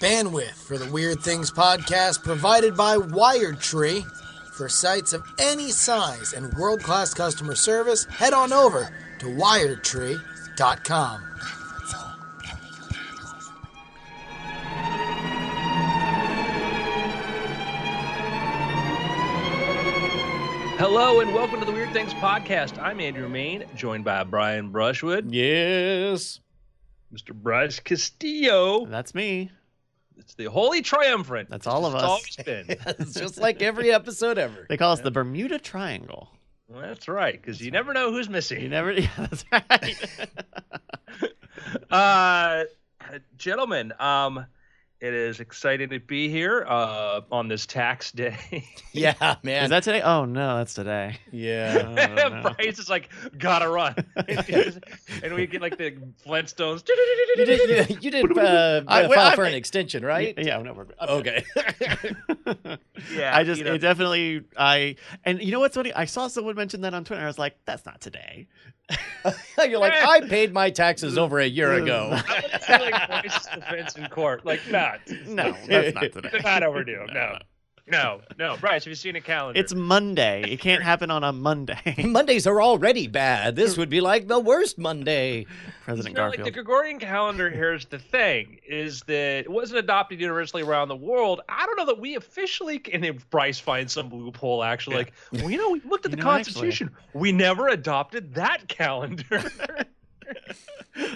Bandwidth 0.00 0.54
for 0.66 0.78
the 0.78 0.90
Weird 0.90 1.20
Things 1.20 1.50
podcast 1.50 2.22
provided 2.24 2.76
by 2.76 2.96
Wired 2.96 3.60
Tree. 3.60 4.04
For 4.54 4.68
sites 4.68 5.12
of 5.12 5.22
any 5.38 5.70
size 5.70 6.32
and 6.34 6.52
world 6.54 6.82
class 6.82 7.14
customer 7.14 7.54
service, 7.54 8.04
head 8.04 8.32
on 8.34 8.52
over 8.52 8.88
to 9.20 9.26
wiredtree.com. 9.26 11.22
Hello 20.78 21.20
and 21.20 21.32
welcome 21.32 21.60
to 21.60 21.66
the 21.66 21.70
Weird 21.72 21.92
Things 21.92 22.12
podcast. 22.14 22.76
I'm 22.82 22.98
Andrew 22.98 23.28
Mayne, 23.28 23.64
joined 23.76 24.04
by 24.04 24.24
Brian 24.24 24.70
Brushwood, 24.70 25.30
Yes. 25.32 26.40
Mr. 27.12 27.34
Bryce 27.34 27.78
Castillo. 27.80 28.86
That's 28.86 29.14
me. 29.14 29.50
It's 30.16 30.34
the 30.34 30.44
Holy 30.46 30.82
Triumvirate. 30.82 31.48
That's 31.50 31.66
all 31.66 31.84
of 31.86 31.94
It's 31.94 32.02
us. 32.02 32.08
always 32.08 32.36
been. 32.36 32.76
It's 33.00 33.14
just 33.14 33.38
like 33.38 33.60
every 33.62 33.92
episode 33.92 34.38
ever. 34.38 34.66
They 34.68 34.76
call 34.76 34.92
us 34.92 35.00
the 35.00 35.10
Bermuda 35.10 35.58
Triangle. 35.58 36.30
Well, 36.68 36.80
that's 36.82 37.08
right, 37.08 37.40
because 37.40 37.60
you 37.60 37.70
never 37.70 37.92
know 37.92 38.12
who's 38.12 38.28
missing. 38.28 38.60
You 38.62 38.68
never. 38.68 38.92
Yeah, 38.98 39.08
that's 39.18 39.44
right. 39.52 39.96
Uh, 41.90 42.64
gentlemen, 43.36 43.92
um, 43.98 44.46
it 45.02 45.12
is 45.14 45.40
exciting 45.40 45.90
to 45.90 45.98
be 45.98 46.28
here 46.28 46.64
uh, 46.68 47.20
on 47.32 47.48
this 47.48 47.66
tax 47.66 48.12
day. 48.12 48.36
Yeah, 48.94 49.36
man. 49.42 49.64
Is 49.64 49.70
that 49.70 49.84
today? 49.84 50.02
Oh 50.02 50.26
no, 50.26 50.58
that's 50.58 50.74
today. 50.74 51.16
yeah. 51.32 51.82
Oh, 51.82 52.28
no. 52.28 52.42
Bryce 52.58 52.78
is 52.78 52.90
like, 52.90 53.08
gotta 53.38 53.66
run, 53.66 53.94
and 54.16 55.34
we 55.34 55.46
get 55.46 55.62
like 55.62 55.78
the 55.78 55.92
Flintstones. 56.26 56.84
You 57.38 57.46
did, 57.46 57.88
you, 57.90 57.96
you 58.02 58.10
did 58.10 58.36
uh, 58.38 58.82
I- 58.86 59.04
uh, 59.04 59.08
wait, 59.08 59.14
file 59.16 59.28
I- 59.28 59.34
for 59.34 59.44
an 59.44 59.54
extension, 59.54 60.04
right? 60.04 60.34
Yeah, 60.36 60.60
no, 60.60 60.74
we're 60.74 60.86
I'm 61.00 61.08
Okay. 61.08 61.42
Yeah, 63.14 63.34
I 63.34 63.44
just 63.44 63.58
you 63.60 63.64
know. 63.64 63.74
it 63.74 63.78
definitely 63.78 64.42
I 64.58 64.96
and 65.24 65.42
you 65.42 65.50
know 65.52 65.60
what's 65.60 65.74
funny? 65.74 65.92
I 65.94 66.04
saw 66.04 66.28
someone 66.28 66.54
mention 66.54 66.82
that 66.82 66.92
on 66.92 67.04
Twitter. 67.04 67.22
I 67.22 67.26
was 67.26 67.38
like, 67.38 67.56
that's 67.64 67.86
not 67.86 68.00
today. 68.02 68.46
You're 69.58 69.78
like, 69.78 69.94
I 69.94 70.20
paid 70.20 70.52
my 70.52 70.68
taxes 70.70 71.16
over 71.16 71.38
a 71.40 71.46
year 71.46 71.72
ago. 71.72 72.10
I'm 72.12 72.58
gonna 72.68 72.90
like 72.90 73.08
Bryce's 73.08 73.46
defense 73.54 73.96
in 73.96 74.06
court, 74.08 74.44
like 74.44 74.60
not, 75.26 75.56
No, 75.68 75.82
that's 75.82 75.94
not 75.94 76.12
today. 76.12 76.40
not 76.42 76.62
overdue. 76.62 77.06
No, 77.12 77.38
no, 77.88 78.20
no. 78.38 78.56
Bryce, 78.58 78.84
have 78.84 78.90
you 78.92 78.94
seen 78.94 79.16
a 79.16 79.20
calendar? 79.20 79.58
It's 79.58 79.74
Monday. 79.74 80.44
It 80.48 80.60
can't 80.60 80.84
happen 80.84 81.10
on 81.10 81.24
a 81.24 81.32
Monday. 81.32 81.96
Mondays 82.04 82.46
are 82.46 82.62
already 82.62 83.08
bad. 83.08 83.56
This 83.56 83.76
would 83.76 83.90
be 83.90 84.00
like 84.00 84.28
the 84.28 84.38
worst 84.38 84.78
Monday. 84.78 85.46
President 85.84 86.14
You 86.14 86.22
know, 86.22 86.28
like 86.28 86.36
Garfield. 86.38 86.46
the 86.46 86.50
Gregorian 86.52 87.00
calendar. 87.00 87.50
Here's 87.50 87.84
the 87.86 87.98
thing: 87.98 88.60
is 88.64 89.00
that 89.08 89.40
it 89.40 89.50
wasn't 89.50 89.80
adopted 89.80 90.20
universally 90.20 90.62
around 90.62 90.88
the 90.88 90.96
world. 90.96 91.40
I 91.48 91.66
don't 91.66 91.76
know 91.76 91.86
that 91.86 91.98
we 91.98 92.14
officially. 92.14 92.80
And 92.92 93.04
if 93.04 93.28
Bryce 93.30 93.58
finds 93.58 93.92
some 93.92 94.10
loophole, 94.10 94.62
actually, 94.62 94.96
like, 94.96 95.12
well, 95.32 95.50
you 95.50 95.58
know, 95.58 95.70
we 95.70 95.80
looked 95.80 96.06
at 96.06 96.12
You 96.12 96.18
the 96.18 96.22
know, 96.22 96.30
actually- 96.30 96.52
Constitution. 96.52 96.90
We 97.14 97.32
never 97.32 97.66
adopted 97.66 98.34
that 98.34 98.68
calendar. 98.68 99.42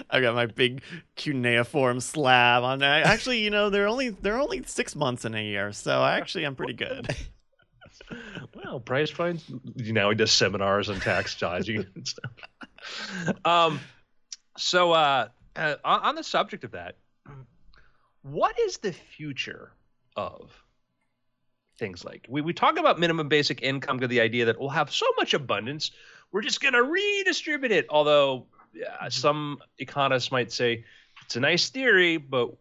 I 0.09 0.21
got 0.21 0.35
my 0.35 0.45
big 0.45 0.81
cuneiform 1.15 1.99
slab 1.99 2.63
on 2.63 2.79
that. 2.79 3.05
Actually, 3.05 3.39
you 3.39 3.49
know, 3.49 3.69
they're 3.69 3.87
only 3.87 4.09
they're 4.09 4.39
only 4.39 4.63
six 4.65 4.95
months 4.95 5.25
in 5.25 5.35
a 5.35 5.43
year, 5.43 5.71
so 5.71 6.01
I 6.01 6.17
actually 6.17 6.45
I'm 6.45 6.55
pretty 6.55 6.73
good. 6.73 7.07
well, 8.55 8.79
Bryce 8.79 9.09
finds 9.09 9.43
you 9.75 9.93
now 9.93 10.09
he 10.09 10.15
does 10.15 10.31
seminars 10.31 10.89
on 10.89 10.99
tax 10.99 11.37
dodging 11.39 11.85
and 11.95 12.07
stuff. 12.07 12.31
Um, 13.45 13.79
so 14.57 14.91
uh, 14.93 15.27
uh, 15.55 15.75
on, 15.83 16.15
the 16.15 16.23
subject 16.23 16.63
of 16.63 16.71
that, 16.71 16.95
what 18.21 18.57
is 18.59 18.77
the 18.77 18.91
future 18.91 19.71
of 20.15 20.51
things 21.77 22.03
like 22.03 22.25
we 22.27 22.41
we 22.41 22.53
talk 22.53 22.79
about 22.79 22.99
minimum 22.99 23.27
basic 23.27 23.61
income 23.61 23.99
to 23.99 24.07
the 24.07 24.19
idea 24.19 24.45
that 24.45 24.59
we'll 24.59 24.69
have 24.69 24.91
so 24.91 25.05
much 25.17 25.33
abundance, 25.33 25.91
we're 26.31 26.41
just 26.41 26.61
going 26.61 26.73
to 26.73 26.83
redistribute 26.83 27.71
it. 27.71 27.85
Although 27.89 28.47
some 29.09 29.59
economists 29.79 30.31
might 30.31 30.51
say 30.51 30.85
it's 31.25 31.35
a 31.35 31.39
nice 31.39 31.69
theory, 31.69 32.17
but 32.17 32.51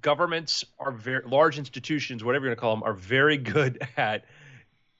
governments 0.00 0.64
are 0.78 0.90
very 0.90 1.24
large 1.26 1.58
institutions, 1.58 2.24
whatever 2.24 2.46
you're 2.46 2.54
going 2.54 2.56
to 2.56 2.60
call 2.60 2.74
them, 2.74 2.82
are 2.82 2.94
very 2.94 3.36
good 3.36 3.86
at 3.96 4.24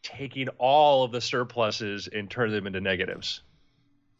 taking 0.03 0.49
all 0.59 1.04
of 1.04 1.12
the 1.12 1.21
surpluses 1.21 2.09
and 2.09 2.31
turning 2.31 2.54
them 2.54 2.66
into 2.66 2.81
negatives. 2.81 3.41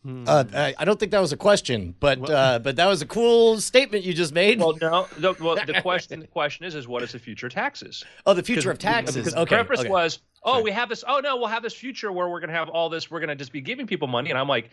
Hmm. 0.03 0.25
Uh, 0.27 0.45
I, 0.53 0.75
I 0.79 0.85
don't 0.85 1.01
think 1.01 1.13
that 1.13 1.21
was 1.21 1.33
a 1.33 1.37
question, 1.37 1.95
but 1.99 2.19
Well- 2.19 2.33
uh, 2.33 2.59
but 2.59 2.77
that 2.77 2.87
was 2.87 3.01
a 3.01 3.07
cool 3.07 3.61
statement 3.61 4.05
you 4.05 4.13
just 4.13 4.35
made. 4.35 4.59
Well, 4.59 4.77
no, 4.81 5.07
no 5.19 5.35
well, 5.41 5.57
the 5.67 5.81
question 5.83 6.21
the 6.21 6.27
question 6.27 6.67
is 6.67 6.75
is 6.75 6.87
what 6.87 7.03
is 7.03 7.13
the 7.13 7.19
future 7.19 7.47
of 7.47 7.55
taxes? 7.55 8.05
oh, 8.27 8.35
the 8.35 8.43
future 8.43 8.71
of 8.71 8.79
taxes. 8.79 9.17
Because 9.17 9.35
okay. 9.35 9.57
the 9.57 9.65
preface 9.65 9.81
okay. 9.81 9.89
was, 9.89 10.19
oh, 10.43 10.57
Sure. 10.57 10.63
we 10.63 10.73
have 10.73 10.91
this. 10.91 11.05
Oh 11.07 11.21
no, 11.21 11.37
we'll 11.37 11.47
have 11.47 11.63
this 11.63 11.75
future 11.75 12.13
where 12.13 12.29
we're 12.29 12.41
going 12.41 12.51
to 12.51 12.57
have 12.57 12.69
all 12.69 12.91
this. 12.91 13.11
We're 13.11 13.21
going 13.21 13.29
to 13.29 13.37
just 13.37 13.53
be 13.53 13.63
giving 13.63 13.87
people 13.87 14.09
money, 14.09 14.29
and 14.29 14.39
I'm 14.39 14.49
like, 14.49 14.71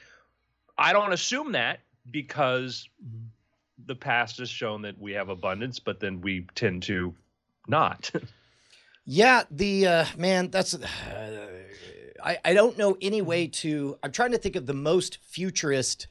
I 0.78 0.94
don't 0.94 1.14
assume 1.14 1.52
that 1.54 1.80
because 2.10 2.88
the 3.86 3.96
past 3.96 4.38
has 4.38 4.50
shown 4.50 4.82
that 4.84 5.00
we 5.00 5.12
have 5.14 5.30
abundance, 5.30 5.80
but 5.80 6.00
then 6.00 6.22
we 6.22 6.48
tend 6.56 6.84
to 6.84 7.14
not. 7.68 8.12
Yeah, 9.06 9.44
the 9.50 9.88
uh, 9.88 10.06
man, 10.18 10.50
that's. 10.52 10.74
Uh, 10.76 11.48
I 12.24 12.38
I 12.46 12.54
don't 12.54 12.78
know 12.78 12.98
any 13.02 13.22
way 13.22 13.48
to. 13.48 13.98
I'm 14.04 14.12
trying 14.12 14.32
to 14.32 14.38
think 14.38 14.56
of 14.56 14.68
the 14.68 14.74
most 14.74 15.18
futurist 15.24 16.08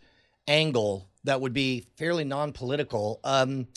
angle 0.48 1.08
that 1.24 1.40
would 1.40 1.52
be 1.52 1.86
fairly 1.96 2.24
non-political. 2.24 3.20
Um, 3.22 3.68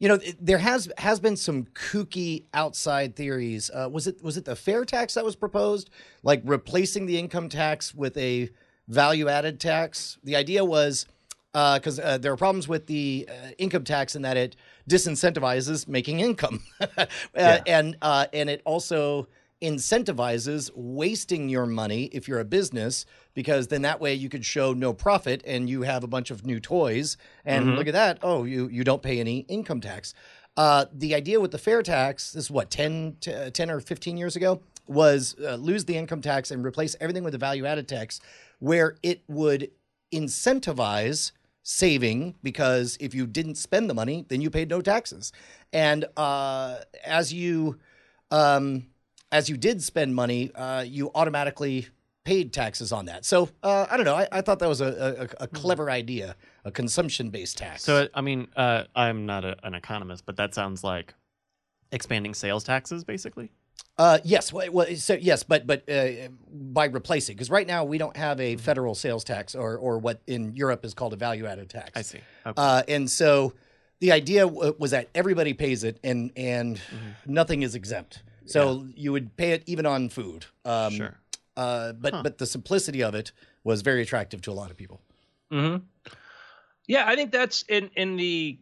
you 0.00 0.08
know, 0.08 0.18
there 0.40 0.58
has 0.58 0.90
has 0.98 1.20
been 1.20 1.36
some 1.36 1.66
kooky 1.66 2.46
outside 2.52 3.14
theories. 3.14 3.70
Uh, 3.72 3.88
was 3.90 4.06
it 4.06 4.22
was 4.22 4.36
it 4.36 4.44
the 4.44 4.56
fair 4.56 4.84
tax 4.84 5.14
that 5.14 5.24
was 5.24 5.36
proposed, 5.36 5.90
like 6.22 6.42
replacing 6.44 7.06
the 7.06 7.18
income 7.18 7.48
tax 7.48 7.94
with 7.94 8.16
a 8.16 8.50
value-added 8.88 9.60
tax? 9.60 10.18
The 10.24 10.36
idea 10.36 10.64
was 10.64 11.06
because 11.52 11.98
uh, 11.98 12.18
there 12.18 12.32
are 12.32 12.36
problems 12.36 12.68
with 12.68 12.86
the 12.86 13.28
uh, 13.28 13.50
income 13.58 13.84
tax 13.84 14.14
in 14.14 14.22
that 14.22 14.36
it 14.36 14.56
disincentivizes 14.88 15.88
making 15.88 16.20
income, 16.20 16.62
uh, 16.80 17.06
and 17.34 17.96
uh, 18.02 18.26
and 18.32 18.50
it 18.50 18.62
also 18.64 19.28
incentivizes 19.60 20.70
wasting 20.74 21.48
your 21.48 21.66
money 21.66 22.04
if 22.12 22.28
you're 22.28 22.38
a 22.38 22.44
business 22.44 23.04
because 23.34 23.66
then 23.66 23.82
that 23.82 24.00
way 24.00 24.14
you 24.14 24.28
could 24.28 24.44
show 24.44 24.72
no 24.72 24.92
profit 24.92 25.42
and 25.44 25.68
you 25.68 25.82
have 25.82 26.04
a 26.04 26.06
bunch 26.06 26.30
of 26.30 26.46
new 26.46 26.60
toys. 26.60 27.16
And 27.44 27.74
look 27.74 27.88
at 27.88 27.92
that. 27.94 28.18
Oh 28.22 28.44
you 28.44 28.68
you 28.68 28.84
don't 28.84 29.02
pay 29.02 29.18
any 29.18 29.38
income 29.48 29.80
tax. 29.80 30.14
Uh, 30.56 30.86
the 30.92 31.14
idea 31.14 31.40
with 31.40 31.50
the 31.50 31.58
fair 31.58 31.82
tax 31.82 32.32
this 32.32 32.44
is 32.44 32.50
what 32.50 32.70
10, 32.70 33.16
t- 33.20 33.32
uh, 33.32 33.50
10 33.50 33.70
or 33.70 33.80
15 33.80 34.16
years 34.16 34.36
ago 34.36 34.60
was 34.86 35.36
uh, 35.44 35.54
lose 35.54 35.84
the 35.84 35.96
income 35.96 36.20
tax 36.20 36.50
and 36.50 36.64
replace 36.64 36.96
everything 37.00 37.22
with 37.22 37.34
a 37.34 37.38
value 37.38 37.64
added 37.66 37.86
tax 37.86 38.20
where 38.58 38.96
it 39.02 39.22
would 39.28 39.70
incentivize 40.12 41.32
saving 41.62 42.34
because 42.42 42.96
if 42.98 43.14
you 43.14 43.26
didn't 43.26 43.56
spend 43.56 43.90
the 43.90 43.94
money 43.94 44.24
then 44.28 44.40
you 44.40 44.48
paid 44.48 44.70
no 44.70 44.80
taxes 44.80 45.32
and 45.72 46.06
uh, 46.16 46.76
as 47.04 47.32
you 47.32 47.78
um, 48.30 48.86
as 49.30 49.48
you 49.48 49.56
did 49.56 49.82
spend 49.82 50.14
money, 50.14 50.50
uh, 50.54 50.84
you 50.86 51.10
automatically 51.14 51.88
paid 52.24 52.52
taxes 52.52 52.92
on 52.92 53.06
that. 53.06 53.24
So 53.24 53.48
uh, 53.62 53.86
I 53.90 53.96
don't 53.96 54.04
know. 54.06 54.14
I, 54.14 54.28
I 54.30 54.40
thought 54.40 54.58
that 54.58 54.68
was 54.68 54.80
a, 54.80 55.28
a, 55.38 55.44
a 55.44 55.46
clever 55.46 55.90
idea, 55.90 56.36
a 56.64 56.70
consumption-based 56.70 57.56
tax. 57.56 57.84
So 57.84 58.08
I 58.14 58.20
mean, 58.20 58.48
uh, 58.56 58.84
I'm 58.94 59.26
not 59.26 59.44
a, 59.44 59.56
an 59.64 59.74
economist, 59.74 60.26
but 60.26 60.36
that 60.36 60.54
sounds 60.54 60.84
like 60.84 61.14
expanding 61.90 62.34
sales 62.34 62.64
taxes, 62.64 63.04
basically. 63.04 63.50
Uh, 63.98 64.18
yes, 64.24 64.52
well, 64.52 64.70
well, 64.70 64.86
so 64.96 65.14
yes, 65.14 65.42
but 65.42 65.66
but 65.66 65.88
uh, 65.90 66.28
by 66.52 66.84
replacing, 66.86 67.34
because 67.36 67.50
right 67.50 67.66
now 67.66 67.84
we 67.84 67.98
don't 67.98 68.16
have 68.16 68.40
a 68.40 68.56
federal 68.56 68.94
sales 68.94 69.24
tax 69.24 69.54
or 69.54 69.76
or 69.76 69.98
what 69.98 70.20
in 70.26 70.54
Europe 70.54 70.84
is 70.84 70.94
called 70.94 71.12
a 71.12 71.16
value-added 71.16 71.68
tax. 71.68 71.92
I 71.96 72.02
see. 72.02 72.18
Okay. 72.46 72.54
Uh, 72.56 72.82
and 72.88 73.10
so 73.10 73.54
the 74.00 74.12
idea 74.12 74.42
w- 74.46 74.74
was 74.78 74.92
that 74.92 75.08
everybody 75.14 75.52
pays 75.52 75.82
it 75.84 75.98
and 76.04 76.30
and 76.36 76.76
Mm-hmm. 76.76 77.10
nothing 77.26 77.62
is 77.62 77.74
exempt. 77.74 78.22
So 78.46 78.86
you 78.94 79.12
would 79.12 79.36
pay 79.36 79.50
it 79.52 79.62
even 79.66 79.84
on 79.84 80.08
food. 80.08 80.46
Um, 80.64 80.92
sure. 80.92 81.18
Uh, 81.56 81.92
but 81.92 82.14
Huh. 82.14 82.22
but 82.22 82.38
the 82.38 82.46
simplicity 82.46 83.02
of 83.02 83.14
it 83.14 83.32
was 83.64 83.82
very 83.82 84.00
attractive 84.00 84.40
to 84.42 84.50
a 84.52 84.54
lot 84.54 84.70
of 84.70 84.76
people. 84.76 85.00
hmm 85.50 85.76
Yeah, 86.86 87.04
I 87.06 87.16
think 87.16 87.32
that's 87.32 87.64
in 87.68 87.90
in 87.96 88.16
the 88.16 88.58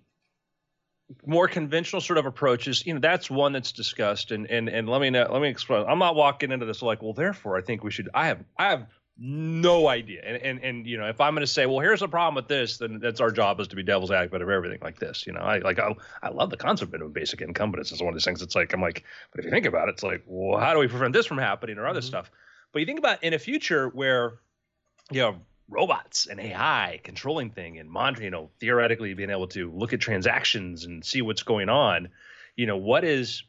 more 1.24 1.48
conventional 1.48 2.00
sort 2.00 2.18
of 2.18 2.26
approaches. 2.26 2.84
You 2.86 2.94
know, 2.94 3.00
that's 3.00 3.30
one 3.30 3.52
that's 3.52 3.72
discussed. 3.72 4.32
And 4.32 4.50
and 4.50 4.68
and 4.68 4.88
let 4.88 5.00
me 5.00 5.10
know, 5.10 5.26
let 5.30 5.42
me 5.42 5.48
explain. 5.48 5.84
I'm 5.86 5.98
not 5.98 6.16
walking 6.16 6.52
into 6.52 6.66
this 6.66 6.82
like, 6.82 7.02
well, 7.02 7.12
therefore, 7.12 7.56
I 7.56 7.62
think 7.62 7.84
we 7.84 7.90
should. 7.90 8.08
I 8.14 8.26
have 8.26 8.44
I 8.58 8.70
have 8.70 8.86
no 9.18 9.88
idea. 9.88 10.22
And 10.24 10.42
and 10.42 10.60
and 10.62 10.86
you 10.86 10.98
know, 10.98 11.06
if 11.06 11.20
I'm 11.20 11.34
going 11.34 11.42
to 11.42 11.46
say, 11.46 11.66
well, 11.66 11.80
here's 11.80 12.00
the 12.00 12.08
problem 12.08 12.34
with 12.34 12.48
this, 12.48 12.78
then 12.78 12.98
that's 13.00 13.20
our 13.20 13.30
job 13.30 13.60
is 13.60 13.68
to 13.68 13.76
be 13.76 13.82
devil's 13.82 14.10
advocate 14.10 14.42
of 14.42 14.50
everything 14.50 14.78
like 14.82 14.98
this. 14.98 15.26
You 15.26 15.32
know, 15.32 15.40
I 15.40 15.58
like 15.58 15.78
I, 15.78 15.94
I 16.22 16.28
love 16.30 16.50
the 16.50 16.56
concept 16.56 16.94
of 16.94 17.12
basic 17.12 17.40
income, 17.40 17.70
but 17.70 17.80
it's 17.80 17.90
just 17.90 18.02
one 18.02 18.12
of 18.12 18.14
these 18.14 18.24
things. 18.24 18.42
It's 18.42 18.54
like 18.54 18.72
I'm 18.72 18.82
like, 18.82 19.04
but 19.30 19.38
if 19.38 19.44
you 19.44 19.50
think 19.50 19.66
about 19.66 19.88
it, 19.88 19.92
it's 19.92 20.02
like, 20.02 20.22
well, 20.26 20.60
how 20.60 20.74
do 20.74 20.80
we 20.80 20.88
prevent 20.88 21.12
this 21.12 21.26
from 21.26 21.38
happening 21.38 21.78
or 21.78 21.86
other 21.86 22.00
mm-hmm. 22.00 22.06
stuff? 22.06 22.30
But 22.72 22.80
you 22.80 22.86
think 22.86 22.98
about 22.98 23.22
in 23.24 23.32
a 23.32 23.38
future 23.38 23.88
where, 23.88 24.40
you 25.10 25.20
know, 25.20 25.36
robots 25.68 26.26
and 26.26 26.38
AI 26.38 27.00
controlling 27.02 27.50
thing 27.50 27.78
and 27.78 27.90
monitoring, 27.90 28.26
you 28.26 28.30
know, 28.30 28.50
theoretically 28.60 29.14
being 29.14 29.30
able 29.30 29.48
to 29.48 29.70
look 29.72 29.92
at 29.92 30.00
transactions 30.00 30.84
and 30.84 31.04
see 31.04 31.22
what's 31.22 31.42
going 31.42 31.68
on, 31.68 32.08
you 32.56 32.66
know, 32.66 32.76
what 32.76 33.04
is, 33.04 33.42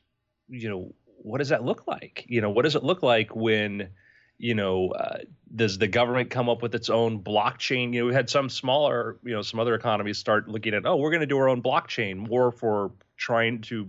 you 0.49 0.69
know, 0.69 0.93
what 1.17 1.39
does 1.39 1.49
that 1.49 1.63
look 1.63 1.87
like? 1.87 2.25
You 2.27 2.41
know, 2.41 2.49
what 2.49 2.63
does 2.63 2.75
it 2.75 2.83
look 2.83 3.03
like 3.03 3.35
when, 3.35 3.89
you 4.37 4.55
know, 4.55 4.89
uh, 4.89 5.19
does 5.55 5.77
the 5.77 5.87
government 5.87 6.29
come 6.29 6.49
up 6.49 6.61
with 6.61 6.73
its 6.73 6.89
own 6.89 7.23
blockchain? 7.23 7.93
You 7.93 8.01
know, 8.01 8.07
we 8.07 8.13
had 8.13 8.29
some 8.29 8.49
smaller, 8.49 9.17
you 9.23 9.33
know, 9.33 9.41
some 9.41 9.59
other 9.59 9.75
economies 9.75 10.17
start 10.17 10.47
looking 10.47 10.73
at, 10.73 10.85
oh, 10.85 10.95
we're 10.95 11.11
going 11.11 11.21
to 11.21 11.27
do 11.27 11.37
our 11.37 11.49
own 11.49 11.61
blockchain 11.61 12.27
more 12.27 12.51
for 12.51 12.91
trying 13.17 13.61
to 13.61 13.87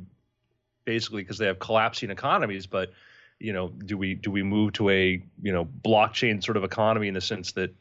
basically 0.85 1.23
because 1.23 1.39
they 1.39 1.47
have 1.47 1.59
collapsing 1.59 2.11
economies, 2.11 2.67
but 2.67 2.93
you 3.39 3.53
know, 3.53 3.69
do 3.69 3.97
we 3.97 4.15
do 4.15 4.31
we 4.31 4.43
move 4.43 4.73
to 4.75 4.89
a 4.91 5.23
you 5.43 5.53
know 5.53 5.65
blockchain 5.65 6.43
sort 6.43 6.57
of 6.57 6.65
economy 6.65 7.09
in 7.09 7.15
the 7.15 7.21
sense 7.21 7.53
that 7.53 7.75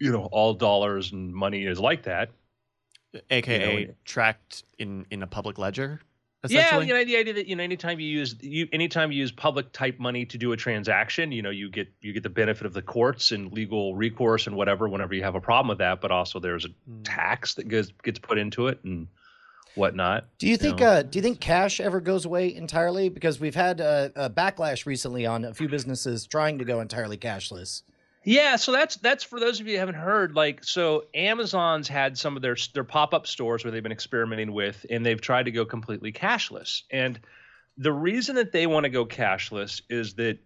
you 0.00 0.12
know 0.12 0.28
all 0.32 0.54
dollars 0.54 1.12
and 1.12 1.34
money 1.34 1.64
is 1.66 1.78
like 1.78 2.04
that? 2.04 2.30
aka 3.30 3.80
You 3.80 3.86
know, 3.86 3.94
tracked 4.04 4.64
in 4.78 5.06
in 5.10 5.22
a 5.22 5.26
public 5.26 5.58
ledger. 5.58 6.00
Yeah, 6.48 6.78
you 6.78 6.94
know 6.94 7.04
the 7.04 7.16
idea 7.16 7.34
that 7.34 7.48
you 7.48 7.56
know 7.56 7.64
anytime 7.64 7.98
you 7.98 8.06
use 8.06 8.36
you 8.40 8.68
anytime 8.72 9.10
you 9.10 9.18
use 9.18 9.32
public 9.32 9.72
type 9.72 9.98
money 9.98 10.24
to 10.26 10.38
do 10.38 10.52
a 10.52 10.56
transaction, 10.56 11.32
you 11.32 11.42
know 11.42 11.50
you 11.50 11.68
get 11.68 11.88
you 12.00 12.12
get 12.12 12.22
the 12.22 12.30
benefit 12.30 12.64
of 12.64 12.72
the 12.72 12.82
courts 12.82 13.32
and 13.32 13.52
legal 13.52 13.96
recourse 13.96 14.46
and 14.46 14.54
whatever 14.54 14.88
whenever 14.88 15.14
you 15.14 15.22
have 15.24 15.34
a 15.34 15.40
problem 15.40 15.68
with 15.68 15.78
that, 15.78 16.00
but 16.00 16.10
also 16.12 16.38
there's 16.38 16.64
a 16.64 16.68
Mm. 16.68 17.00
tax 17.02 17.54
that 17.54 17.68
gets 17.68 17.92
gets 18.04 18.20
put 18.20 18.38
into 18.38 18.68
it 18.68 18.78
and 18.84 19.08
whatnot. 19.74 20.26
Do 20.38 20.48
you 20.48 20.56
think? 20.56 20.80
Uh, 20.80 21.02
do 21.02 21.18
you 21.18 21.22
think 21.22 21.40
cash 21.40 21.80
ever 21.80 22.00
goes 22.00 22.24
away 22.24 22.54
entirely? 22.54 23.08
Because 23.08 23.40
we've 23.40 23.56
had 23.56 23.80
uh, 23.80 24.10
a 24.14 24.30
backlash 24.30 24.86
recently 24.86 25.26
on 25.26 25.44
a 25.44 25.52
few 25.54 25.68
businesses 25.68 26.24
trying 26.24 26.58
to 26.58 26.64
go 26.64 26.80
entirely 26.80 27.16
cashless. 27.16 27.82
Yeah, 28.28 28.56
so 28.56 28.72
that's 28.72 28.96
that's 28.96 29.24
for 29.24 29.40
those 29.40 29.58
of 29.58 29.66
you 29.66 29.72
who 29.72 29.78
haven't 29.78 29.94
heard. 29.94 30.34
Like, 30.34 30.62
so 30.62 31.06
Amazon's 31.14 31.88
had 31.88 32.18
some 32.18 32.36
of 32.36 32.42
their 32.42 32.58
their 32.74 32.84
pop 32.84 33.14
up 33.14 33.26
stores 33.26 33.64
where 33.64 33.70
they've 33.70 33.82
been 33.82 33.90
experimenting 33.90 34.52
with, 34.52 34.84
and 34.90 35.04
they've 35.04 35.18
tried 35.18 35.44
to 35.44 35.50
go 35.50 35.64
completely 35.64 36.12
cashless. 36.12 36.82
And 36.90 37.18
the 37.78 37.90
reason 37.90 38.34
that 38.34 38.52
they 38.52 38.66
want 38.66 38.84
to 38.84 38.90
go 38.90 39.06
cashless 39.06 39.80
is 39.88 40.12
that 40.16 40.40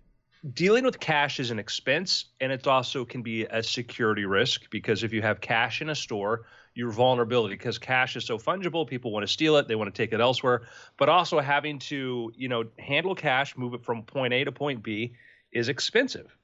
dealing 0.54 0.84
with 0.84 1.00
cash 1.00 1.40
is 1.40 1.50
an 1.50 1.58
expense, 1.58 2.26
and 2.40 2.52
it 2.52 2.68
also 2.68 3.04
can 3.04 3.20
be 3.20 3.46
a 3.46 3.64
security 3.64 4.26
risk 4.26 4.70
because 4.70 5.02
if 5.02 5.12
you 5.12 5.20
have 5.22 5.40
cash 5.40 5.82
in 5.82 5.90
a 5.90 5.94
store, 5.96 6.42
your 6.76 6.92
vulnerability 6.92 7.56
because 7.56 7.78
cash 7.78 8.14
is 8.14 8.24
so 8.24 8.38
fungible, 8.38 8.86
people 8.86 9.10
want 9.10 9.26
to 9.26 9.32
steal 9.32 9.56
it, 9.56 9.66
they 9.66 9.74
want 9.74 9.92
to 9.92 10.02
take 10.02 10.12
it 10.12 10.20
elsewhere. 10.20 10.68
But 10.98 11.08
also 11.08 11.40
having 11.40 11.80
to, 11.80 12.32
you 12.36 12.48
know, 12.48 12.62
handle 12.78 13.16
cash, 13.16 13.56
move 13.56 13.74
it 13.74 13.84
from 13.84 14.04
point 14.04 14.32
A 14.34 14.44
to 14.44 14.52
point 14.52 14.84
B 14.84 15.16
is 15.50 15.68
expensive 15.68 16.36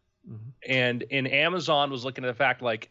and 0.66 1.04
and 1.10 1.30
Amazon 1.30 1.90
was 1.90 2.04
looking 2.04 2.24
at 2.24 2.28
the 2.28 2.34
fact 2.34 2.62
like 2.62 2.90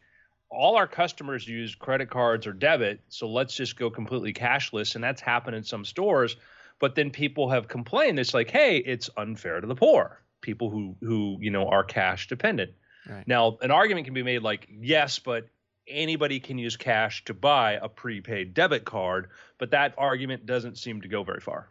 all 0.49 0.77
our 0.77 0.87
customers 0.87 1.47
use 1.47 1.75
credit 1.75 2.09
cards 2.09 2.47
or 2.47 2.53
debit, 2.53 3.01
so 3.09 3.27
let's 3.27 3.55
just 3.55 3.77
go 3.77 3.89
completely 3.89 4.33
cashless, 4.33 4.95
and 4.95 5.03
that's 5.03 5.21
happened 5.21 5.55
in 5.55 5.63
some 5.63 5.83
stores. 5.83 6.37
But 6.79 6.95
then 6.95 7.09
people 7.09 7.49
have 7.49 7.67
complained. 7.67 8.19
It's 8.19 8.33
like, 8.33 8.51
hey, 8.51 8.77
it's 8.77 9.09
unfair 9.17 9.59
to 9.59 9.67
the 9.67 9.75
poor, 9.75 10.21
people 10.41 10.69
who 10.69 10.95
who 11.01 11.37
you 11.41 11.51
know 11.51 11.67
are 11.67 11.83
cash 11.83 12.27
dependent. 12.27 12.71
Right. 13.09 13.27
Now, 13.27 13.57
an 13.61 13.71
argument 13.71 14.05
can 14.05 14.13
be 14.13 14.23
made 14.23 14.41
like, 14.41 14.67
yes, 14.69 15.19
but 15.19 15.47
anybody 15.87 16.39
can 16.39 16.57
use 16.57 16.77
cash 16.77 17.23
to 17.25 17.33
buy 17.33 17.73
a 17.73 17.87
prepaid 17.87 18.53
debit 18.53 18.85
card, 18.85 19.29
but 19.57 19.71
that 19.71 19.93
argument 19.97 20.45
doesn't 20.45 20.77
seem 20.77 21.01
to 21.01 21.07
go 21.07 21.23
very 21.23 21.39
far. 21.39 21.69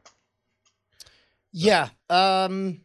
Yeah. 1.53 1.89
Um. 2.11 2.81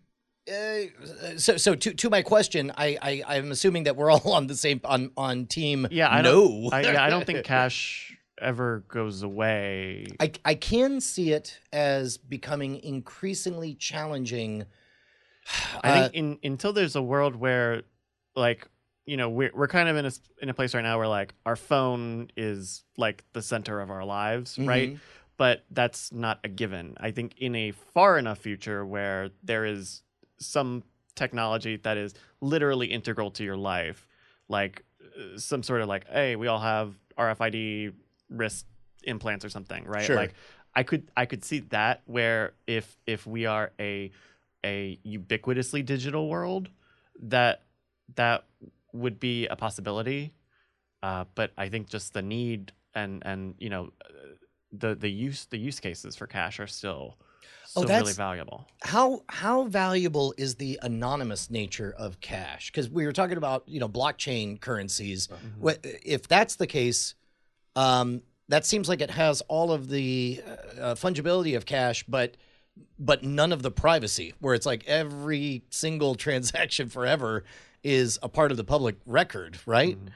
Uh, 0.52 1.38
so, 1.38 1.58
so 1.58 1.76
to 1.76 1.94
to 1.94 2.10
my 2.10 2.22
question, 2.22 2.72
I, 2.78 2.98
I 3.02 3.24
I'm 3.38 3.52
assuming 3.52 3.84
that 3.84 3.96
we're 3.96 4.12
all 4.12 4.34
on 4.34 4.48
the 4.48 4.56
same 4.56 4.82
on 4.86 5.12
on 5.18 5.46
team. 5.46 5.88
Yeah, 5.92 6.10
I 6.10 6.22
no. 6.22 6.32
don't. 6.70 6.74
I, 6.74 6.82
yeah, 6.82 7.04
I 7.04 7.10
don't 7.10 7.26
think 7.26 7.44
cash 7.46 8.18
ever 8.40 8.84
goes 8.88 9.22
away. 9.24 10.08
I, 10.20 10.32
I 10.44 10.56
can 10.56 11.00
see 11.00 11.32
it 11.32 11.60
as 11.72 12.18
becoming 12.18 12.78
increasingly 12.84 13.76
challenging. 13.76 14.66
I 15.84 15.90
Uh, 15.90 16.02
think 16.10 16.14
in, 16.16 16.40
until 16.44 16.74
there's 16.74 16.96
a 16.96 17.02
world 17.04 17.36
where, 17.36 17.84
like, 18.36 18.68
you 19.06 19.16
know, 19.18 19.30
we're 19.30 19.52
we're 19.54 19.68
kind 19.68 19.90
of 19.90 19.96
in 19.98 20.06
a 20.06 20.12
in 20.42 20.50
a 20.50 20.54
place 20.54 20.74
right 20.74 20.84
now 20.84 20.98
where 20.98 21.08
like 21.08 21.34
our 21.46 21.56
phone 21.56 22.30
is 22.36 22.84
like 22.98 23.24
the 23.34 23.42
center 23.42 23.80
of 23.80 23.90
our 23.92 24.04
lives, 24.06 24.58
right? 24.60 24.94
Mhm. 24.96 25.00
But 25.38 25.66
that's 25.72 26.12
not 26.12 26.40
a 26.44 26.50
given. 26.50 26.96
I 27.00 27.12
think 27.12 27.34
in 27.38 27.56
a 27.56 27.72
far 27.72 28.18
enough 28.20 28.38
future 28.40 28.86
where 28.86 29.32
there 29.44 29.66
is 29.66 30.04
some 30.42 30.84
technology 31.16 31.78
that 31.78 31.98
is 31.98 32.14
literally 32.42 32.88
integral 32.88 33.32
to 33.32 33.44
your 33.44 33.58
life, 33.58 34.08
like 34.50 34.84
uh, 35.02 35.38
some 35.38 35.64
sort 35.64 35.82
of 35.82 35.88
like, 35.88 36.08
hey, 36.10 36.36
we 36.36 36.48
all 36.48 36.60
have 36.60 36.94
RFID 37.18 37.94
wrist 38.30 38.66
implants 39.04 39.46
or 39.46 39.50
something, 39.50 39.86
right? 39.86 40.04
Sure. 40.04 40.16
Like, 40.16 40.34
I 40.74 40.84
could 40.84 41.12
I 41.18 41.26
could 41.26 41.44
see 41.44 41.60
that 41.72 42.02
where 42.06 42.54
if 42.66 42.98
if 43.06 43.28
we 43.28 43.46
are 43.46 43.72
a 43.80 44.12
a 44.64 45.00
ubiquitously 45.06 45.86
digital 45.86 46.30
world, 46.30 46.70
that 47.24 47.64
that 48.16 48.46
would 48.94 49.20
be 49.20 49.48
a 49.48 49.56
possibility. 49.56 50.34
Uh, 51.04 51.26
but 51.36 51.52
I 51.58 51.68
think 51.70 51.90
just 51.90 52.14
the 52.14 52.22
need 52.22 52.72
and 52.94 53.22
and 53.26 53.56
you 53.58 53.70
know 53.70 53.92
uh, 54.06 54.10
the 54.72 54.96
the 54.96 55.10
use 55.10 55.46
the 55.46 55.58
use 55.58 55.80
cases 55.80 56.16
for 56.16 56.28
cash 56.28 56.60
are 56.60 56.68
still 56.68 57.18
Oh, 57.76 57.84
that's, 57.84 58.02
really 58.02 58.14
valuable. 58.14 58.68
How 58.82 59.24
how 59.30 59.64
valuable 59.64 60.34
is 60.38 60.56
the 60.56 60.80
anonymous 60.82 61.50
nature 61.50 61.94
of 61.98 62.20
cash? 62.20 62.70
Because 62.72 62.90
we 62.90 63.06
were 63.06 63.14
talking 63.14 63.38
about 63.38 63.64
you 63.68 63.80
know 63.80 63.88
blockchain 63.88 64.60
currencies. 64.60 65.30
What 65.58 65.80
if 65.84 66.28
that's 66.28 66.56
the 66.56 66.68
case? 66.68 67.16
Um, 67.76 68.22
that 68.50 68.66
seems 68.66 68.90
like 68.90 69.00
it 69.00 69.12
has 69.12 69.42
all 69.48 69.72
of 69.72 69.90
the 69.90 70.42
uh, 70.80 70.96
fungibility 70.96 71.56
of 71.56 71.66
cash, 71.66 72.04
but 72.08 72.36
but 73.00 73.24
none 73.24 73.54
of 73.54 73.62
the 73.62 73.72
privacy. 73.72 74.34
Where 74.40 74.54
it's 74.54 74.66
like 74.66 74.86
every 74.88 75.64
single 75.70 76.16
transaction 76.26 76.90
forever 76.90 77.44
is 77.84 78.20
a 78.22 78.30
part 78.30 78.52
of 78.52 78.58
the 78.58 78.64
public 78.64 78.98
record, 79.06 79.58
right? 79.66 79.96
Uh, 79.96 80.12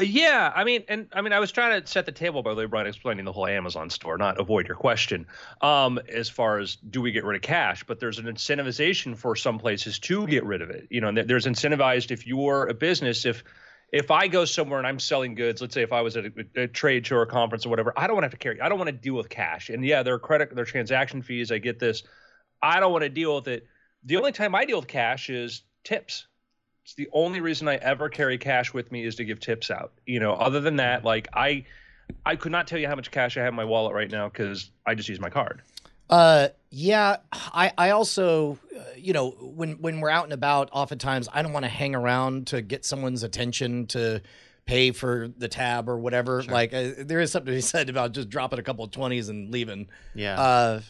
Yeah, 0.00 0.52
I 0.54 0.64
mean, 0.64 0.82
and 0.88 1.06
I 1.12 1.22
mean, 1.22 1.32
I 1.32 1.38
was 1.38 1.52
trying 1.52 1.80
to 1.80 1.86
set 1.86 2.04
the 2.04 2.10
table 2.10 2.42
by 2.42 2.52
way, 2.52 2.64
Brian, 2.64 2.88
explaining 2.88 3.24
the 3.24 3.32
whole 3.32 3.46
Amazon 3.46 3.90
store, 3.90 4.18
not 4.18 4.40
avoid 4.40 4.66
your 4.66 4.76
question. 4.76 5.26
Um, 5.60 6.00
as 6.08 6.28
far 6.28 6.58
as 6.58 6.74
do 6.74 7.00
we 7.00 7.12
get 7.12 7.24
rid 7.24 7.36
of 7.36 7.42
cash, 7.42 7.84
but 7.84 8.00
there's 8.00 8.18
an 8.18 8.24
incentivization 8.24 9.16
for 9.16 9.36
some 9.36 9.60
places 9.60 10.00
to 10.00 10.26
get 10.26 10.44
rid 10.44 10.62
of 10.62 10.70
it. 10.70 10.88
You 10.90 11.00
know, 11.00 11.12
there's 11.22 11.46
incentivized 11.46 12.10
if 12.10 12.26
you're 12.26 12.66
a 12.66 12.74
business, 12.74 13.24
if 13.24 13.44
if 13.92 14.10
I 14.10 14.26
go 14.26 14.44
somewhere 14.44 14.80
and 14.80 14.86
I'm 14.88 14.98
selling 14.98 15.36
goods, 15.36 15.60
let's 15.60 15.72
say 15.72 15.82
if 15.82 15.92
I 15.92 16.00
was 16.00 16.16
at 16.16 16.24
a, 16.24 16.62
a 16.62 16.66
trade 16.66 17.06
show 17.06 17.16
or 17.16 17.26
conference 17.26 17.64
or 17.64 17.68
whatever, 17.68 17.92
I 17.96 18.08
don't 18.08 18.16
want 18.16 18.24
to 18.24 18.26
have 18.26 18.32
to 18.32 18.38
carry. 18.38 18.60
I 18.60 18.68
don't 18.68 18.78
want 18.78 18.88
to 18.88 18.96
deal 18.96 19.14
with 19.14 19.28
cash. 19.28 19.70
And 19.70 19.84
yeah, 19.84 20.02
there 20.02 20.14
are 20.14 20.18
credit, 20.18 20.52
there 20.52 20.62
are 20.62 20.66
transaction 20.66 21.22
fees. 21.22 21.52
I 21.52 21.58
get 21.58 21.78
this. 21.78 22.02
I 22.60 22.80
don't 22.80 22.90
want 22.90 23.04
to 23.04 23.10
deal 23.10 23.36
with 23.36 23.46
it. 23.46 23.68
The 24.02 24.16
only 24.16 24.32
time 24.32 24.56
I 24.56 24.64
deal 24.64 24.80
with 24.80 24.88
cash 24.88 25.30
is 25.30 25.62
tips. 25.84 26.26
It's 26.84 26.94
the 26.94 27.08
only 27.12 27.40
reason 27.40 27.66
I 27.66 27.76
ever 27.76 28.10
carry 28.10 28.36
cash 28.36 28.74
with 28.74 28.92
me 28.92 29.04
is 29.04 29.14
to 29.16 29.24
give 29.24 29.40
tips 29.40 29.70
out. 29.70 29.92
You 30.06 30.20
know, 30.20 30.34
other 30.34 30.60
than 30.60 30.76
that, 30.76 31.02
like 31.02 31.28
I, 31.32 31.64
I 32.26 32.36
could 32.36 32.52
not 32.52 32.66
tell 32.66 32.78
you 32.78 32.86
how 32.86 32.94
much 32.94 33.10
cash 33.10 33.38
I 33.38 33.40
have 33.40 33.52
in 33.52 33.56
my 33.56 33.64
wallet 33.64 33.94
right 33.94 34.10
now 34.10 34.28
because 34.28 34.70
I 34.86 34.94
just 34.94 35.08
use 35.08 35.18
my 35.18 35.30
card. 35.30 35.62
Uh, 36.10 36.48
yeah. 36.68 37.16
I 37.32 37.72
I 37.78 37.90
also, 37.90 38.58
uh, 38.76 38.82
you 38.98 39.14
know, 39.14 39.30
when 39.30 39.80
when 39.80 40.00
we're 40.00 40.10
out 40.10 40.24
and 40.24 40.34
about, 40.34 40.68
oftentimes 40.72 41.26
I 41.32 41.40
don't 41.40 41.54
want 41.54 41.64
to 41.64 41.70
hang 41.70 41.94
around 41.94 42.48
to 42.48 42.60
get 42.60 42.84
someone's 42.84 43.22
attention 43.22 43.86
to 43.88 44.20
pay 44.66 44.90
for 44.90 45.28
the 45.38 45.48
tab 45.48 45.88
or 45.88 45.96
whatever. 45.98 46.42
Like 46.42 46.74
uh, 46.74 46.90
there 46.98 47.20
is 47.20 47.32
something 47.32 47.46
to 47.46 47.56
be 47.56 47.62
said 47.62 47.88
about 47.88 48.12
just 48.12 48.28
dropping 48.28 48.58
a 48.58 48.62
couple 48.62 48.84
of 48.84 48.90
twenties 48.90 49.30
and 49.30 49.50
leaving. 49.50 49.88
Yeah. 50.14 50.38
Uh, 50.38 50.80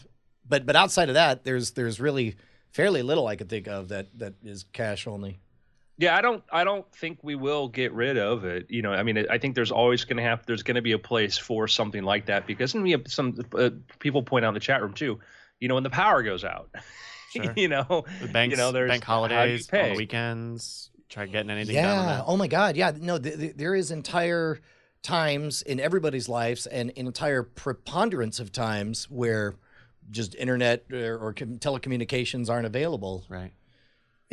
but 0.45 0.65
but 0.65 0.75
outside 0.75 1.07
of 1.07 1.15
that, 1.15 1.45
there's 1.45 1.71
there's 1.71 2.01
really 2.01 2.35
fairly 2.71 3.01
little 3.01 3.27
I 3.27 3.37
could 3.37 3.47
think 3.47 3.67
of 3.69 3.87
that 3.87 4.07
that 4.19 4.33
is 4.43 4.65
cash 4.73 5.07
only. 5.07 5.39
Yeah, 5.97 6.17
I 6.17 6.21
don't. 6.21 6.43
I 6.51 6.63
don't 6.65 6.85
think 6.93 7.19
we 7.23 7.35
will 7.35 7.69
get 7.69 7.93
rid 7.93 8.17
of 8.17 8.43
it. 8.43 8.65
You 8.69 8.81
know, 8.81 8.91
I 8.91 9.03
mean, 9.03 9.25
I 9.29 9.37
think 9.37 9.55
there's 9.55 9.71
always 9.71 10.03
going 10.03 10.17
to 10.17 10.23
have. 10.23 10.45
There's 10.45 10.63
going 10.63 10.75
to 10.75 10.81
be 10.81 10.91
a 10.91 10.99
place 10.99 11.37
for 11.37 11.67
something 11.67 12.03
like 12.03 12.25
that 12.25 12.45
because, 12.47 12.73
and 12.73 12.83
we 12.83 12.91
have 12.91 13.07
some 13.07 13.37
uh, 13.57 13.69
people 13.99 14.21
point 14.21 14.43
out 14.43 14.49
in 14.49 14.53
the 14.55 14.59
chat 14.59 14.81
room 14.81 14.93
too. 14.93 15.19
You 15.59 15.69
know, 15.69 15.75
when 15.75 15.83
the 15.83 15.89
power 15.89 16.21
goes 16.21 16.43
out, 16.43 16.69
Sure. 17.31 17.53
you 17.55 17.69
know, 17.69 18.05
the 18.21 18.27
banks, 18.27 18.51
you 18.51 18.57
know, 18.57 18.71
there's 18.71 18.89
bank 18.89 19.03
how 19.03 19.27
do 19.27 19.33
you 19.33 19.37
holidays, 19.37 19.69
on 19.73 19.89
the 19.89 19.95
weekends, 19.95 20.89
try 21.09 21.25
getting 21.27 21.49
anything 21.49 21.75
done. 21.75 22.07
Yeah. 22.07 22.23
Oh 22.25 22.35
my 22.37 22.47
God. 22.47 22.75
Yeah. 22.75 22.91
No. 22.99 23.17
Th- 23.17 23.37
th- 23.37 23.55
there 23.55 23.75
is 23.75 23.91
entire 23.91 24.59
times 25.01 25.61
in 25.61 25.79
everybody's 25.79 26.27
lives 26.27 26.65
and 26.65 26.89
an 26.97 27.07
entire 27.07 27.43
preponderance 27.43 28.39
of 28.39 28.51
times 28.51 29.09
where 29.09 29.55
just 30.11 30.35
internet 30.35 30.85
or, 30.91 31.17
or 31.17 31.33
com- 31.33 31.57
telecommunications 31.59 32.49
aren't 32.49 32.65
available. 32.65 33.23
Right. 33.29 33.51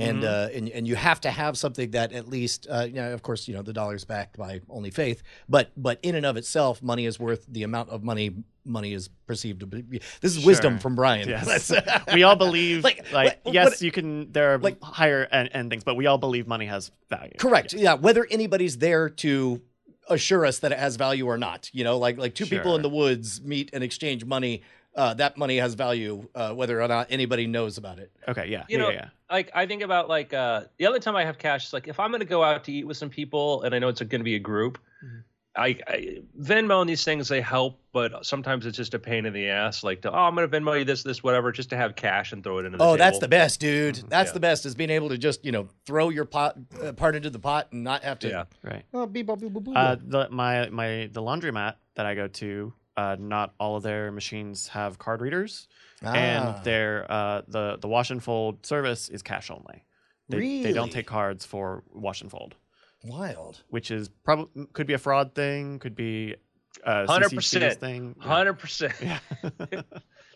And, 0.09 0.25
uh, 0.25 0.49
and 0.55 0.69
and 0.69 0.87
you 0.89 0.95
have 0.97 1.21
to 1.23 1.31
have 1.31 1.57
something 1.59 1.91
that 1.93 2.13
at 2.13 2.29
least 2.29 2.67
uh, 2.71 2.85
you 2.89 2.95
know 2.95 3.13
of 3.13 3.23
course 3.23 3.47
you 3.49 3.55
know 3.55 3.63
the 3.63 3.73
dollar's 3.73 4.05
backed 4.05 4.37
by 4.37 4.61
only 4.69 4.91
faith 4.91 5.23
but 5.49 5.71
but 5.77 5.99
in 6.03 6.15
and 6.15 6.27
of 6.27 6.37
itself 6.37 6.83
money 6.83 7.07
is 7.07 7.19
worth 7.21 7.45
the 7.49 7.63
amount 7.63 7.89
of 7.91 8.03
money 8.03 8.33
money 8.65 8.93
is 8.93 9.09
perceived 9.27 9.61
to 9.61 9.67
be 9.67 10.01
this 10.21 10.37
is 10.37 10.45
wisdom 10.45 10.79
from 10.79 10.95
Brian 10.95 11.29
Yes. 11.29 11.73
We 12.13 12.23
all 12.23 12.37
believe 12.37 12.85
Like, 12.89 13.13
like, 13.13 13.41
what- 13.45 13.55
yes 13.55 13.67
what- 13.71 13.83
you 13.83 13.91
can 13.91 14.31
there 14.33 14.55
are 14.55 14.59
like- 14.59 14.81
higher 14.83 15.27
end, 15.31 15.51
end 15.53 15.71
things 15.71 15.85
but 15.85 15.95
we 15.97 16.07
all 16.07 16.19
believe 16.19 16.47
money 16.47 16.67
has 16.67 16.91
value 17.09 17.33
Correct. 17.39 17.73
Yeah. 17.73 17.95
Whether 17.95 18.27
anybody's 18.31 18.79
there 18.79 19.09
to 19.09 19.61
assure 20.09 20.45
us 20.45 20.59
that 20.61 20.73
it 20.73 20.79
has 20.79 20.97
value 20.97 21.27
or 21.27 21.39
not, 21.39 21.71
you 21.73 21.85
know, 21.85 21.97
like 21.99 22.19
like 22.19 22.35
two 22.35 22.47
people 22.47 22.75
in 22.77 22.83
the 22.83 22.89
woods 22.89 23.41
meet 23.43 23.71
and 23.73 23.83
exchange 23.85 24.25
money. 24.25 24.63
Uh, 24.95 25.15
that 25.15 25.37
money 25.39 25.57
has 25.57 25.73
value, 25.75 26.29
uh, 26.35 26.53
whether 26.53 26.83
or 26.83 26.87
not 26.89 27.07
anybody 27.11 27.47
knows 27.47 27.79
about 27.79 27.99
it. 27.99 28.11
okay 28.29 28.47
yeah 28.49 28.65
You 28.69 28.77
yeah, 28.79 28.83
know, 28.85 28.91
yeah 28.91 29.09
like 29.31 29.51
I 29.55 29.65
think 29.67 29.83
about 29.83 30.09
like 30.09 30.35
uh 30.35 30.65
the 30.77 30.87
other 30.87 30.99
time 30.99 31.17
I 31.17 31.25
have 31.25 31.39
cash 31.39 31.67
is 31.67 31.73
like 31.73 31.89
if 31.89 31.99
I'm 31.99 32.11
gonna 32.13 32.25
go 32.27 32.43
out 32.45 32.65
to 32.65 32.73
eat 32.73 32.87
with 32.87 32.97
some 32.99 33.09
people 33.09 33.63
and 33.63 33.75
I 33.75 33.79
know 33.79 33.89
it's 33.89 34.03
gonna 34.03 34.23
be 34.25 34.35
a 34.35 34.39
group, 34.39 34.79
Mhm. 35.05 35.23
I, 35.55 35.77
I 35.87 36.19
Venmo 36.41 36.81
and 36.81 36.89
these 36.89 37.05
things 37.05 37.29
they 37.29 37.43
help, 37.43 37.79
but 37.93 38.25
sometimes 38.25 38.65
it's 38.65 38.77
just 38.77 38.95
a 38.95 38.99
pain 38.99 39.27
in 39.27 39.35
the 39.35 39.49
ass. 39.51 39.83
Like 39.83 40.01
to 40.03 40.11
oh 40.11 40.15
I'm 40.15 40.35
gonna 40.35 40.49
Venmo 40.49 40.79
you 40.79 40.85
this 40.85 41.03
this 41.03 41.23
whatever 41.23 41.53
just 41.53 41.71
to 41.71 41.77
have 41.77 41.95
cash 41.97 42.33
and 42.33 42.43
throw 42.45 42.59
it 42.59 42.65
into 42.67 42.77
the 42.79 42.85
Oh, 42.85 42.97
that's 42.99 43.19
the 43.19 43.29
best, 43.29 43.61
dude. 43.61 43.97
That's 44.09 44.29
Yeah. 44.31 44.35
the 44.35 44.41
best 44.41 44.65
is 44.67 44.75
being 44.75 44.91
able 44.91 45.09
to 45.11 45.17
just 45.19 45.43
you 45.45 45.53
know 45.53 45.69
throw 45.87 46.09
your 46.11 46.25
pot 46.27 46.57
uh, 46.83 46.93
part 46.93 47.17
into 47.17 47.31
the 47.31 47.39
pot 47.39 47.69
and 47.73 47.83
not 47.85 48.03
have 48.05 48.19
to. 48.21 48.29
yeah. 48.29 48.45
right 48.63 48.85
Oh, 48.95 49.07
beep, 49.07 49.27
boop, 49.27 49.41
boop, 49.41 49.53
boop, 49.53 49.65
boop. 49.65 49.73
uh 49.77 49.97
the 50.03 50.29
my 50.31 50.69
my 50.71 51.09
the 51.13 51.21
laundromat 51.23 51.75
that 51.97 52.05
I 52.07 52.15
go 52.15 52.29
to 52.29 52.73
uh 52.97 53.17
not 53.19 53.55
all 53.59 53.77
of 53.77 53.83
their 53.83 54.11
machines 54.13 54.69
have 54.69 54.99
card 54.99 55.21
readers 55.21 55.69
Ah. 56.05 56.13
and 56.15 56.65
their 56.65 57.07
uh 57.11 57.43
the 57.49 57.79
the 57.81 57.89
wash 57.89 58.11
and 58.11 58.23
fold 58.23 58.67
service 58.67 59.09
is 59.09 59.23
cash 59.23 59.51
only 59.51 59.85
they, 60.29 60.63
they 60.63 60.73
don't 60.73 60.91
take 60.93 61.07
cards 61.07 61.45
for 61.45 61.85
wash 61.93 62.23
and 62.23 62.31
fold 62.31 62.55
wild. 63.05 63.63
which 63.69 63.91
is 63.91 64.09
probably 64.09 64.67
could 64.73 64.87
be 64.87 64.95
a 64.95 64.99
fraud 64.99 65.35
thing, 65.35 65.79
could 65.79 65.95
be 65.95 66.35
a 66.85 67.05
100%. 67.07 67.31
CCC's 67.31 67.77
thing. 67.77 68.15
Yeah. 68.19 68.27
Hundred 68.27 68.55
percent. 68.59 68.95
Yeah. 69.01 69.19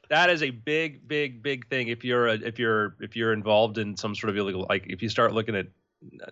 That 0.09 0.31
is 0.31 0.43
a 0.45 0.51
big, 0.51 1.09
big, 1.09 1.43
big 1.43 1.69
thing. 1.69 1.89
If 1.89 2.05
you're 2.05 2.29
a, 2.29 2.35
if 2.35 2.61
you're 2.61 2.95
if 3.01 3.17
you're 3.17 3.33
involved 3.33 3.77
in 3.79 3.97
some 3.97 4.15
sort 4.15 4.31
of 4.31 4.37
illegal, 4.37 4.65
like 4.69 4.87
if 4.89 5.03
you 5.03 5.09
start 5.09 5.33
looking 5.33 5.57
at, 5.57 5.67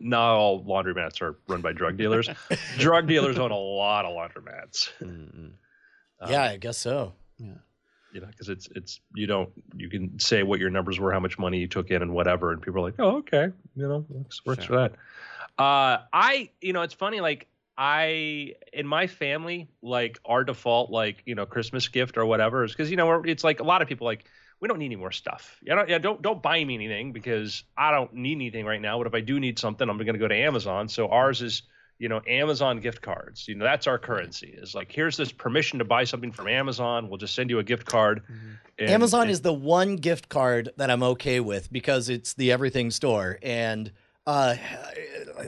not 0.00 0.34
all 0.36 0.62
laundromats 0.64 1.20
are 1.20 1.38
run 1.48 1.60
by 1.60 1.72
drug 1.72 1.96
dealers. 1.96 2.28
drug 2.78 3.08
dealers 3.08 3.36
own 3.36 3.50
a 3.50 3.56
lot 3.58 4.04
of 4.04 4.12
laundromats. 4.14 4.90
Mm-mm. 5.00 5.54
Um, 6.20 6.30
yeah, 6.30 6.42
I 6.44 6.56
guess 6.56 6.78
so. 6.78 7.12
Yeah. 7.38 7.54
You 8.12 8.20
know, 8.20 8.28
because 8.28 8.48
it's 8.48 8.68
it's 8.76 9.00
you 9.14 9.26
don't 9.26 9.50
you 9.76 9.90
can 9.90 10.20
say 10.20 10.44
what 10.44 10.60
your 10.60 10.70
numbers 10.70 11.00
were, 11.00 11.12
how 11.12 11.18
much 11.18 11.36
money 11.38 11.58
you 11.58 11.66
took 11.66 11.90
in, 11.90 12.00
and 12.00 12.14
whatever, 12.14 12.52
and 12.52 12.62
people 12.62 12.80
are 12.80 12.84
like, 12.84 12.94
oh, 13.00 13.16
okay, 13.16 13.48
you 13.74 13.88
know, 13.88 14.06
works 14.08 14.46
works 14.46 14.64
for 14.64 14.76
that. 14.76 14.92
Uh, 15.58 15.98
I 16.12 16.50
you 16.60 16.72
know, 16.72 16.82
it's 16.82 16.94
funny, 16.94 17.20
like 17.20 17.48
I 17.76 18.54
in 18.72 18.86
my 18.86 19.08
family, 19.08 19.68
like 19.82 20.20
our 20.24 20.44
default, 20.44 20.90
like 20.90 21.22
you 21.26 21.34
know, 21.34 21.44
Christmas 21.44 21.88
gift 21.88 22.16
or 22.16 22.24
whatever 22.24 22.62
is 22.62 22.70
because 22.70 22.88
you 22.88 22.96
know 22.96 23.06
we're, 23.06 23.26
it's 23.26 23.42
like 23.42 23.58
a 23.58 23.64
lot 23.64 23.82
of 23.82 23.88
people 23.88 24.04
like 24.04 24.24
we 24.60 24.68
don't 24.68 24.78
need 24.78 24.86
any 24.86 24.96
more 24.96 25.12
stuff. 25.12 25.58
Yeah, 25.62 25.74
don't 25.74 25.88
yeah, 25.88 25.98
don't 25.98 26.22
don't 26.22 26.42
buy 26.42 26.64
me 26.64 26.74
anything 26.74 27.12
because 27.12 27.64
I 27.76 27.90
don't 27.90 28.14
need 28.14 28.36
anything 28.36 28.64
right 28.64 28.80
now. 28.80 28.98
But 28.98 29.08
if 29.08 29.14
I 29.14 29.20
do 29.20 29.40
need 29.40 29.58
something, 29.58 29.88
I'm 29.88 29.98
going 29.98 30.12
to 30.12 30.18
go 30.18 30.28
to 30.28 30.36
Amazon. 30.36 30.88
So 30.88 31.08
ours 31.08 31.42
is 31.42 31.62
you 31.98 32.08
know 32.08 32.20
Amazon 32.26 32.80
gift 32.80 33.02
cards. 33.02 33.46
You 33.48 33.54
know 33.54 33.64
that's 33.64 33.86
our 33.86 33.98
currency. 33.98 34.54
Is 34.56 34.74
like 34.74 34.90
here's 34.90 35.16
this 35.16 35.32
permission 35.32 35.78
to 35.78 35.84
buy 35.84 36.04
something 36.04 36.32
from 36.32 36.48
Amazon. 36.48 37.08
We'll 37.08 37.18
just 37.18 37.34
send 37.34 37.50
you 37.50 37.58
a 37.58 37.64
gift 37.64 37.86
card. 37.86 38.22
And- 38.78 38.90
Amazon 38.90 39.22
and- 39.22 39.30
is 39.30 39.40
the 39.40 39.52
one 39.52 39.96
gift 39.96 40.28
card 40.28 40.70
that 40.76 40.90
I'm 40.90 41.02
okay 41.02 41.40
with 41.40 41.72
because 41.72 42.08
it's 42.08 42.34
the 42.34 42.52
everything 42.52 42.90
store. 42.90 43.38
And 43.42 43.92
uh, 44.26 44.56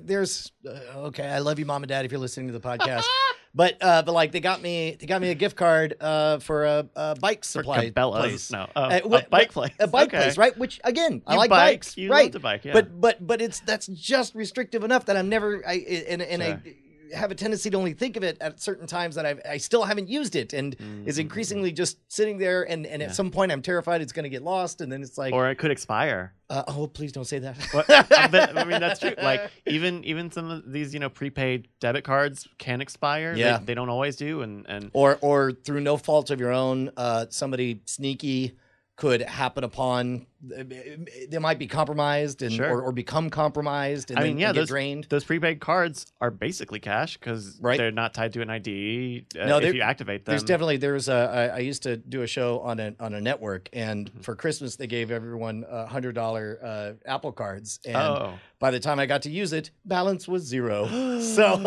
there's 0.03 0.53
uh, 0.67 0.79
okay, 1.09 1.27
I 1.29 1.39
love 1.41 1.59
you, 1.59 1.67
mom 1.67 1.83
and 1.83 1.89
dad, 1.89 2.05
if 2.05 2.13
you're 2.13 2.21
listening 2.21 2.49
to 2.49 2.53
the 2.53 2.61
podcast. 2.61 3.05
but 3.57 3.77
uh, 3.81 4.03
but 4.03 4.13
like 4.13 4.31
they 4.33 4.41
got 4.41 4.61
me 4.63 4.97
they 5.01 5.07
got 5.07 5.21
me 5.23 5.31
a 5.31 5.35
gift 5.35 5.57
card 5.57 5.97
uh, 6.01 6.39
for 6.39 6.65
a, 6.67 6.87
a 6.95 7.17
bike 7.17 7.43
supply 7.45 7.91
place. 7.91 8.53
No, 8.53 8.69
uh, 8.77 8.79
Uh, 8.79 9.01
a 9.03 9.09
bike 9.09 9.31
what- 9.31 9.49
place. 9.51 9.73
A 9.81 9.87
bike 9.89 10.09
Okay. 10.09 10.19
place, 10.25 10.37
right? 10.39 10.57
Which 10.57 10.79
again, 10.85 11.23
I 11.27 11.35
like 11.37 11.51
bike, 11.51 11.73
bikes, 11.81 11.97
you 11.97 12.11
right? 12.11 12.31
bike, 12.41 12.65
yeah. 12.67 12.75
But 12.75 13.01
but 13.01 13.27
but 13.27 13.41
it's 13.41 13.61
that's 13.61 13.87
just 13.89 14.35
restrictive 14.35 14.85
enough 14.85 15.07
that 15.07 15.17
I'm 15.17 15.29
never 15.31 15.67
I 15.67 15.75
and 16.09 16.21
and 16.23 16.43
Sure. 16.43 16.53
I 16.67 16.75
have 17.15 17.31
a 17.31 17.35
tendency 17.35 17.71
to 17.71 17.77
only 17.77 17.93
think 17.93 18.17
of 18.17 18.23
it 18.25 18.37
at 18.41 18.61
certain 18.61 18.87
times 18.87 19.15
that 19.15 19.25
I've, 19.27 19.41
I 19.49 19.59
still 19.59 19.85
haven't 19.85 20.09
used 20.09 20.37
it 20.37 20.53
and 20.53 20.77
Mm, 20.77 21.07
is 21.07 21.19
increasingly 21.19 21.73
just 21.73 21.99
sitting 22.13 22.39
there 22.39 22.63
and 22.69 22.87
and 22.87 23.03
at 23.03 23.15
some 23.15 23.31
point 23.31 23.53
I'm 23.53 23.63
terrified 23.63 24.01
it's 24.03 24.13
going 24.13 24.25
to 24.25 24.29
get 24.29 24.43
lost 24.43 24.81
and 24.81 24.91
then 24.91 25.03
it's 25.03 25.17
like 25.17 25.33
Or 25.33 25.49
it 25.51 25.57
could 25.57 25.71
expire. 25.71 26.35
uh, 26.51 26.65
oh 26.69 26.87
please 26.87 27.13
don't 27.13 27.25
say 27.25 27.39
that. 27.41 27.57
But, 27.73 28.57
I 28.57 28.65
mean, 28.65 28.81
that's 28.81 29.01
true. 29.01 29.15
Like 29.23 29.51
even 29.67 30.05
even 30.05 30.31
some 30.31 30.51
of 30.51 30.71
these, 30.73 30.93
you 30.95 31.01
know, 31.01 31.09
prepaid 31.09 31.69
debit 31.81 32.05
cards 32.05 32.47
can 32.59 32.81
expire. 32.81 33.35
They- 33.35 33.41
Yeah. 33.41 33.61
they, 33.65 33.75
don't 33.75 33.89
always 33.89 34.17
do, 34.17 34.43
and 34.43 34.65
and 34.69 34.91
or 34.93 35.19
or 35.21 35.53
through 35.53 35.81
no 35.81 35.97
fault 35.97 36.31
of 36.31 36.41
your 36.41 36.53
own, 36.53 36.91
uh, 36.97 37.27
somebody 37.31 37.83
sneaky 37.87 38.57
could 38.97 39.21
happen 39.23 39.63
upon. 39.65 40.27
They 40.43 41.39
might 41.39 41.59
be 41.59 41.67
compromised 41.67 42.43
and 42.43 42.53
Sure. 42.53 42.71
or, 42.71 42.83
or 42.83 42.93
become 42.93 43.31
compromised 43.31 44.11
and 44.11 44.19
I 44.19 44.23
then 44.23 44.31
mean, 44.33 44.39
yeah, 44.39 44.49
get 44.49 44.61
those 44.61 44.69
drained. 44.69 45.05
those 45.09 45.25
prepaid 45.25 45.61
cards 45.61 46.07
are 46.21 46.31
basically 46.31 46.79
cash 46.81 47.17
because 47.17 47.59
Right. 47.61 47.79
they're 47.79 47.91
not 47.91 48.15
tied 48.15 48.33
to 48.35 48.43
an 48.43 48.51
ID. 48.51 49.25
Uh, 49.41 49.47
No, 49.47 49.59
if 49.59 49.75
you 49.75 49.81
activate 49.83 50.25
them, 50.25 50.33
There's 50.33 50.43
definitely 50.43 50.77
there's 50.77 51.09
a 51.09 51.51
I, 51.53 51.57
I 51.57 51.59
used 51.61 51.83
to 51.85 51.97
do 51.97 52.23
a 52.23 52.27
show 52.27 52.61
on 52.61 52.79
a 52.81 52.95
on 53.01 53.15
a 53.15 53.21
network 53.21 53.69
and 53.73 53.97
Mm-hmm. 54.11 54.21
for 54.21 54.37
Christmas 54.37 54.77
they 54.77 54.87
gave 54.87 55.11
everyone 55.11 55.65
a 55.69 55.87
hundred 55.87 56.15
dollar 56.15 56.59
uh, 56.63 56.93
Apple 57.11 57.33
cards 57.33 57.81
and 57.85 57.97
oh, 57.97 58.35
by 58.59 58.71
the 58.71 58.79
time 58.81 58.99
I 58.99 59.07
got 59.07 59.23
to 59.23 59.31
use 59.31 59.53
it 59.53 59.71
balance 59.85 60.29
was 60.29 60.43
zero. 60.43 60.87
so 61.21 61.61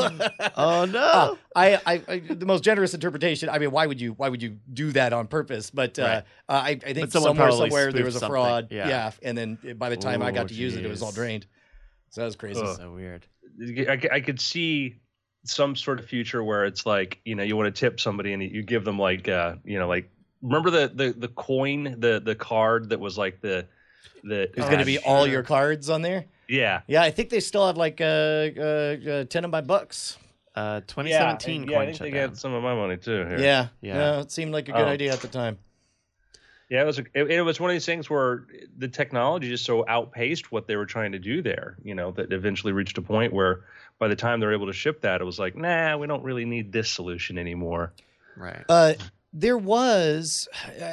oh 0.55 0.85
no. 0.85 0.99
Uh, 1.19 1.35
I, 1.55 1.75
I, 1.85 2.01
I 2.07 2.19
the 2.19 2.45
most 2.45 2.63
generous 2.63 2.93
interpretation. 2.93 3.49
I 3.49 3.57
mean, 3.57 3.71
why 3.71 3.87
would 3.87 3.99
you 3.99 4.13
why 4.13 4.29
would 4.29 4.41
you 4.41 4.57
do 4.71 4.91
that 4.91 5.11
on 5.13 5.27
purpose? 5.27 5.69
But 5.71 5.97
uh, 5.97 6.03
Right. 6.03 6.17
uh, 6.47 6.51
I, 6.51 6.69
I 6.69 6.75
think 6.93 6.99
But 6.99 7.11
someone 7.11 7.35
somewhere 7.35 7.51
somewhere 7.51 7.91
there 7.91 8.05
was 8.05 8.15
a 8.15 8.25
fraud. 8.27 8.47
something. 8.47 8.58
Yeah. 8.69 8.87
Yeah. 8.87 9.11
and 9.23 9.37
then 9.37 9.57
by 9.77 9.89
the 9.89 9.97
time 9.97 10.21
I 10.21 10.31
got 10.31 10.47
to 10.49 10.53
use 10.53 10.75
it, 10.75 10.85
it 10.85 10.89
was 10.89 11.01
all 11.01 11.11
drained. 11.11 11.45
So 12.09 12.21
that 12.21 12.25
was 12.25 12.35
crazy. 12.35 12.61
Ugh. 12.61 12.77
so 12.77 12.91
weird. 12.91 13.25
I 13.89 14.19
could 14.21 14.39
see 14.39 14.99
some 15.45 15.75
sort 15.75 15.99
of 15.99 16.05
future 16.05 16.43
where 16.43 16.65
it's 16.65 16.85
like 16.85 17.19
you 17.23 17.33
know 17.35 17.43
you 17.43 17.55
want 17.55 17.73
to 17.73 17.79
tip 17.79 17.99
somebody 17.99 18.33
and 18.33 18.43
you 18.43 18.61
give 18.61 18.83
them 18.83 18.99
like 18.99 19.27
uh 19.29 19.55
you 19.63 19.79
know 19.79 19.87
like 19.87 20.09
remember 20.41 20.69
the 20.69 20.91
the 20.93 21.13
the 21.17 21.27
coin 21.29 21.95
the 21.99 22.21
the 22.23 22.35
card 22.35 22.89
that 22.89 22.99
was 22.99 23.17
like 23.17 23.39
the 23.41 23.65
the 24.23 24.49
There's 24.53 24.65
Oh, 24.65 24.67
going 24.67 24.79
to 24.79 24.85
be 24.85 24.99
all 24.99 25.25
your 25.25 25.43
cards 25.43 25.89
on 25.89 26.01
there. 26.01 26.25
yeah 26.49 26.81
Yeah, 26.87 27.03
I 27.03 27.11
think 27.11 27.29
they 27.29 27.39
still 27.39 27.65
have 27.67 27.77
like 27.77 28.01
uh, 28.01 28.03
uh, 28.03 28.59
uh 28.61 29.23
ten 29.25 29.45
of 29.45 29.51
my 29.51 29.61
bucks. 29.61 30.17
Uh, 30.55 30.81
2017 30.87 31.63
yeah, 31.63 31.69
I 31.69 31.85
coin 31.85 31.93
think 31.93 31.99
they 31.99 32.11
got 32.11 32.37
some 32.37 32.53
of 32.53 32.61
my 32.61 32.75
money 32.75 32.97
too 32.97 33.25
here. 33.25 33.39
Yeah, 33.39 33.67
Yeah. 33.81 33.93
No, 33.97 34.19
it 34.19 34.31
seemed 34.31 34.51
like 34.51 34.67
a 34.67 34.73
good 34.73 34.81
Oh. 34.81 34.87
idea 34.87 35.13
at 35.13 35.21
the 35.21 35.27
time. 35.29 35.57
Yeah, 36.69 36.83
it 36.83 36.85
was. 36.85 36.99
A, 36.99 37.05
it, 37.13 37.31
it 37.31 37.41
was 37.41 37.59
one 37.59 37.71
of 37.71 37.73
these 37.73 37.85
things 37.85 38.09
where 38.09 38.45
the 38.77 38.87
technology 38.87 39.49
just 39.49 39.65
so 39.65 39.83
outpaced 39.87 40.51
what 40.51 40.67
they 40.67 40.75
were 40.75 40.85
trying 40.85 41.13
to 41.13 41.19
do 41.19 41.41
there. 41.41 41.75
You 41.83 41.95
know, 41.95 42.11
that 42.11 42.31
eventually 42.31 42.73
reached 42.73 42.97
a 42.97 43.01
point 43.01 43.33
where 43.33 43.61
by 43.97 44.07
the 44.07 44.15
time 44.15 44.39
they're 44.39 44.53
able 44.53 44.67
to 44.67 44.73
ship 44.73 45.01
that, 45.01 45.19
it 45.19 45.23
was 45.23 45.39
like, 45.39 45.55
nah, 45.55 45.97
we 45.97 46.05
don't 46.05 46.23
really 46.23 46.45
need 46.45 46.71
this 46.71 46.89
solution 46.89 47.37
anymore. 47.37 47.93
Right. 48.37 48.63
Uh, 48.69 48.93
there 49.31 49.57
was, 49.57 50.47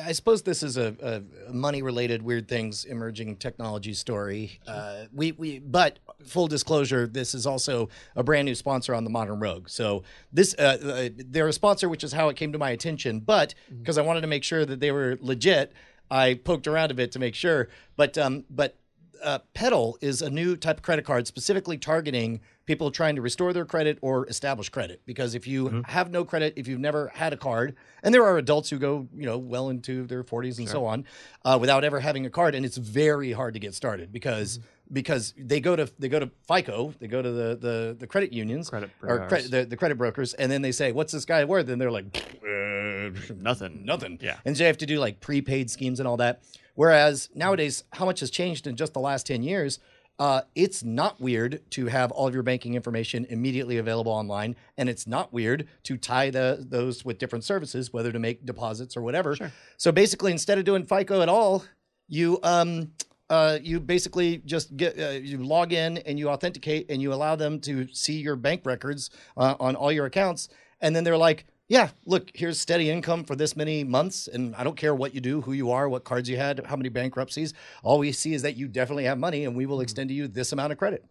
I 0.06 0.12
suppose 0.12 0.42
this 0.42 0.62
is 0.62 0.76
a, 0.76 1.22
a 1.48 1.52
money-related 1.52 2.22
weird 2.22 2.48
things 2.48 2.84
emerging 2.84 3.36
technology 3.36 3.94
story. 3.94 4.60
Uh, 4.66 5.04
we 5.12 5.32
we, 5.32 5.58
but 5.58 5.98
full 6.24 6.46
disclosure, 6.46 7.06
this 7.06 7.34
is 7.34 7.46
also 7.46 7.88
a 8.14 8.22
brand 8.22 8.44
new 8.44 8.54
sponsor 8.54 8.94
on 8.94 9.04
the 9.04 9.10
Modern 9.10 9.40
Rogue. 9.40 9.70
So 9.70 10.02
this, 10.32 10.54
uh, 10.58 10.78
uh, 10.82 11.08
they're 11.16 11.48
a 11.48 11.52
sponsor, 11.52 11.88
which 11.88 12.04
is 12.04 12.12
how 12.12 12.28
it 12.28 12.36
came 12.36 12.52
to 12.52 12.58
my 12.58 12.70
attention. 12.70 13.20
But 13.20 13.54
because 13.78 13.96
I 13.96 14.02
wanted 14.02 14.20
to 14.20 14.26
make 14.26 14.44
sure 14.44 14.66
that 14.66 14.80
they 14.80 14.92
were 14.92 15.16
legit, 15.20 15.72
I 16.10 16.34
poked 16.34 16.66
around 16.66 16.90
a 16.90 16.94
bit 16.94 17.12
to 17.12 17.18
make 17.18 17.34
sure. 17.34 17.68
But 17.96 18.18
um, 18.18 18.44
but 18.50 18.76
uh, 19.22 19.38
Petal 19.54 19.98
is 20.00 20.22
a 20.22 20.30
new 20.30 20.56
type 20.56 20.78
of 20.78 20.82
credit 20.82 21.04
card 21.04 21.26
specifically 21.26 21.78
targeting 21.78 22.40
people 22.66 22.90
trying 22.90 23.14
to 23.16 23.22
restore 23.22 23.52
their 23.52 23.64
credit 23.64 23.98
or 24.02 24.26
establish 24.26 24.68
credit. 24.68 25.00
Because 25.06 25.34
if 25.34 25.46
you 25.46 25.82
have 25.86 26.10
no 26.10 26.24
credit, 26.24 26.54
if 26.56 26.66
you've 26.66 26.80
never 26.80 27.08
had 27.14 27.32
a 27.32 27.36
card, 27.36 27.76
and 28.02 28.12
there 28.12 28.24
are 28.24 28.38
adults 28.38 28.70
who 28.70 28.78
go, 28.78 29.08
you 29.14 29.24
know, 29.24 29.38
well 29.38 29.68
into 29.68 30.06
their 30.06 30.24
40s 30.24 30.58
and 30.58 30.68
so 30.68 30.84
on, 30.84 31.04
uh, 31.44 31.56
without 31.60 31.84
ever 31.84 32.00
having 32.00 32.26
a 32.26 32.30
card, 32.30 32.54
and 32.54 32.66
it's 32.66 32.76
very 32.76 33.32
hard 33.32 33.54
to 33.54 33.60
get 33.60 33.74
started 33.74 34.12
because 34.12 34.58
because 34.92 35.34
they 35.36 35.58
go 35.58 35.74
to 35.74 35.90
they 35.98 36.08
go 36.08 36.20
to 36.20 36.30
FICO, 36.46 36.94
they 37.00 37.08
go 37.08 37.20
to 37.22 37.30
the 37.30 37.56
the, 37.56 37.96
the 37.98 38.06
credit 38.06 38.32
unions 38.32 38.70
Credit 38.70 38.90
or 39.02 39.26
credit 39.26 39.50
the, 39.50 39.64
the 39.64 39.76
credit 39.76 39.96
brokers, 39.98 40.34
and 40.34 40.50
then 40.50 40.62
they 40.62 40.72
say, 40.72 40.92
"What's 40.92 41.12
this 41.12 41.24
guy 41.24 41.44
worth?" 41.44 41.68
And 41.68 41.80
they're 41.80 41.90
like, 41.90 42.06
Nothing. 43.36 43.84
nothing. 43.84 44.18
Yeah. 44.20 44.36
And 44.44 44.56
so 44.56 44.64
you 44.64 44.66
have 44.66 44.78
to 44.78 44.86
do 44.86 44.98
like 44.98 45.20
prepaid 45.20 45.70
schemes 45.70 46.00
and 46.00 46.06
all 46.08 46.16
that. 46.18 46.42
Whereas 46.76 47.28
nowadays, 47.34 47.82
how 47.94 48.04
much 48.04 48.20
has 48.20 48.30
changed 48.30 48.66
in 48.66 48.76
just 48.76 48.94
the 48.94 49.00
last 49.00 49.26
10 49.26 49.42
years? 49.42 49.80
Uh, 50.18 50.42
it's 50.54 50.82
not 50.82 51.20
weird 51.20 51.60
to 51.70 51.86
have 51.86 52.10
all 52.10 52.26
of 52.26 52.32
your 52.32 52.42
banking 52.42 52.74
information 52.74 53.26
immediately 53.28 53.76
available 53.76 54.12
online, 54.12 54.56
and 54.78 54.88
it's 54.88 55.06
not 55.06 55.32
weird 55.32 55.66
to 55.82 55.96
tie 55.98 56.30
the, 56.30 56.64
those 56.68 57.04
with 57.04 57.18
different 57.18 57.44
services, 57.44 57.92
whether 57.92 58.10
to 58.10 58.18
make 58.18 58.46
deposits 58.46 58.96
or 58.96 59.02
whatever. 59.02 59.36
Sure. 59.36 59.52
So 59.76 59.92
basically, 59.92 60.32
instead 60.32 60.56
of 60.56 60.64
doing 60.64 60.84
FICO 60.84 61.20
at 61.20 61.28
all, 61.28 61.64
you 62.08 62.38
um, 62.42 62.92
uh, 63.28 63.58
you 63.60 63.78
basically 63.78 64.38
just 64.38 64.74
get 64.76 64.98
uh, 64.98 65.10
you 65.10 65.38
log 65.38 65.72
in 65.72 65.98
and 65.98 66.18
you 66.18 66.30
authenticate 66.30 66.90
and 66.90 67.02
you 67.02 67.12
allow 67.12 67.36
them 67.36 67.60
to 67.60 67.86
see 67.92 68.18
your 68.18 68.36
bank 68.36 68.62
records 68.64 69.10
uh, 69.36 69.56
on 69.60 69.76
all 69.76 69.92
your 69.92 70.06
accounts, 70.06 70.48
and 70.80 70.96
then 70.96 71.04
they're 71.04 71.16
like, 71.18 71.44
"Yeah, 71.68 71.90
look, 72.04 72.30
here's 72.34 72.60
steady 72.60 72.90
income 72.90 73.24
for 73.24 73.36
this 73.36 73.56
many 73.56 73.84
months, 73.84 74.28
and 74.28 74.54
I 74.56 74.64
don't 74.64 74.76
care 74.76 74.94
what 74.94 75.14
you 75.14 75.20
do, 75.20 75.40
who 75.40 75.52
you 75.52 75.70
are, 75.70 75.88
what 75.88 76.04
cards 76.04 76.28
you 76.28 76.36
had, 76.36 76.64
how 76.66 76.76
many 76.76 76.88
bankruptcies. 76.88 77.54
All 77.82 77.98
we 77.98 78.12
see 78.12 78.34
is 78.34 78.42
that 78.42 78.56
you 78.56 78.68
definitely 78.68 79.04
have 79.04 79.18
money, 79.18 79.44
and 79.44 79.56
we 79.56 79.66
will 79.66 79.80
extend 79.80 80.08
to 80.10 80.14
you 80.14 80.28
this 80.28 80.52
amount 80.52 80.72
of 80.72 80.78
credit." 80.78 81.04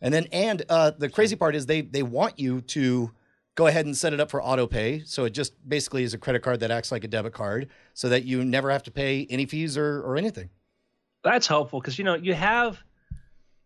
And 0.00 0.14
then, 0.14 0.26
and 0.32 0.62
uh, 0.68 0.92
the 0.92 1.08
crazy 1.08 1.36
part 1.36 1.54
is 1.54 1.66
they 1.66 1.82
they 1.82 2.02
want 2.02 2.38
you 2.38 2.60
to 2.62 3.12
go 3.54 3.66
ahead 3.66 3.84
and 3.84 3.96
set 3.96 4.12
it 4.14 4.20
up 4.20 4.30
for 4.30 4.42
auto 4.42 4.66
pay. 4.66 5.02
So 5.04 5.24
it 5.24 5.30
just 5.30 5.52
basically 5.68 6.02
is 6.02 6.14
a 6.14 6.18
credit 6.18 6.42
card 6.42 6.60
that 6.60 6.70
acts 6.70 6.90
like 6.90 7.04
a 7.04 7.08
debit 7.08 7.34
card, 7.34 7.68
so 7.94 8.08
that 8.08 8.24
you 8.24 8.44
never 8.44 8.70
have 8.70 8.82
to 8.84 8.90
pay 8.90 9.26
any 9.28 9.46
fees 9.46 9.76
or 9.76 10.00
or 10.02 10.16
anything. 10.16 10.50
That's 11.22 11.46
helpful 11.46 11.80
because 11.80 11.98
you 11.98 12.04
know 12.04 12.14
you 12.14 12.32
have, 12.32 12.78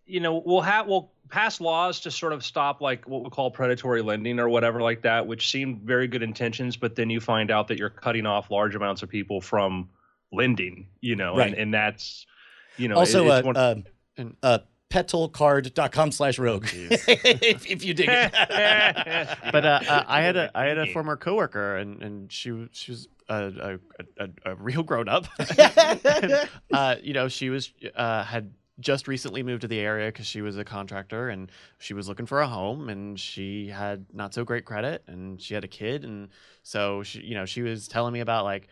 you 0.07 0.19
know, 0.19 0.43
we'll 0.45 0.63
have 0.63 0.89
we'll 0.89 1.13
pass 1.31 1.61
laws 1.61 2.01
to 2.01 2.11
sort 2.11 2.33
of 2.33 2.45
stop 2.45 2.81
like 2.81 3.07
what 3.09 3.25
we 3.25 3.31
call 3.31 3.51
predatory 3.51 4.03
lending 4.03 4.39
or 4.39 4.49
whatever 4.49 4.81
like 4.81 5.03
that, 5.03 5.27
which 5.27 5.51
seem 5.51 5.81
very 5.85 6.07
good 6.07 6.23
intentions, 6.23 6.77
but 6.77 6.95
then 6.97 7.11
you 7.11 7.21
find 7.21 7.51
out 7.51 7.69
that 7.69 7.79
you're 7.79 7.91
cutting 7.91 8.27
off 8.27 8.51
large 8.51 8.75
amounts 8.75 9.03
of 9.03 9.09
people 9.09 9.41
from 9.41 9.89
lending, 10.33 10.87
you 11.01 11.17
know, 11.17 11.37
Right. 11.37 11.49
and, 11.49 11.57
and 11.57 11.75
that's, 11.75 12.27
you 12.77 12.89
know, 12.89 12.97
also, 12.97 13.25
it- 13.27 13.31
uh, 13.31 13.43
one- 13.43 13.57
uh, 13.57 13.75
And- 14.17 14.37
uh, 14.43 14.59
petalcard.com 14.91 16.13
slash 16.13 16.39
rogue 16.39 16.67
if, 16.73 17.67
if 17.67 17.85
you 17.85 17.95
dig 17.95 18.09
it. 18.09 18.33
but 19.53 19.65
uh, 19.67 19.81
uh, 19.89 20.05
I 20.09 20.21
had 20.23 20.37
a 20.37 20.51
I 20.55 20.67
had 20.67 20.79
a 20.79 20.87
former 20.93 21.17
coworker, 21.17 21.77
and 21.77 22.01
and 22.01 22.31
she 22.33 22.53
was 22.53 22.69
she 22.73 22.93
was 22.93 23.09
a 23.29 23.79
a, 24.19 24.25
a, 24.25 24.53
a 24.53 24.55
real 24.55 24.85
grown 24.85 25.09
up. 25.09 25.27
uh, 26.73 26.97
you 27.03 27.13
know, 27.13 27.29
she 27.29 27.51
was 27.51 27.73
uh, 27.97 28.23
had 28.25 28.53
just 28.81 29.07
recently 29.07 29.43
moved 29.43 29.63
to 29.63 29.69
the 29.69 29.79
area 29.79 30.09
because 30.09 30.27
she 30.27 30.43
was 30.43 30.59
a 30.59 30.65
contractor, 30.65 31.29
and 31.29 31.51
she 31.79 31.95
was 31.95 32.09
looking 32.09 32.27
for 32.27 32.41
a 32.41 32.49
home, 32.49 32.89
and 32.89 33.19
she 33.19 33.69
had 33.69 34.07
not 34.13 34.35
so 34.35 34.45
great 34.45 34.65
credit, 34.65 35.05
and 35.07 35.41
she 35.41 35.55
had 35.55 35.65
a 35.65 35.69
kid, 35.69 36.05
and 36.05 36.29
so 36.63 37.03
she 37.03 37.21
you 37.21 37.35
know 37.35 37.45
she 37.45 37.63
was 37.63 37.89
telling 37.89 38.13
me 38.13 38.21
about 38.21 38.45
like 38.45 38.69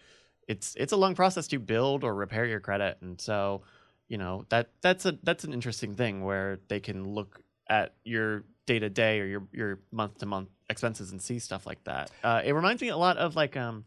it's 0.48 0.74
it's 0.76 0.92
a 0.92 0.96
long 0.96 1.14
process 1.14 1.46
to 1.48 1.58
build 1.58 2.04
or 2.04 2.14
repair 2.14 2.44
your 2.44 2.60
credit, 2.60 2.98
and 3.00 3.20
so 3.20 3.62
you 4.08 4.18
know 4.18 4.44
that 4.48 4.70
that's 4.80 5.06
a 5.06 5.18
that's 5.22 5.44
an 5.44 5.52
interesting 5.52 5.94
thing 5.94 6.24
where 6.24 6.58
they 6.68 6.80
can 6.80 7.04
look 7.04 7.40
at 7.68 7.94
your 8.04 8.44
day 8.66 8.78
to 8.78 8.90
day 8.90 9.20
or 9.20 9.26
your 9.26 9.48
your 9.52 9.80
month 9.90 10.18
to 10.18 10.26
month 10.26 10.48
expenses 10.68 11.12
and 11.12 11.22
see 11.22 11.38
stuff 11.38 11.66
like 11.66 11.82
that. 11.84 12.10
Uh, 12.22 12.42
it 12.44 12.52
reminds 12.52 12.82
me 12.82 12.88
a 12.88 12.96
lot 12.96 13.16
of 13.16 13.36
like 13.36 13.56
um 13.56 13.84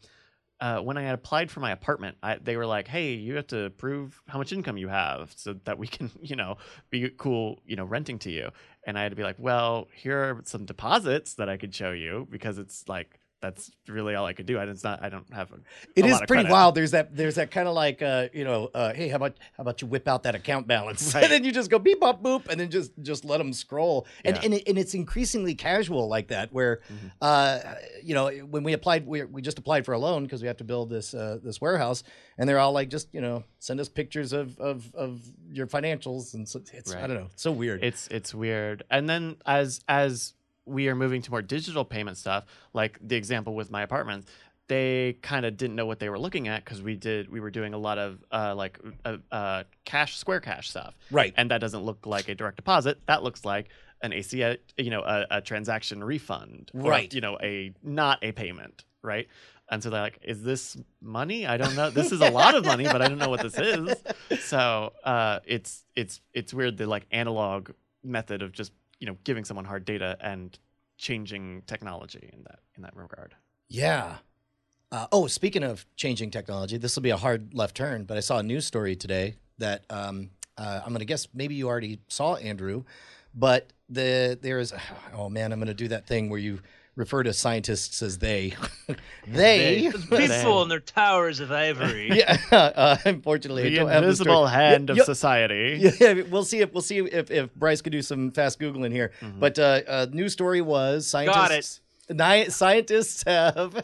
uh, 0.65 0.79
when 0.79 0.97
I 0.97 1.03
had 1.03 1.13
applied 1.13 1.51
for 1.51 1.59
my 1.59 1.69
apartment, 1.69 2.17
I, 2.23 2.37
they 2.37 2.57
were 2.57 2.65
like, 2.65 2.87
"Hey, 2.87 3.13
you 3.13 3.35
have 3.35 3.45
to 3.47 3.69
prove 3.69 4.19
how 4.27 4.39
much 4.39 4.51
income 4.51 4.77
you 4.77 4.87
have 4.87 5.31
so 5.35 5.53
that 5.65 5.77
we 5.77 5.85
can, 5.85 6.09
you 6.21 6.35
know, 6.35 6.57
be 6.89 7.07
cool, 7.17 7.59
you 7.67 7.75
know, 7.75 7.85
renting 7.85 8.17
to 8.19 8.31
you." 8.31 8.49
And 8.87 8.97
I 8.97 9.03
had 9.03 9.11
to 9.11 9.15
be 9.15 9.21
like, 9.21 9.35
"Well, 9.37 9.87
here 9.93 10.17
are 10.17 10.41
some 10.45 10.65
deposits 10.65 11.35
that 11.35 11.49
I 11.49 11.57
could 11.57 11.75
show 11.75 11.91
you 11.91 12.27
because 12.31 12.57
it's 12.57 12.89
like 12.89 13.19
that's 13.41 13.69
really 13.87 14.15
all 14.15 14.25
I 14.25 14.33
could 14.33 14.45
do. 14.47 14.57
I 14.57 14.63
it's 14.65 14.83
not 14.83 15.03
I 15.03 15.09
don't 15.09 15.31
have 15.33 15.51
a, 15.51 15.55
It 15.95 16.05
a 16.05 16.07
is 16.07 16.17
pretty 16.19 16.33
credit. 16.43 16.51
wild. 16.51 16.73
There's 16.75 16.91
that. 16.91 17.15
There's 17.15 17.35
that 17.35 17.51
kind 17.51 17.67
of 17.67 17.75
like, 17.75 18.01
uh, 18.01 18.29
you 18.33 18.43
know, 18.43 18.69
uh, 18.73 18.93
hey, 18.93 19.07
how 19.09 19.17
about 19.17 19.35
how 19.55 19.61
about 19.61 19.81
you 19.81 19.87
whip 19.87 20.07
out 20.07 20.23
that 20.23 20.33
account 20.35 20.67
balance, 20.67 21.01
Right. 21.15 21.23
and 21.25 21.31
then 21.31 21.43
you 21.43 21.51
just 21.51 21.69
go 21.69 21.77
beep 21.77 21.99
bop 21.99 22.23
boop, 22.23 22.47
and 22.47 22.59
then 22.59 22.69
just 22.71 22.91
just 23.01 23.23
let 23.25 23.37
them 23.37 23.53
scroll, 23.53 24.07
and 24.23 24.35
Yeah. 24.37 24.41
and, 24.43 24.53
it, 24.55 24.63
and 24.67 24.77
it's 24.79 24.93
increasingly 24.93 25.53
casual 25.53 26.07
like 26.07 26.29
that. 26.29 26.51
Where, 26.53 26.79
Mhm. 26.89 27.11
uh, 27.21 27.59
you 28.03 28.13
know, 28.15 28.29
when 28.29 28.63
we 28.63 28.73
applied, 28.73 29.05
we, 29.05 29.23
we 29.23 29.41
just 29.41 29.59
applied 29.59 29.85
for 29.85 29.93
a 29.93 29.99
loan 29.99 30.23
because 30.23 30.41
we 30.41 30.47
have 30.47 30.57
to 30.57 30.63
build 30.63 30.89
this 30.89 31.13
uh, 31.13 31.37
this 31.43 31.61
warehouse, 31.61 32.03
and 32.37 32.49
they're 32.49 32.59
all 32.59 32.71
like, 32.71 32.89
just 32.89 33.13
you 33.13 33.21
know, 33.21 33.43
send 33.59 33.79
us 33.79 33.89
pictures 33.89 34.33
of 34.33 34.57
of, 34.59 34.93
of 34.95 35.21
your 35.51 35.67
financials, 35.67 36.33
and 36.33 36.47
so 36.49 36.61
it's 36.73 36.95
I 36.95 37.05
don't 37.05 37.17
know, 37.17 37.29
so 37.35 37.51
weird. 37.51 37.83
It's 37.83 38.07
it's 38.07 38.33
weird. 38.33 38.83
And 38.89 39.07
then 39.09 39.35
as 39.45 39.81
as 39.87 40.33
we 40.65 40.87
are 40.87 40.95
moving 40.95 41.21
to 41.21 41.31
more 41.31 41.41
digital 41.41 41.85
payment 41.85 42.17
stuff, 42.17 42.45
like 42.73 42.97
the 43.01 43.15
example 43.15 43.55
with 43.55 43.71
my 43.71 43.81
apartment, 43.81 44.25
they 44.67 45.17
kind 45.21 45.45
of 45.45 45.57
didn't 45.57 45.75
know 45.75 45.85
what 45.85 45.99
they 45.99 46.09
were 46.09 46.17
looking 46.17 46.47
at 46.47 46.65
because 46.65 46.81
we 46.81 46.95
did 46.95 47.29
we 47.29 47.39
were 47.39 47.51
doing 47.51 47.73
a 47.73 47.77
lot 47.77 47.97
of 47.97 48.23
uh, 48.31 48.55
like 48.55 48.79
uh, 49.03 49.17
uh, 49.31 49.63
cash 49.83 50.17
square 50.17 50.39
cash 50.39 50.69
stuff, 50.69 50.95
right. 51.11 51.33
and 51.37 51.51
that 51.51 51.59
doesn't 51.59 51.83
look 51.83 52.05
like 52.05 52.29
a 52.29 52.35
direct 52.35 52.57
deposit. 52.57 52.99
That 53.05 53.23
looks 53.23 53.45
like 53.45 53.69
an 54.01 54.11
ACH, 54.11 54.59
you 54.77 54.89
know, 54.89 55.01
a, 55.01 55.25
a 55.31 55.41
transaction 55.41 56.03
refund, 56.03 56.71
or, 56.73 56.89
Right. 56.89 57.13
You 57.13 57.21
know, 57.21 57.37
a 57.41 57.73
not 57.83 58.19
a 58.23 58.31
payment, 58.31 58.85
right? 59.01 59.27
And 59.69 59.81
so 59.81 59.89
they're 59.89 60.01
like, 60.01 60.19
"Is 60.23 60.43
this 60.43 60.77
money? 61.01 61.47
I 61.47 61.57
don't 61.57 61.75
know. 61.75 61.89
This 61.89 62.11
is 62.11 62.21
a 62.21 62.29
lot 62.29 62.53
of 62.55 62.65
money, 62.65 62.83
but 62.83 63.01
I 63.01 63.07
don't 63.07 63.17
know 63.17 63.29
what 63.29 63.41
this 63.41 63.57
is." 63.57 63.95
So 64.41 64.93
uh, 65.03 65.39
it's 65.45 65.85
it's 65.95 66.21
it's 66.33 66.53
weird 66.53 66.77
the 66.77 66.85
like 66.87 67.05
analog 67.11 67.71
method 68.03 68.41
of 68.41 68.51
just 68.51 68.71
you 68.99 69.07
know 69.07 69.17
giving 69.23 69.45
someone 69.45 69.65
hard 69.65 69.85
data 69.85 70.17
and 70.21 70.57
changing 70.97 71.63
technology 71.67 72.29
in 72.33 72.43
that 72.43 72.59
in 72.75 72.83
that 72.83 72.95
regard. 72.95 73.35
Yeah. 73.67 74.17
Uh, 74.91 75.07
oh, 75.11 75.27
speaking 75.27 75.63
of 75.63 75.85
changing 75.95 76.31
technology, 76.31 76.77
this 76.77 76.95
will 76.95 77.03
be 77.03 77.09
a 77.09 77.17
hard 77.17 77.53
left 77.53 77.75
turn, 77.75 78.05
but 78.05 78.17
I 78.17 78.19
saw 78.19 78.37
a 78.37 78.43
news 78.43 78.65
story 78.65 78.95
today 78.95 79.35
that 79.57 79.83
um, 79.89 80.29
uh, 80.57 80.81
I'm 80.83 80.89
going 80.89 80.99
to 80.99 81.05
guess 81.05 81.27
maybe 81.33 81.55
you 81.55 81.67
already 81.67 81.99
saw, 82.07 82.35
Andrew, 82.35 82.83
but 83.33 83.73
the 83.89 84.37
there 84.41 84.59
is 84.59 84.73
oh 85.13 85.29
man, 85.29 85.51
I'm 85.51 85.59
going 85.59 85.67
to 85.67 85.73
do 85.73 85.89
that 85.89 86.07
thing 86.07 86.29
where 86.29 86.39
you 86.39 86.61
refer 86.95 87.23
to 87.23 87.33
scientists 87.33 88.01
as 88.01 88.19
they. 88.19 88.53
they. 89.27 89.91
People 90.09 90.61
in 90.63 90.69
their 90.69 90.79
towers 90.79 91.39
of 91.39 91.51
ivory. 91.51 92.09
yeah. 92.17 92.37
Uh, 92.51 92.97
unfortunately, 93.05 93.63
I 93.63 93.69
The 93.69 93.75
don't 93.75 93.89
have 93.89 94.03
the 94.05 94.15
story. 94.15 94.29
invisible 94.29 94.47
hand 94.47 94.89
of 94.89 94.97
Yeah, 94.97 95.03
society. 95.03 95.91
yeah, 95.99 96.21
we'll 96.29 96.45
see 96.45 96.59
if 96.59 96.71
we'll 96.73 96.81
see 96.81 96.99
if, 96.99 97.29
if 97.31 97.53
Bryce 97.55 97.81
could 97.81 97.91
do 97.91 98.01
some 98.01 98.31
fast 98.31 98.59
googling 98.59 98.91
here. 98.91 99.11
Mhm. 99.21 99.39
But 99.39 99.59
uh, 99.59 99.81
uh, 99.87 100.05
news 100.11 100.33
story 100.33 100.61
was 100.61 101.07
scientists. 101.07 101.81
Ni- 102.09 102.49
scientists 102.49 103.23
have 103.25 103.83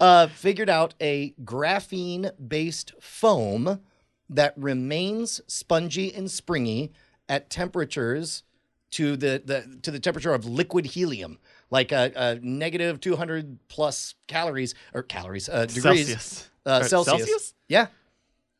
uh, 0.00 0.28
figured 0.28 0.70
out 0.70 0.94
a 1.00 1.34
graphene-based 1.44 2.92
foam 3.00 3.80
that 4.28 4.54
remains 4.56 5.40
spongy 5.46 6.14
and 6.14 6.30
springy 6.30 6.92
at 7.28 7.50
temperatures 7.50 8.44
to 8.92 9.16
the, 9.16 9.42
the 9.44 9.78
to 9.82 9.90
the 9.90 10.00
temperature 10.00 10.32
of 10.32 10.44
liquid 10.44 10.86
helium, 10.86 11.38
like 11.70 11.92
a, 11.92 12.12
a 12.16 12.34
negative 12.42 13.00
200 13.00 13.58
plus 13.68 14.14
calories 14.26 14.74
or 14.92 15.02
calories 15.02 15.48
uh, 15.48 15.66
degrees 15.66 15.82
Celsius. 15.82 16.50
Uh, 16.66 16.82
Celsius. 16.82 17.18
Celsius? 17.18 17.54
Yeah, 17.68 17.86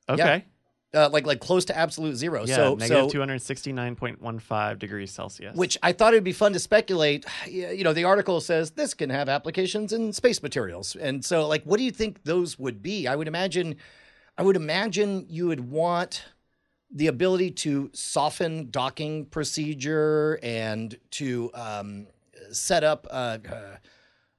Okay. 0.09 0.45
uh, 0.95 1.09
like 1.13 1.27
like 1.27 1.41
close 1.41 1.65
to 1.67 1.77
absolute 1.77 2.17
zero. 2.17 2.45
Yeah, 2.47 2.57
so 2.57 2.75
negative 2.75 3.05
so 3.05 3.09
two 3.11 3.19
hundred 3.21 3.43
sixty 3.43 3.73
nine 3.73 3.95
point 3.95 4.21
one 4.21 4.39
five 4.39 4.79
degrees 4.79 5.11
Celsius. 5.13 5.55
which 5.55 5.77
I 5.83 5.93
thought 5.93 6.15
it'd 6.15 6.25
be 6.25 6.33
fun 6.33 6.53
to 6.55 6.59
speculate. 6.59 7.25
You 7.47 7.85
know, 7.85 7.93
the 7.93 8.05
article 8.05 8.41
says 8.41 8.73
this 8.73 8.95
can 8.95 9.11
have 9.11 9.29
applications 9.29 9.93
in 9.93 10.13
space 10.13 10.43
materials, 10.43 10.97
and 10.97 11.25
so 11.25 11.47
like, 11.47 11.63
what 11.65 11.79
do 11.79 11.85
you 11.85 11.91
think 11.93 12.25
those 12.25 12.59
would 12.59 12.83
be? 12.83 13.07
I 13.07 13.15
would 13.17 13.29
imagine, 13.29 13.77
I 14.39 14.43
would 14.43 14.57
imagine 14.57 15.27
you 15.29 15.47
would 15.49 15.71
want 15.71 16.25
the 16.93 17.07
ability 17.07 17.53
to 17.53 17.91
soften 17.93 18.69
docking 18.71 19.27
procedure 19.27 20.41
and 20.43 20.97
to 21.13 21.51
um, 21.55 22.07
set 22.53 22.85
up. 22.85 23.07
Uh, 23.11 23.39
uh, 23.49 23.77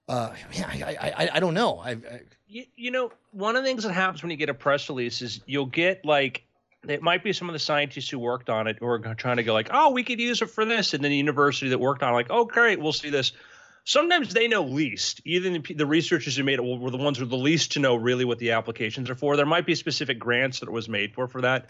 uh, 0.10 0.34
yeah, 0.54 0.68
I, 0.68 1.14
I, 1.18 1.30
I, 1.36 1.40
don't 1.40 1.54
know. 1.54 1.78
I, 1.78 1.92
I, 1.92 2.22
you, 2.48 2.66
you 2.76 2.92
know, 2.92 3.12
one 3.32 3.56
of 3.56 3.64
the 3.64 3.68
things 3.68 3.84
that 3.84 3.94
happens 3.94 4.22
when 4.22 4.32
you 4.32 4.38
get 4.38 4.50
a 4.50 4.54
press 4.54 4.90
release 4.90 5.22
is 5.22 5.42
you'll 5.46 5.68
get 5.68 6.04
like 6.04 6.44
it 6.88 7.02
might 7.02 7.24
be 7.24 7.32
some 7.32 7.48
of 7.48 7.54
the 7.54 7.60
scientists 7.60 8.10
who 8.10 8.20
worked 8.20 8.50
on 8.50 8.68
it 8.68 8.78
who 8.80 8.88
are 8.88 9.00
trying 9.16 9.38
to 9.38 9.44
go 9.44 9.54
like, 9.54 9.70
oh, 9.72 9.92
we 9.92 10.04
could 10.04 10.20
use 10.20 10.42
it 10.42 10.50
for 10.50 10.66
this, 10.66 10.94
and 10.94 11.04
then 11.04 11.12
the 11.12 11.18
university 11.18 11.70
that 11.70 11.80
worked 11.80 12.02
on 12.04 12.12
it, 12.12 12.16
like, 12.16 12.28
oh, 12.30 12.46
great, 12.46 12.80
we'll 12.80 12.94
see 12.94 13.10
this. 13.10 13.34
Sometimes 13.84 14.34
they 14.34 14.48
know 14.48 14.64
least. 14.64 15.22
Even 15.26 15.64
the, 15.76 15.86
researchers 15.86 16.36
who 16.36 16.44
made 16.44 16.60
it 16.60 16.64
were 16.64 16.92
the 16.92 16.98
ones 16.98 17.20
were 17.20 17.26
the 17.26 17.36
least 17.36 17.72
to 17.74 17.80
know 17.80 17.96
really 17.96 18.26
what 18.26 18.38
the 18.40 18.52
applications 18.52 19.10
are 19.10 19.16
for. 19.16 19.36
There 19.36 19.46
might 19.46 19.66
be 19.66 19.76
specific 19.76 20.20
grants 20.20 20.60
that 20.60 20.70
it 20.70 20.72
was 20.72 20.88
made 20.88 21.14
for 21.14 21.28
for 21.28 21.42
that. 21.42 21.68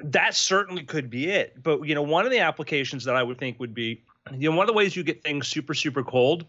That 0.00 0.34
certainly 0.34 0.82
could 0.82 1.08
be 1.08 1.28
it. 1.30 1.62
But 1.62 1.84
you 1.84 1.94
know, 1.94 2.02
one 2.02 2.24
of 2.24 2.32
the 2.32 2.40
applications 2.40 3.04
that 3.04 3.14
I 3.14 3.22
would 3.22 3.38
think 3.38 3.60
would 3.60 3.74
be, 3.74 4.02
you 4.32 4.50
know, 4.50 4.56
one 4.56 4.64
of 4.64 4.68
the 4.68 4.76
ways 4.76 4.94
you 4.96 5.02
get 5.02 5.22
things 5.22 5.48
super 5.48 5.74
super 5.74 6.02
cold 6.02 6.46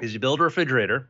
is 0.00 0.12
you 0.12 0.20
build 0.20 0.40
a 0.40 0.44
refrigerator, 0.44 1.08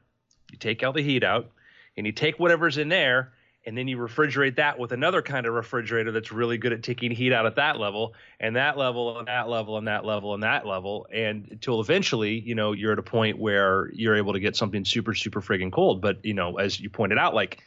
you 0.50 0.58
take 0.58 0.82
all 0.82 0.92
the 0.92 1.02
heat 1.02 1.24
out, 1.24 1.50
and 1.96 2.06
you 2.06 2.12
take 2.12 2.38
whatever's 2.38 2.78
in 2.78 2.88
there, 2.88 3.32
and 3.64 3.76
then 3.76 3.88
you 3.88 3.96
refrigerate 3.96 4.56
that 4.56 4.78
with 4.78 4.92
another 4.92 5.22
kind 5.22 5.44
of 5.44 5.52
refrigerator 5.54 6.12
that's 6.12 6.30
really 6.30 6.56
good 6.56 6.72
at 6.72 6.84
taking 6.84 7.10
heat 7.10 7.32
out 7.32 7.46
at 7.46 7.56
that 7.56 7.78
level, 7.78 8.14
and 8.38 8.54
that 8.54 8.78
level, 8.78 9.18
and 9.18 9.26
that 9.26 9.48
level, 9.48 9.76
and 9.76 9.88
that 9.88 10.04
level, 10.04 10.34
and 10.34 10.42
that 10.42 10.66
level, 10.66 11.06
and 11.12 11.48
until 11.50 11.80
eventually, 11.80 12.38
you 12.40 12.54
know, 12.54 12.72
you're 12.72 12.92
at 12.92 12.98
a 12.98 13.02
point 13.02 13.38
where 13.38 13.90
you're 13.92 14.14
able 14.14 14.32
to 14.32 14.40
get 14.40 14.54
something 14.54 14.84
super, 14.84 15.14
super 15.14 15.40
friggin' 15.40 15.72
cold. 15.72 16.00
But 16.00 16.24
you 16.24 16.34
know, 16.34 16.58
as 16.58 16.78
you 16.78 16.88
pointed 16.90 17.18
out, 17.18 17.34
like 17.34 17.58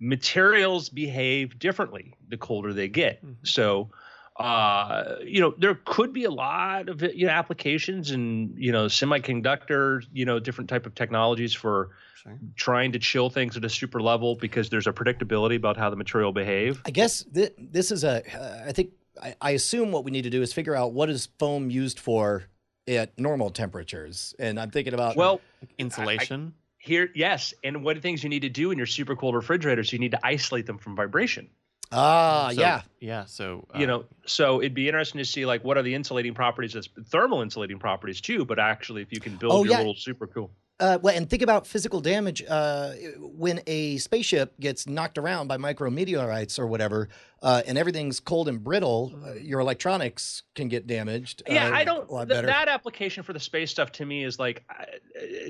materials 0.00 0.88
behave 0.88 1.58
differently 1.58 2.14
the 2.28 2.36
colder 2.36 2.72
they 2.72 2.88
get. 2.88 3.24
Mhm. 3.24 3.36
So 3.44 3.90
uh, 4.36 5.16
you 5.24 5.40
know, 5.40 5.54
there 5.58 5.74
could 5.84 6.12
be 6.12 6.24
a 6.24 6.30
lot 6.30 6.88
of 6.88 7.02
you 7.02 7.26
know 7.26 7.32
applications 7.32 8.10
and 8.10 8.54
you 8.58 8.72
know 8.72 8.86
semiconductor, 8.86 10.04
you 10.12 10.24
know, 10.24 10.38
different 10.40 10.68
type 10.68 10.86
of 10.86 10.94
technologies 10.94 11.54
for 11.54 11.90
Sure. 12.24 12.38
trying 12.56 12.90
to 12.92 12.98
chill 12.98 13.28
things 13.28 13.54
at 13.54 13.66
a 13.66 13.68
super 13.68 14.00
level 14.00 14.34
because 14.34 14.70
there's 14.70 14.86
a 14.86 14.92
predictability 14.94 15.56
about 15.56 15.76
how 15.76 15.90
the 15.90 15.96
material 15.96 16.32
behave. 16.32 16.80
I 16.86 16.90
guess 16.90 17.22
th- 17.24 17.52
this 17.58 17.90
is 17.90 18.02
a. 18.02 18.22
Uh, 18.34 18.64
I 18.66 18.72
think 18.72 18.92
I, 19.22 19.34
I 19.42 19.50
assume 19.50 19.92
what 19.92 20.04
we 20.04 20.10
need 20.10 20.22
to 20.22 20.30
do 20.30 20.40
is 20.40 20.50
figure 20.52 20.74
out 20.74 20.94
what 20.94 21.10
is 21.10 21.28
foam 21.38 21.68
used 21.68 22.00
for 22.00 22.44
at 22.88 23.18
normal 23.18 23.50
temperatures, 23.50 24.34
and 24.38 24.58
I'm 24.58 24.70
thinking 24.70 24.94
about 24.94 25.16
Well, 25.16 25.42
Insulation. 25.78 26.54
here, 26.78 27.10
yes, 27.14 27.52
and 27.62 27.84
one 27.84 27.94
of 27.96 28.02
the 28.02 28.08
things 28.08 28.22
you 28.22 28.30
need 28.30 28.40
to 28.42 28.48
do 28.48 28.70
in 28.70 28.78
your 28.78 28.86
super 28.86 29.14
cold 29.14 29.34
refrigerators, 29.34 29.92
you 29.92 29.98
need 29.98 30.12
to 30.12 30.26
isolate 30.26 30.64
them 30.64 30.78
from 30.78 30.96
vibration. 30.96 31.50
Ah 31.92 32.50
So- 32.54 32.60
yeah 32.60 32.82
Yeah. 33.00 33.24
So 33.26 33.66
you 33.74 33.84
uh, 33.84 33.86
know 33.86 34.04
so 34.26 34.60
it'd 34.60 34.74
be 34.74 34.88
interesting 34.88 35.18
to 35.18 35.24
see 35.24 35.44
like 35.46 35.62
what 35.64 35.76
are 35.76 35.82
the 35.82 35.94
insulating 35.94 36.34
properties 36.34 36.72
that's 36.72 36.88
thermal 37.10 37.42
insulating 37.42 37.78
properties 37.78 38.20
too 38.20 38.44
but 38.44 38.58
actually 38.58 39.02
if 39.02 39.12
you 39.12 39.20
can 39.20 39.36
build 39.36 39.52
Oh, 39.52 39.64
your 39.64 39.72
yeah. 39.72 39.78
little 39.78 39.94
super 39.94 40.26
cool 40.26 40.50
Uh, 40.80 40.98
well, 41.02 41.14
and 41.16 41.30
think 41.30 41.40
about 41.40 41.68
physical 41.68 42.00
damage 42.00 42.42
uh, 42.48 42.90
when 43.20 43.60
a 43.68 43.96
spaceship 43.98 44.58
gets 44.58 44.88
knocked 44.88 45.18
around 45.18 45.46
by 45.46 45.56
micrometeorites 45.56 46.58
or 46.58 46.66
whatever, 46.66 47.08
uh, 47.44 47.62
and 47.68 47.78
everything's 47.78 48.18
cold 48.18 48.48
and 48.48 48.58
brittle. 48.64 49.12
Uh, 49.24 49.34
your 49.34 49.60
electronics 49.60 50.42
can 50.56 50.68
get 50.68 50.84
damaged. 50.88 51.44
yeah 51.46 51.68
uh, 51.68 51.80
i 51.80 51.84
don't 51.84 52.08
a 52.10 52.12
lot 52.12 52.28
th- 52.28 52.44
that 52.44 52.66
application 52.68 53.22
for 53.22 53.32
the 53.32 53.38
space 53.38 53.70
stuff 53.70 53.92
to 53.92 54.04
me 54.04 54.24
is 54.24 54.36
like 54.40 54.64
uh, 54.68 54.84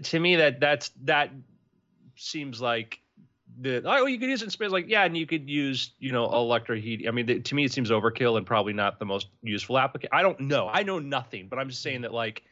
to 0.02 0.20
me 0.20 0.36
that 0.36 0.60
that's 0.60 0.90
that 1.04 1.30
seems 2.16 2.60
like 2.60 3.00
the 3.60 3.82
oh 3.84 4.06
you 4.06 4.18
could 4.18 4.28
use 4.28 4.42
it 4.42 4.46
in 4.46 4.50
space 4.50 4.70
like 4.70 4.88
yeah 4.88 5.04
and 5.04 5.16
you 5.16 5.26
could 5.26 5.48
use 5.48 5.92
you 5.98 6.10
know 6.10 6.24
electro 6.32 6.76
heat 6.76 7.04
i 7.06 7.10
mean 7.10 7.26
the, 7.26 7.38
to 7.40 7.54
me 7.54 7.64
it 7.64 7.72
seems 7.72 7.90
overkill 7.90 8.36
and 8.36 8.46
probably 8.46 8.72
not 8.72 8.98
the 8.98 9.04
most 9.04 9.28
useful 9.42 9.78
application 9.78 10.10
i 10.12 10.22
don't 10.22 10.40
know. 10.40 10.68
I 10.68 10.82
know 10.82 10.98
nothing 10.98 11.46
but 11.48 11.58
i'm 11.58 11.68
just 11.68 11.82
saying 11.82 12.00
that 12.02 12.12
like 12.12 12.42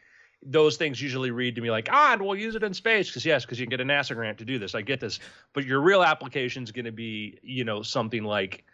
those 0.45 0.77
things 0.77 1.01
usually 1.01 1.31
read 1.31 1.55
to 1.55 1.61
me 1.61 1.71
like 1.71 1.89
ah 1.91 2.17
we'll 2.21 2.37
use 2.37 2.55
it 2.55 2.63
in 2.63 2.75
space 2.75 3.09
because 3.09 3.25
yes 3.25 3.45
because 3.45 3.61
you 3.61 3.67
get 3.67 3.81
a 3.81 3.85
nasa 3.85 4.15
grant 4.15 4.39
to 4.39 4.45
do 4.45 4.59
this. 4.59 4.75
I 4.75 4.83
get 4.83 5.01
this. 5.01 5.21
But 5.53 5.65
your 5.65 5.81
real 5.81 6.03
application 6.03 6.63
is 6.65 6.73
going 6.73 6.85
to 6.85 6.93
be 6.93 7.39
you 7.43 7.65
know 7.65 7.83
something 7.83 8.25
like 8.25 8.65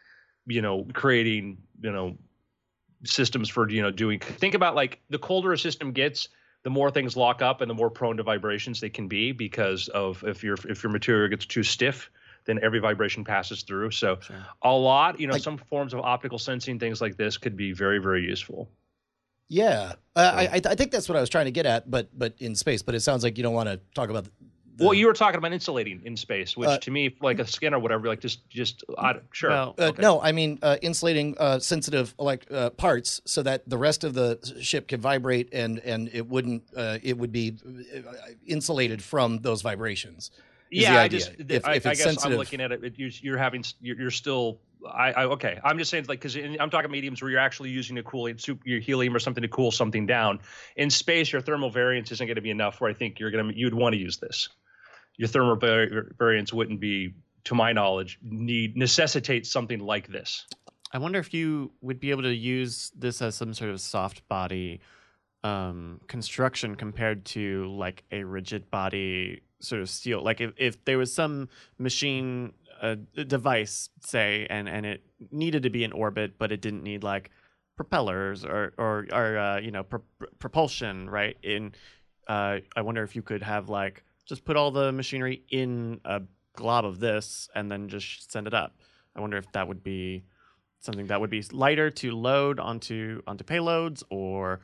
you 0.47 0.63
know 0.63 0.87
creating 0.95 1.59
you 1.83 1.93
know 1.93 2.17
systems 3.05 3.49
for 3.49 3.69
you 3.69 3.83
know 3.83 3.91
doing 3.91 4.19
think 4.19 4.55
about 4.55 4.75
like 4.75 5.01
the 5.11 5.19
colder 5.19 5.53
a 5.53 5.59
system 5.59 5.93
gets 5.93 6.29
the 6.65 6.71
more 6.71 6.91
things 6.91 7.17
lock 7.17 7.43
up 7.43 7.61
and 7.61 7.71
the 7.71 7.75
more 7.75 7.91
prone 7.91 8.17
to 8.17 8.23
vibrations 8.23 8.81
they 8.81 8.89
can 8.89 9.07
be 9.07 9.31
because 9.31 9.89
of 9.89 10.25
if 10.25 10.43
your 10.43 10.57
if 10.69 10.83
your 10.83 10.91
material 10.91 11.29
gets 11.29 11.47
too 11.47 11.63
stiff 11.63 12.11
then 12.49 12.59
every 12.63 12.81
vibration 12.81 13.23
passes 13.25 13.63
through 13.63 13.91
so 13.93 14.19
Sure. 14.21 14.37
a 14.63 14.73
lot 14.73 15.21
you 15.21 15.27
know 15.29 15.35
Like- 15.35 15.43
some 15.43 15.59
forms 15.59 15.93
of 15.95 16.01
optical 16.01 16.39
sensing 16.39 16.79
things 16.81 17.01
like 17.01 17.17
this 17.17 17.37
could 17.37 17.57
be 17.57 17.73
very 17.73 17.99
very 18.01 18.23
useful 18.25 18.69
yeah, 19.51 19.95
uh, 20.15 20.33
I, 20.35 20.43
I 20.57 20.61
I 20.73 20.75
think 20.75 20.91
that's 20.91 21.09
what 21.09 21.17
I 21.17 21.23
was 21.23 21.31
trying 21.31 21.47
to 21.47 21.51
get 21.51 21.65
at, 21.65 21.91
but 21.91 22.11
but 22.13 22.35
in 22.39 22.55
space. 22.55 22.83
But 22.83 22.95
it 22.95 23.01
sounds 23.01 23.25
like 23.25 23.39
you 23.39 23.43
don't 23.43 23.55
want 23.55 23.71
to 23.71 23.81
talk 23.95 24.11
about. 24.11 24.25
The, 24.77 24.85
well 24.85 24.93
you 24.93 25.07
were 25.07 25.15
talking 25.15 25.39
about 25.39 25.53
insulating 25.55 26.03
in 26.05 26.17
space 26.19 26.55
which 26.55 26.69
Uh, 26.69 26.79
to 26.79 26.91
me 26.91 27.17
like 27.23 27.39
a 27.41 27.47
skin 27.47 27.73
or 27.73 27.79
whatever 27.81 28.07
like 28.09 28.21
just 28.21 28.47
just 28.51 28.85
I, 28.99 29.15
sure 29.33 29.49
Well, 29.51 29.75
Uh, 29.79 29.85
Okay. 29.85 30.03
No, 30.03 30.21
I 30.21 30.33
mean 30.33 30.59
uh, 30.63 30.77
insulating 30.83 31.35
uh, 31.39 31.59
sensitive 31.61 32.15
elect- 32.21 32.53
uh, 32.53 32.69
parts 32.71 33.23
so 33.25 33.43
that 33.43 33.67
the 33.67 33.79
rest 33.79 34.05
of 34.05 34.13
the 34.13 34.39
ship 34.61 34.87
can 34.87 35.01
vibrate 35.01 35.49
and 35.55 35.79
and 35.79 36.11
it 36.13 36.29
wouldn't 36.29 36.65
uh, 36.77 36.99
it 37.03 37.17
would 37.17 37.33
be 37.33 37.57
uh, 37.97 38.01
insulated 38.47 39.03
from 39.03 39.39
those 39.39 39.63
vibrations. 39.63 40.31
Is 40.71 40.83
yeah 40.83 40.93
the 40.93 40.99
i 40.99 41.03
idea. 41.05 41.19
just 41.19 41.33
If- 41.39 41.65
I, 41.67 41.75
if 41.75 41.87
I 41.87 41.91
it's 41.91 42.05
guess 42.05 42.25
i'm 42.25 42.35
looking 42.35 42.61
at 42.61 42.73
it, 42.73 42.85
it 42.85 42.95
you're, 42.97 43.11
you're 43.23 43.39
having 43.39 43.65
you're, 43.81 44.01
you're 44.01 44.11
still 44.11 44.61
I, 44.89 45.13
I 45.13 45.25
okay 45.25 45.59
i'm 45.65 45.79
just 45.79 45.91
saying 45.91 46.07
like 46.09 46.21
because 46.21 46.37
i'm 46.37 46.71
talking 46.71 46.91
mediums 46.91 47.21
where 47.21 47.31
you're 47.31 47.41
actually 47.41 47.71
using 47.71 47.99
a 47.99 48.03
cooling 48.03 48.39
soup 48.39 48.61
your 48.65 48.81
helium 48.81 49.15
or 49.15 49.19
something 49.19 49.43
to 49.43 49.49
cool 49.49 49.71
something 49.71 50.07
down. 50.07 50.41
In 50.77 50.91
space 50.91 51.33
your 51.33 51.41
thermal 51.41 51.71
variance 51.71 52.13
isn't 52.13 52.27
going 52.27 52.37
to 52.37 52.41
be 52.43 52.51
enough 52.51 52.81
where 52.81 52.91
i 52.91 52.95
think 52.95 53.19
you're 53.19 53.31
going 53.31 53.49
to 53.49 53.57
you'd 53.59 53.75
want 53.75 53.95
to 53.95 53.99
use 53.99 54.19
this. 54.19 54.49
Your 55.17 55.27
thermal 55.29 55.57
var- 55.57 56.13
variance 56.17 56.53
wouldn't 56.53 56.79
be 56.81 57.15
to 57.45 57.55
my 57.55 57.73
knowledge 57.73 58.19
need 58.23 58.77
necessitate 58.77 59.47
something 59.47 59.81
like 59.81 60.07
this. 60.09 60.47
I 60.93 60.99
wonder 60.99 61.19
if 61.19 61.35
you 61.35 61.73
would 61.81 61.99
be 61.99 62.11
able 62.13 62.23
to 62.23 62.35
use 62.35 62.93
this 62.97 63.21
as 63.21 63.35
some 63.35 63.53
sort 63.55 63.71
of 63.71 63.81
soft 63.81 64.27
body 64.29 64.81
um, 65.45 66.01
construction 66.07 66.77
compared 66.77 67.25
to 67.27 67.67
like 67.77 68.05
a 68.13 68.23
rigid 68.23 68.71
body 68.71 69.43
sort 69.61 69.83
of 69.83 69.91
steel. 69.91 70.23
Like 70.23 70.41
if, 70.41 70.53
if 70.57 70.85
there 70.85 70.99
was 70.99 71.13
some 71.13 71.49
machine 71.79 72.53
uh, 72.81 72.97
device, 73.27 73.91
say, 74.01 74.47
and, 74.49 74.69
and 74.69 74.87
it 74.87 75.03
needed 75.31 75.65
to 75.65 75.71
be 75.71 75.85
in 75.85 75.93
orbit, 75.93 76.39
but 76.39 76.53
it 76.53 76.61
didn't 76.61 76.83
need 76.83 77.03
like 77.03 77.31
propellers 77.77 78.45
or 78.45 78.73
or, 78.77 79.07
or 79.13 79.39
uh, 79.39 79.61
you 79.61 79.71
know 79.71 79.85
pr- 79.85 80.27
propulsion, 80.39 81.09
right? 81.09 81.37
In 81.43 81.73
uh, 82.29 82.59
I 82.77 82.83
wonder 82.83 83.03
if 83.03 83.17
you 83.17 83.23
could 83.23 83.43
have 83.43 83.69
like 83.69 84.03
just 84.27 84.45
put 84.45 84.57
all 84.57 84.71
the 84.71 84.93
machinery 84.93 85.43
in 85.49 86.01
a 86.05 86.23
glob 86.55 86.85
of 86.85 87.01
this 87.01 87.49
and 87.55 87.71
then 87.71 87.89
just 87.89 88.31
send 88.31 88.47
it 88.47 88.55
up. 88.55 88.77
I 89.17 89.21
wonder 89.21 89.39
if 89.39 89.51
that 89.53 89.67
would 89.67 89.83
be 89.83 90.25
something 90.81 91.07
that 91.07 91.21
would 91.21 91.31
be 91.31 91.43
lighter 91.53 91.91
to 91.91 92.13
load 92.13 92.61
onto 92.61 93.23
onto 93.27 93.45
payloads 93.45 94.03
or 94.11 94.61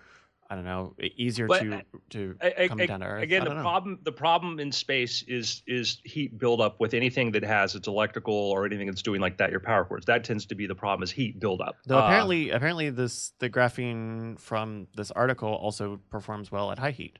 I 0.50 0.54
don't 0.57 0.64
know, 0.64 0.94
easier 1.16 1.46
But, 1.46 1.61
to 1.62 1.83
to 2.11 2.37
I- 2.40 2.54
I- 2.59 2.68
come 2.68 2.80
I- 2.80 2.87
down 2.87 3.00
to 3.00 3.07
Earth. 3.07 3.22
Again, 3.22 3.44
the 3.44 3.54
know. 3.54 3.62
problem 3.62 3.98
the 4.02 4.12
problem 4.12 4.61
in 4.61 4.70
space 4.72 5.22
is 5.22 5.62
is 5.66 6.00
heat 6.04 6.38
buildup 6.38 6.78
with 6.80 6.92
anything 6.92 7.33
that 7.33 7.42
has 7.42 7.74
its 7.74 7.88
electrical 7.88 8.35
or 8.35 8.66
anything 8.66 8.87
that's 8.87 9.02
doing 9.02 9.20
like 9.22 9.38
that. 9.38 9.50
Your 9.50 9.61
power 9.61 9.85
cords 9.85 10.04
that 10.07 10.22
tends 10.22 10.44
to 10.46 10.54
be 10.54 10.66
the 10.66 10.74
problem 10.74 11.02
is 11.02 11.11
heat 11.11 11.40
buildup. 11.40 11.76
Though 11.87 11.98
Uh, 11.98 12.02
apparently, 12.04 12.50
apparently 12.50 12.90
this 12.90 13.33
the 13.38 13.48
graphene 13.48 14.38
from 14.38 14.87
this 14.94 15.11
article 15.12 15.48
also 15.48 15.98
performs 16.11 16.52
well 16.52 16.70
at 16.70 16.78
high 16.78 16.90
heat, 16.90 17.18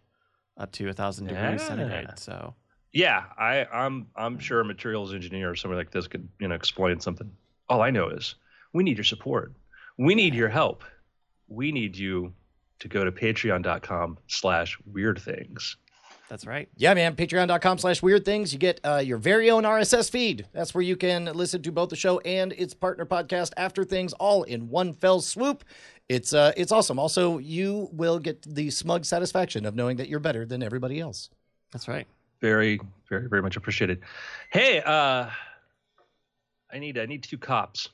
up 0.58 0.70
to 0.72 0.88
a 0.88 0.92
thousand 0.92 1.26
degrees 1.28 1.60
Yeah. 1.62 1.66
centigrade. 1.68 2.18
So 2.18 2.54
yeah, 2.92 3.24
I 3.38 3.64
I'm 3.72 4.06
I'm 4.16 4.38
sure 4.38 4.60
a 4.60 4.64
materials 4.64 5.14
engineer 5.14 5.50
or 5.50 5.54
somebody 5.56 5.78
like 5.78 5.90
this 5.92 6.06
could 6.06 6.28
you 6.38 6.46
know 6.48 6.54
explain 6.54 7.00
something. 7.00 7.30
All 7.70 7.80
I 7.80 7.90
know 7.90 8.08
is 8.10 8.34
we 8.74 8.82
need 8.84 8.98
your 8.98 9.04
support. 9.04 9.54
We 9.96 10.14
need 10.14 10.34
your 10.34 10.50
help. 10.50 10.84
We 11.48 11.72
need 11.72 11.96
you 11.96 12.34
to 12.80 12.88
go 12.88 13.04
to 13.04 13.12
patreon.com 13.12 14.18
slash 14.26 14.78
weird 14.84 15.18
things. 15.20 15.76
that's 16.28 16.46
right. 16.46 16.68
Yeah, 16.76 16.94
man. 16.94 17.14
Patreon.com 17.16 17.78
slash 17.78 18.02
weird 18.02 18.24
things. 18.24 18.52
You 18.52 18.58
get 18.58 18.80
uh, 18.84 18.96
your 19.04 19.18
very 19.18 19.50
own 19.50 19.62
RSS 19.64 20.10
feed. 20.10 20.46
That's 20.52 20.74
where 20.74 20.82
you 20.82 20.96
can 20.96 21.26
listen 21.26 21.62
to 21.62 21.72
both 21.72 21.90
the 21.90 21.96
show 21.96 22.18
and 22.20 22.52
its 22.52 22.74
partner 22.74 23.06
podcast, 23.06 23.52
After 23.56 23.84
Things, 23.84 24.12
all 24.14 24.42
in 24.42 24.68
one 24.68 24.92
fell 24.94 25.20
swoop. 25.20 25.64
It's 26.08 26.34
uh, 26.34 26.52
it's 26.56 26.72
awesome. 26.72 26.98
Also, 26.98 27.38
you 27.38 27.88
will 27.92 28.18
get 28.18 28.42
the 28.42 28.70
smug 28.70 29.04
satisfaction 29.04 29.64
of 29.64 29.74
knowing 29.74 29.96
that 29.98 30.08
you're 30.08 30.20
better 30.20 30.44
than 30.44 30.62
everybody 30.62 31.00
else. 31.00 31.30
That's 31.72 31.88
right. 31.88 32.06
Very, 32.40 32.78
very, 33.08 33.28
very 33.28 33.40
much 33.40 33.56
appreciated. 33.56 34.00
Hey, 34.50 34.82
uh 34.84 35.30
I 36.70 36.78
need 36.78 36.98
I 36.98 37.06
need 37.06 37.22
two 37.22 37.38
cops. 37.38 37.88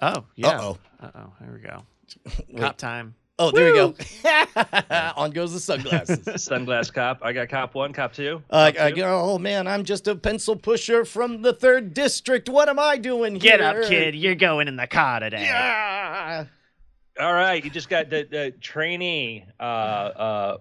Oh 0.00 0.24
yeah. 0.36 0.58
Uh-oh. 0.58 0.78
Uh 1.00 1.10
oh. 1.14 1.32
Here 1.40 1.52
we 1.52 1.60
go. 1.60 2.60
Cop 2.60 2.78
time. 2.78 3.14
Oh, 3.38 3.50
there 3.50 3.70
we 3.70 3.78
go. 3.78 3.94
On 5.16 5.30
goes 5.30 5.52
the 5.52 5.60
sunglasses. 5.60 6.20
Sunglass 6.48 6.92
cop. 6.92 7.18
I 7.22 7.32
got 7.32 7.50
cop 7.50 7.74
one, 7.74 7.92
cop 7.92 8.14
two. 8.14 8.42
Uh, 8.48 8.72
cop 8.72 8.82
I 8.82 8.90
two. 8.90 8.96
go, 8.96 9.20
oh 9.20 9.38
man, 9.38 9.66
I'm 9.66 9.84
just 9.84 10.08
a 10.08 10.16
pencil 10.16 10.56
pusher 10.56 11.04
from 11.04 11.42
the 11.42 11.52
third 11.52 11.92
district. 11.92 12.48
What 12.48 12.70
am 12.70 12.78
I 12.78 12.96
doing 12.96 13.32
here? 13.32 13.58
Get 13.58 13.60
up, 13.60 13.84
kid. 13.84 14.14
You're 14.14 14.36
going 14.36 14.68
in 14.68 14.76
the 14.76 14.86
car 14.86 15.20
today. 15.20 15.42
Yeah. 15.42 16.46
All 17.20 17.32
right, 17.32 17.62
you 17.62 17.70
just 17.70 17.88
got 17.88 18.10
the, 18.10 18.26
the 18.30 18.54
trainee, 18.60 19.44
uh, 19.60 19.62
uh, 19.62 20.56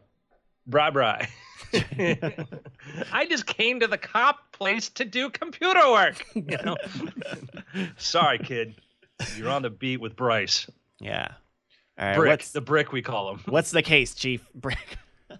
bra 0.68 0.92
bra. 0.92 1.22
I 1.74 3.26
just 3.30 3.46
came 3.46 3.82
to 3.82 3.88
the 3.88 3.98
cop 3.98 4.52
place 4.52 4.90
to 4.92 5.06
do 5.06 5.30
computer 5.30 5.92
work. 5.92 6.26
You 6.34 6.58
know? 6.64 6.78
Sorry, 7.98 8.40
kid. 8.40 8.76
You're 9.38 9.50
on 9.50 9.62
the 9.62 9.70
beat 9.70 10.00
with 10.00 10.16
Bryce. 10.16 10.70
Yeah. 11.00 11.34
All 11.98 12.06
right. 12.08 12.16
Brick, 12.18 12.30
What's 12.30 12.52
the 12.52 12.62
brick 12.62 12.92
we 12.92 13.02
call 13.02 13.32
him. 13.32 13.42
what's 13.46 13.72
the 13.72 13.82
case, 13.82 14.14
Chief? 14.16 14.46
Brick. 14.54 14.98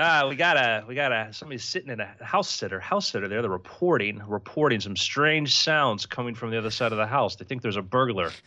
Ah, 0.00 0.28
we 0.28 0.36
got 0.36 0.56
a 0.56 0.84
we 0.86 0.94
got 0.94 1.10
a 1.10 1.32
somebody's 1.32 1.64
sitting 1.64 1.90
in 1.90 1.98
a 1.98 2.08
house 2.22 2.48
sitter, 2.48 2.78
house 2.78 3.08
sitter 3.10 3.26
there. 3.26 3.42
They're 3.42 3.50
reporting 3.50 4.22
reporting 4.28 4.78
some 4.78 4.94
strange 4.94 5.56
sounds 5.56 6.06
coming 6.06 6.36
from 6.36 6.52
the 6.52 6.58
other 6.58 6.70
side 6.70 6.92
of 6.92 6.98
the 6.98 7.06
house. 7.08 7.34
They 7.34 7.44
think 7.44 7.62
there's 7.62 7.76
a 7.76 7.82
burglar. 7.82 8.30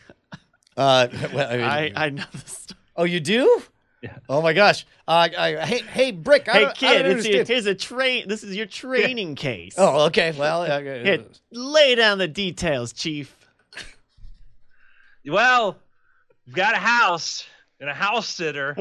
Uh, 0.74 1.06
well, 1.34 1.50
I 1.52 1.56
mean- 1.58 1.66
I 1.66 2.06
I 2.06 2.08
know 2.08 2.24
this. 2.32 2.68
oh, 2.96 3.04
you 3.04 3.20
do? 3.20 3.62
Yeah. 4.00 4.16
Oh 4.30 4.40
my 4.40 4.54
gosh. 4.54 4.86
Uh, 5.06 5.28
I, 5.36 5.56
hey, 5.66 5.82
hey, 5.82 6.10
Brick. 6.12 6.48
I 6.48 6.52
Hey 6.54 6.60
don't, 6.60 6.70
I 6.70 6.72
kid, 6.72 6.86
don't 6.86 6.94
it's 7.18 7.26
your, 7.26 7.34
understand. 7.40 7.48
here's 7.48 7.66
a 7.66 7.74
train. 7.74 8.26
This 8.28 8.42
is 8.42 8.56
your 8.56 8.64
training 8.64 9.34
case. 9.34 9.74
Oh, 9.76 10.06
okay. 10.06 10.32
Well, 10.32 10.62
uh, 10.62 10.80
Here, 10.80 11.24
lay 11.50 11.94
down 11.94 12.16
the 12.16 12.26
details, 12.26 12.94
Chief. 12.94 13.36
Well, 15.26 15.76
we've 16.52 16.56
got 16.56 16.74
a 16.74 16.78
house 16.78 17.46
and 17.80 17.88
a 17.88 17.94
house 17.94 18.28
sitter, 18.28 18.76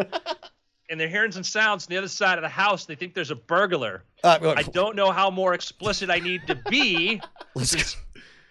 and 0.89 0.99
they're 0.99 1.07
hearing 1.07 1.31
some 1.31 1.43
sounds 1.43 1.85
on 1.87 1.89
the 1.89 1.97
other 1.97 2.09
side 2.09 2.37
of 2.37 2.41
the 2.41 2.49
house. 2.49 2.85
They 2.85 2.95
think 2.95 3.13
there's 3.13 3.31
a 3.31 3.35
burglar. 3.35 4.03
uh, 4.25 4.39
well, 4.41 4.53
I 4.57 4.63
don't 4.63 4.97
know 4.97 5.11
how 5.11 5.29
more 5.31 5.53
explicit 5.53 6.09
I 6.09 6.19
need 6.19 6.45
to 6.47 6.55
be. 6.69 7.21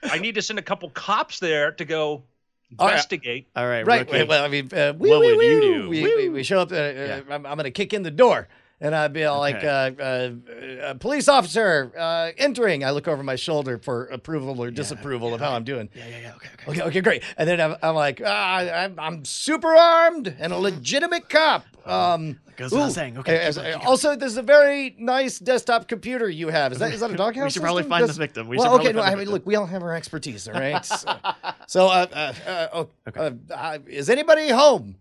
I 0.02 0.18
need 0.18 0.36
to 0.36 0.42
send 0.42 0.58
a 0.58 0.62
couple 0.62 0.88
cops 0.90 1.38
there 1.38 1.72
to 1.72 1.84
go. 1.84 2.22
Investigate. 2.70 3.48
All 3.56 3.66
right, 3.66 3.84
Right. 3.84 4.08
rookie. 4.08 4.22
Well, 4.24 4.44
I 4.44 4.48
mean, 4.48 4.72
uh, 4.72 4.94
wee, 4.96 5.10
What 5.10 5.20
wee, 5.20 5.36
would 5.36 5.44
you 5.44 5.60
do? 5.60 5.88
We, 5.90 6.02
we, 6.02 6.28
we 6.28 6.42
show 6.44 6.60
up. 6.60 6.70
Uh, 6.70 6.76
uh, 6.76 7.20
I'm, 7.28 7.44
I'm 7.44 7.56
going 7.56 7.64
to 7.64 7.72
kick 7.72 7.92
in 7.92 8.04
the 8.04 8.12
door. 8.12 8.46
And 8.82 8.94
I'd 8.94 9.12
be 9.12 9.24
all 9.24 9.38
like, 9.40 9.56
Okay. 9.56 9.66
uh, 9.68 10.02
uh, 10.02 10.86
uh, 10.86 10.94
police 10.94 11.28
officer 11.28 11.92
uh, 11.98 12.30
entering. 12.38 12.82
I 12.82 12.92
look 12.92 13.08
over 13.08 13.22
my 13.22 13.36
shoulder 13.36 13.76
for 13.76 14.06
approval 14.06 14.62
or 14.62 14.70
disapproval 14.70 15.34
of 15.34 15.40
how 15.40 15.52
I'm 15.52 15.64
doing. 15.64 15.90
yeah, 15.94 16.06
yeah, 16.08 16.18
yeah. 16.20 16.32
Okay, 16.36 16.48
okay. 16.54 16.70
Okay, 16.70 16.82
okay, 16.88 17.00
great. 17.02 17.22
And 17.36 17.46
then 17.46 17.60
I'm, 17.60 17.76
I'm 17.82 17.94
like, 17.94 18.22
ah, 18.24 18.56
I'm, 18.60 18.98
I'm 18.98 19.24
super 19.26 19.74
armed 19.74 20.34
and 20.38 20.54
a 20.54 20.56
legitimate 20.56 21.28
cop. 21.28 21.66
Um, 21.86 22.40
Goes 22.56 22.72
without 22.72 22.92
saying. 22.92 23.18
Okay, 23.18 23.46
uh, 23.46 23.52
keep 23.52 23.62
going, 23.62 23.78
keep 23.80 23.86
also, 23.86 24.16
there's 24.16 24.36
a 24.38 24.42
very 24.42 24.94
nice 24.98 25.38
desktop 25.38 25.86
computer 25.86 26.28
you 26.30 26.48
have. 26.48 26.72
Is 26.72 26.78
that 26.78 26.92
is 26.94 27.00
that 27.00 27.10
a 27.10 27.16
doghouse? 27.18 27.44
We 27.44 27.50
should 27.50 27.62
probably 27.62 27.82
system? 27.82 27.90
find 27.90 28.02
the 28.04 28.06
That's- 28.06 28.16
victim. 28.18 28.48
We 28.48 28.56
well, 28.58 28.78
okay. 28.80 28.92
No, 28.92 29.02
I 29.02 29.14
mean, 29.14 29.28
look, 29.30 29.44
we 29.46 29.56
all 29.56 29.66
have 29.66 29.82
our 29.82 29.94
expertise, 29.94 30.46
all 30.48 30.54
right. 30.54 30.84
so, 30.84 31.06
so, 31.66 31.86
uh, 31.86 32.06
uh, 32.12 32.32
uh, 32.46 32.68
oh, 32.72 32.88
uh, 33.14 33.30
uh, 33.54 33.78
is 33.86 34.08
anybody 34.10 34.48
home? 34.50 34.96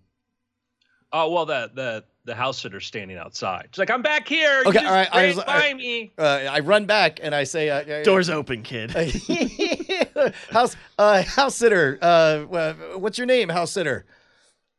Oh 1.12 1.32
well, 1.32 1.46
the 1.46 1.70
the 1.74 2.04
the 2.30 2.36
house 2.36 2.60
sitter 2.62 2.80
standing 2.80 3.18
outside. 3.18 3.68
She's 3.72 3.80
like, 3.80 3.90
"I'm 3.90 4.02
back 4.02 4.28
here. 4.28 4.64
Okay, 4.66 4.82
You 4.82 4.88
all 4.88 4.94
right, 4.94 5.10
I 5.12 5.26
just 5.28 5.38
was- 5.38 5.48
ran 5.48 5.72
I- 5.72 5.74
me." 5.74 6.12
Uh, 6.18 6.24
I 6.50 6.60
run 6.60 6.86
back 6.86 7.20
and 7.22 7.34
I 7.36 7.44
say, 7.44 7.70
uh, 7.70 7.82
uh, 7.82 8.04
Doors 8.04 8.30
open, 8.30 8.64
kid. 8.64 8.92
house 10.52 10.76
uh, 10.98 11.24
house 11.24 11.56
sitter. 11.56 11.98
Uh, 12.02 12.06
uh, 12.52 12.74
what's 12.98 13.18
your 13.18 13.28
name, 13.28 13.50
house 13.50 13.72
sitter? 13.72 14.06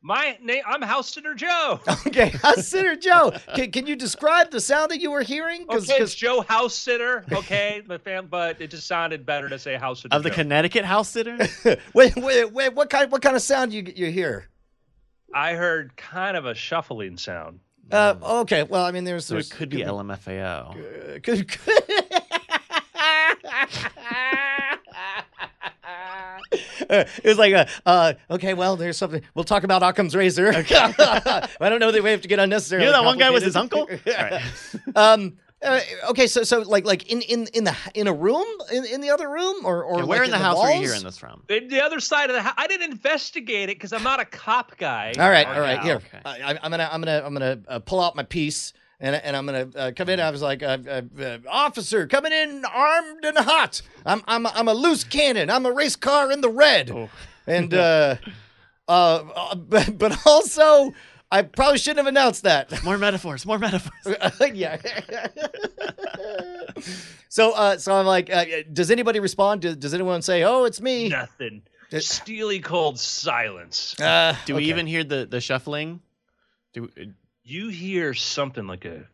My 0.02 0.38
name, 0.42 0.62
I'm 0.66 0.80
house 0.80 1.12
sitter 1.12 1.34
Joe. 1.34 1.78
Okay, 2.06 2.30
house 2.30 2.66
sitter 2.66 2.96
Joe. 2.96 3.32
Can, 3.54 3.70
can 3.70 3.86
you 3.86 3.96
describe 3.96 4.50
the 4.50 4.60
sound 4.60 4.90
that 4.92 5.00
you 5.00 5.10
were 5.10 5.20
hearing? 5.22 5.66
Okay, 5.68 5.94
it's 5.98 6.14
Joe 6.14 6.40
house 6.48 6.74
sitter. 6.74 7.24
Okay, 7.30 7.82
my 7.86 7.98
fam, 7.98 8.26
but 8.28 8.60
it 8.62 8.70
just 8.70 8.86
sounded 8.86 9.26
better 9.26 9.48
to 9.50 9.58
say 9.58 9.76
house 9.76 10.00
sitter. 10.02 10.14
of 10.16 10.22
the 10.22 10.30
Connecticut 10.30 10.84
house 10.86 11.10
sitter. 11.10 11.36
wait, 11.94 12.16
wait, 12.16 12.50
wait, 12.52 12.72
what 12.74 12.88
kind 12.88 13.12
what 13.12 13.20
kind 13.20 13.36
of 13.36 13.42
sound 13.42 13.72
you 13.74 13.92
you 13.94 14.10
hear? 14.10 14.46
I 15.34 15.54
heard 15.54 15.96
kind 15.96 16.36
of 16.36 16.46
a 16.46 16.54
shuffling 16.54 17.16
sound. 17.16 17.60
Uh, 17.90 18.14
okay, 18.22 18.62
well, 18.62 18.84
I 18.84 18.92
mean, 18.92 19.04
there's, 19.04 19.26
so 19.26 19.34
there's 19.34 19.50
it 19.50 19.54
could 19.54 19.68
be 19.68 19.78
LMFAO. 19.78 21.22
could, 21.22 21.48
could- 21.48 21.84
Uh, 26.88 27.04
it 27.22 27.24
was 27.24 27.38
like, 27.38 27.54
uh, 27.54 27.66
uh, 27.86 28.12
okay, 28.30 28.52
well, 28.54 28.74
there's 28.74 28.96
something. 28.96 29.22
We'll 29.34 29.44
talk 29.44 29.62
about 29.62 29.82
Occam's 29.82 30.16
razor. 30.16 30.48
I 30.54 31.46
don't 31.60 31.78
know 31.78 31.92
that 31.92 32.02
we 32.02 32.10
have 32.10 32.22
to 32.22 32.28
get 32.28 32.40
unnecessarily. 32.40 32.86
You 32.86 32.92
know 32.92 32.98
that 33.02 33.06
one 33.06 33.16
guy 33.18 33.30
was 33.30 33.44
his 33.44 33.54
complicated. 33.54 34.00
uncle? 34.06 34.40
Right. 34.96 34.96
um. 34.96 35.36
Uh, 35.62 35.78
okay, 36.08 36.26
so 36.26 36.42
so 36.42 36.60
like 36.60 36.86
like 36.86 37.06
in 37.12 37.20
in 37.22 37.46
in 37.52 37.64
the 37.64 37.76
in 37.94 38.06
a 38.06 38.12
room 38.12 38.46
in, 38.72 38.84
in 38.86 39.00
the 39.02 39.10
other 39.10 39.28
room 39.28 39.66
or 39.66 39.84
or 39.84 39.98
Yeah, 39.98 40.04
like 40.04 40.08
where 40.08 40.24
in 40.24 40.30
the 40.30 40.38
house 40.38 40.56
are 40.58 40.70
you 40.70 40.76
walls? 40.76 40.86
hearing 40.88 41.04
this 41.04 41.18
from? 41.18 41.42
The, 41.48 41.60
the 41.66 41.82
other 41.84 42.00
side 42.00 42.30
of 42.30 42.36
the 42.36 42.40
house. 42.42 42.54
I 42.56 42.66
didn't 42.66 42.90
investigate 42.92 43.68
it 43.68 43.76
because 43.76 43.92
I'm 43.92 44.02
not 44.02 44.20
a 44.20 44.24
cop 44.24 44.78
guy. 44.78 45.12
All 45.18 45.28
right, 45.28 45.46
Oh, 45.46 45.52
all 45.52 45.60
right. 45.60 45.76
yeah, 45.78 45.82
Here, 45.82 45.94
okay. 45.96 46.20
I, 46.24 46.58
I'm 46.62 46.70
gonna, 46.70 46.88
I'm 46.90 47.00
gonna, 47.02 47.22
I'm 47.26 47.32
gonna 47.34 47.58
uh, 47.68 47.78
pull 47.80 48.00
out 48.00 48.16
my 48.16 48.22
piece, 48.22 48.72
and 49.00 49.14
and 49.16 49.36
I'm 49.36 49.44
gonna 49.44 49.68
uh, 49.76 49.92
come 49.94 50.08
in. 50.08 50.18
I 50.18 50.30
was 50.30 50.40
like, 50.40 50.62
uh, 50.62 50.78
uh, 50.88 51.02
uh, 51.20 51.38
officer, 51.46 52.06
coming 52.06 52.32
in 52.32 52.64
armed 52.64 53.24
and 53.26 53.36
hot. 53.36 53.82
I'm, 54.06 54.22
I'm, 54.26 54.46
I'm 54.46 54.66
a 54.68 54.72
loose 54.74 55.04
cannon. 55.04 55.50
I'm 55.50 55.66
a 55.66 55.72
race 55.72 55.94
car 55.96 56.32
in 56.32 56.40
the 56.40 56.48
red, 56.50 56.90
Oh. 56.90 57.10
and 57.46 57.74
uh, 57.74 58.16
uh, 58.88 58.92
uh, 59.36 59.54
but, 59.56 59.98
but 59.98 60.18
also, 60.26 60.94
I 61.32 61.42
probably 61.42 61.78
shouldn't 61.78 61.98
have 61.98 62.06
announced 62.06 62.42
that. 62.42 62.82
More 62.84 62.98
metaphors. 62.98 63.46
More 63.46 63.58
metaphors. 63.58 64.16
yeah. 64.54 64.78
so, 67.28 67.52
uh, 67.52 67.76
so 67.78 67.94
I'm 67.94 68.06
like, 68.06 68.30
uh, 68.32 68.44
does 68.72 68.90
anybody 68.90 69.20
respond? 69.20 69.62
Does, 69.62 69.76
does 69.76 69.94
anyone 69.94 70.22
say, 70.22 70.42
"Oh, 70.42 70.64
it's 70.64 70.80
me"? 70.80 71.08
Nothing. 71.08 71.62
It- 71.90 72.02
Steely 72.04 72.60
cold 72.60 72.98
silence. 72.98 73.98
Uh, 74.00 74.36
Do 74.46 74.54
we 74.54 74.62
okay. 74.62 74.68
even 74.70 74.86
hear 74.86 75.04
the 75.04 75.26
the 75.26 75.40
shuffling? 75.40 76.00
Do 76.72 76.82
we, 76.96 77.12
You 77.42 77.68
hear 77.68 78.14
something 78.14 78.66
like 78.66 78.84
a 78.84 79.06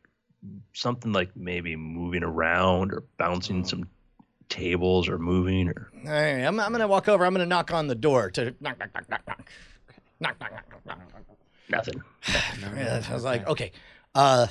something 0.75 1.13
like 1.13 1.35
maybe 1.37 1.75
moving 1.77 2.23
around 2.23 2.93
or 2.93 3.05
bouncing 3.19 3.65
some 3.65 3.89
tables 4.49 5.09
or 5.09 5.19
moving 5.19 5.69
or 5.69 5.91
All 6.05 6.11
right, 6.13 6.43
I'm, 6.45 6.61
I'm 6.61 6.71
gonna 6.73 6.87
walk 6.87 7.09
over. 7.09 7.25
I'm 7.25 7.33
gonna 7.33 7.47
knock 7.47 7.73
on 7.73 7.87
the 7.89 7.95
door 7.95 8.31
to 8.33 8.55
knock, 8.61 8.79
knock, 8.79 8.91
knock, 8.95 9.09
knock, 9.09 9.23
knock, 9.27 9.49
knock, 10.21 10.41
knock, 10.41 10.53
knock, 10.53 10.65
knock, 10.87 10.99
knock. 10.99 11.36
Nothing. 11.69 12.03
Yeah, 12.77 13.03
I 13.09 13.15
was 13.15 13.25
like, 13.25 13.47
okay, 13.47 13.73
uh, 14.15 14.47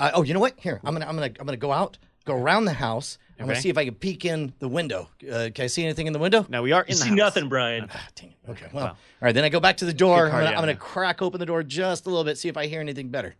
uh, 0.00 0.10
oh, 0.14 0.22
you 0.22 0.34
know 0.34 0.40
what? 0.40 0.54
Here, 0.58 0.80
I'm 0.84 0.94
gonna, 0.94 1.06
I'm 1.06 1.14
gonna, 1.14 1.30
I'm 1.38 1.46
gonna 1.46 1.56
go 1.56 1.70
out, 1.72 1.98
go 2.24 2.34
around 2.34 2.64
the 2.64 2.72
house. 2.74 3.18
I'm 3.38 3.46
gonna 3.46 3.52
Okay. 3.52 3.60
see 3.62 3.68
if 3.68 3.78
I 3.78 3.84
can 3.84 3.94
peek 3.94 4.24
in 4.24 4.52
the 4.58 4.68
window. 4.68 5.08
Uh, 5.22 5.50
can 5.54 5.64
I 5.64 5.66
see 5.66 5.84
anything 5.84 6.06
in 6.06 6.12
the 6.12 6.18
window? 6.18 6.46
now 6.48 6.62
we 6.62 6.72
are 6.72 6.82
in 6.82 6.88
You 6.90 6.94
the 6.94 7.00
see 7.04 7.08
house. 7.10 7.16
nothing, 7.18 7.48
Brian. 7.48 7.88
Ah, 7.92 8.06
dang 8.14 8.30
it. 8.30 8.50
Okay, 8.50 8.66
well, 8.72 8.84
Wow. 8.86 8.90
all 8.90 8.96
right. 9.20 9.34
Then 9.34 9.44
I 9.44 9.48
go 9.48 9.60
back 9.60 9.76
to 9.78 9.84
the 9.84 9.92
door. 9.92 10.26
I'm 10.26 10.32
gonna, 10.32 10.46
I'm 10.46 10.54
gonna 10.62 10.76
crack 10.76 11.20
open 11.22 11.40
the 11.40 11.46
door 11.46 11.62
just 11.62 12.06
a 12.06 12.08
little 12.10 12.24
bit, 12.24 12.38
see 12.38 12.48
if 12.48 12.56
I 12.56 12.66
hear 12.66 12.80
anything 12.80 13.08
better. 13.08 13.34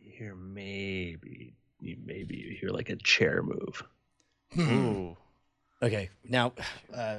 You 0.00 0.12
hear 0.12 0.34
maybe 0.34 1.54
you 1.80 1.96
maybe 2.04 2.36
you 2.36 2.56
hear 2.58 2.70
like 2.70 2.88
a 2.90 2.96
chair 2.96 3.42
move. 3.42 3.82
Ooh. 4.58 5.16
Okay, 5.82 6.08
now, 6.24 6.52
uh, 6.94 7.16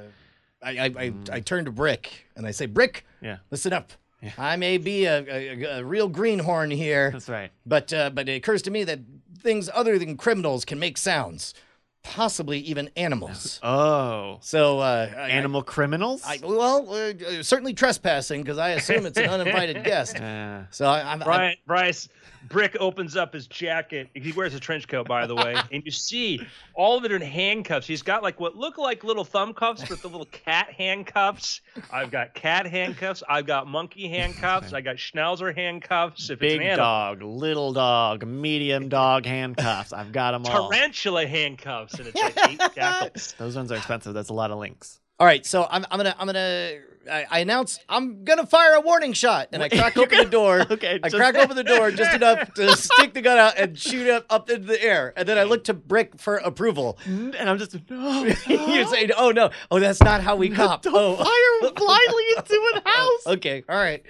I, 0.62 0.70
I, 0.78 0.84
I, 0.98 1.12
I 1.32 1.40
turn 1.40 1.64
to 1.66 1.70
Brick 1.70 2.26
and 2.34 2.44
I 2.46 2.50
say, 2.50 2.66
Brick, 2.66 3.04
Yeah. 3.20 3.36
listen 3.52 3.72
up. 3.72 3.92
Yeah. 4.22 4.32
I 4.36 4.56
may 4.56 4.78
be 4.78 5.04
a, 5.04 5.18
a, 5.28 5.78
a 5.78 5.84
real 5.84 6.08
greenhorn 6.08 6.70
here. 6.70 7.10
That's 7.12 7.28
right. 7.28 7.50
But 7.64 7.92
uh, 7.92 8.10
but 8.10 8.28
it 8.28 8.34
occurs 8.36 8.62
to 8.62 8.70
me 8.70 8.84
that 8.84 9.00
things 9.38 9.70
other 9.72 9.98
than 9.98 10.16
criminals 10.16 10.64
can 10.64 10.78
make 10.80 10.98
sounds, 10.98 11.54
possibly 12.02 12.58
even 12.58 12.90
animals. 12.96 13.60
Oh. 13.68 14.38
So 14.40 14.80
uh, 14.80 15.08
I- 15.16 15.30
Animal 15.30 15.62
criminals? 15.62 16.22
I, 16.24 16.40
well, 16.42 16.90
uh, 16.92 17.42
certainly 17.42 17.74
trespassing 17.74 18.42
because 18.42 18.58
I 18.58 18.70
assume 18.70 19.06
it's 19.06 19.18
an 19.18 19.26
uninvited 19.28 19.84
guest. 19.84 20.16
So 20.16 20.86
I, 20.86 21.12
I'm, 21.12 21.22
I'm 21.22 21.54
Bryce, 21.66 22.08
Brick 22.48 22.76
opens 22.80 23.16
up 23.16 23.34
his 23.34 23.46
jacket. 23.46 24.08
He 24.14 24.32
wears 24.32 24.54
a 24.54 24.60
trench 24.60 24.88
coat, 24.88 25.06
by 25.06 25.26
the 25.26 25.34
way, 25.34 25.54
and 25.72 25.82
you 25.84 25.90
see 25.90 26.40
all 26.74 26.96
of 26.96 27.04
it 27.04 27.12
in 27.12 27.20
handcuffs. 27.20 27.86
He's 27.86 28.02
got 28.02 28.22
like 28.22 28.40
what 28.40 28.56
look 28.56 28.78
like 28.78 29.04
little 29.04 29.24
thumb 29.24 29.54
cuffs, 29.54 29.84
but 29.88 30.00
the 30.00 30.08
little 30.08 30.26
cat 30.26 30.72
handcuffs. 30.72 31.60
I've 31.92 32.10
got 32.10 32.34
cat 32.34 32.66
handcuffs. 32.66 33.22
I've 33.28 33.46
got 33.46 33.66
monkey 33.66 34.08
handcuffs. 34.08 34.72
I 34.72 34.80
got 34.80 34.96
schnauzer 34.96 35.54
handcuffs. 35.54 36.30
If 36.30 36.38
big 36.38 36.60
it's 36.60 36.72
an 36.72 36.78
dog, 36.78 37.22
little 37.22 37.72
dog, 37.72 38.26
medium 38.26 38.88
dog 38.88 39.26
handcuffs. 39.26 39.92
I've 39.92 40.12
got 40.12 40.32
them 40.32 40.46
all. 40.46 40.70
tarantula 40.70 41.26
handcuffs, 41.26 41.94
and 41.98 42.08
it's 42.08 42.20
like 42.20 42.50
eight. 42.50 43.34
Those 43.38 43.56
ones 43.56 43.72
are 43.72 43.76
expensive. 43.76 44.14
That's 44.14 44.30
a 44.30 44.34
lot 44.34 44.50
of 44.50 44.58
links. 44.58 45.00
All 45.18 45.26
right. 45.26 45.44
So 45.44 45.66
I'm, 45.70 45.84
I'm 45.90 45.98
gonna 45.98 46.14
I'm 46.18 46.26
gonna 46.26 46.78
I, 47.10 47.26
I 47.30 47.38
announce 47.40 47.80
I'm 47.88 48.24
gonna 48.24 48.46
fire 48.46 48.74
a 48.74 48.80
warning 48.80 49.12
shot, 49.12 49.48
and 49.52 49.62
I 49.62 49.68
crack 49.68 49.96
open 49.96 50.18
the 50.18 50.24
door. 50.24 50.60
Okay, 50.70 51.00
I 51.02 51.08
crack 51.08 51.34
open 51.34 51.56
the 51.56 51.64
door 51.64 51.90
just 51.90 52.14
enough 52.14 52.52
to 52.54 52.76
stick 52.76 53.14
the 53.14 53.22
gun 53.22 53.38
out 53.38 53.58
and 53.58 53.78
shoot 53.78 54.08
up 54.08 54.26
up 54.30 54.50
into 54.50 54.66
the 54.66 54.82
air, 54.82 55.12
and 55.16 55.28
then 55.28 55.38
I 55.38 55.44
look 55.44 55.64
to 55.64 55.74
Brick 55.74 56.18
for 56.20 56.36
approval. 56.36 56.98
And 57.06 57.34
I'm 57.36 57.58
just 57.58 57.76
no. 57.90 58.24
You're 58.46 58.86
saying, 58.86 59.10
"Oh 59.16 59.30
no, 59.30 59.50
oh 59.70 59.80
that's 59.80 60.02
not 60.02 60.22
how 60.22 60.36
we 60.36 60.50
cop." 60.50 60.82
Don't 60.82 60.94
oh, 60.96 61.16
fire 61.16 61.72
blindly 61.72 62.24
into 62.36 62.54
a 62.54 62.82
oh, 62.84 62.90
house. 62.90 63.34
okay, 63.34 63.64
all 63.68 63.76
right. 63.76 64.02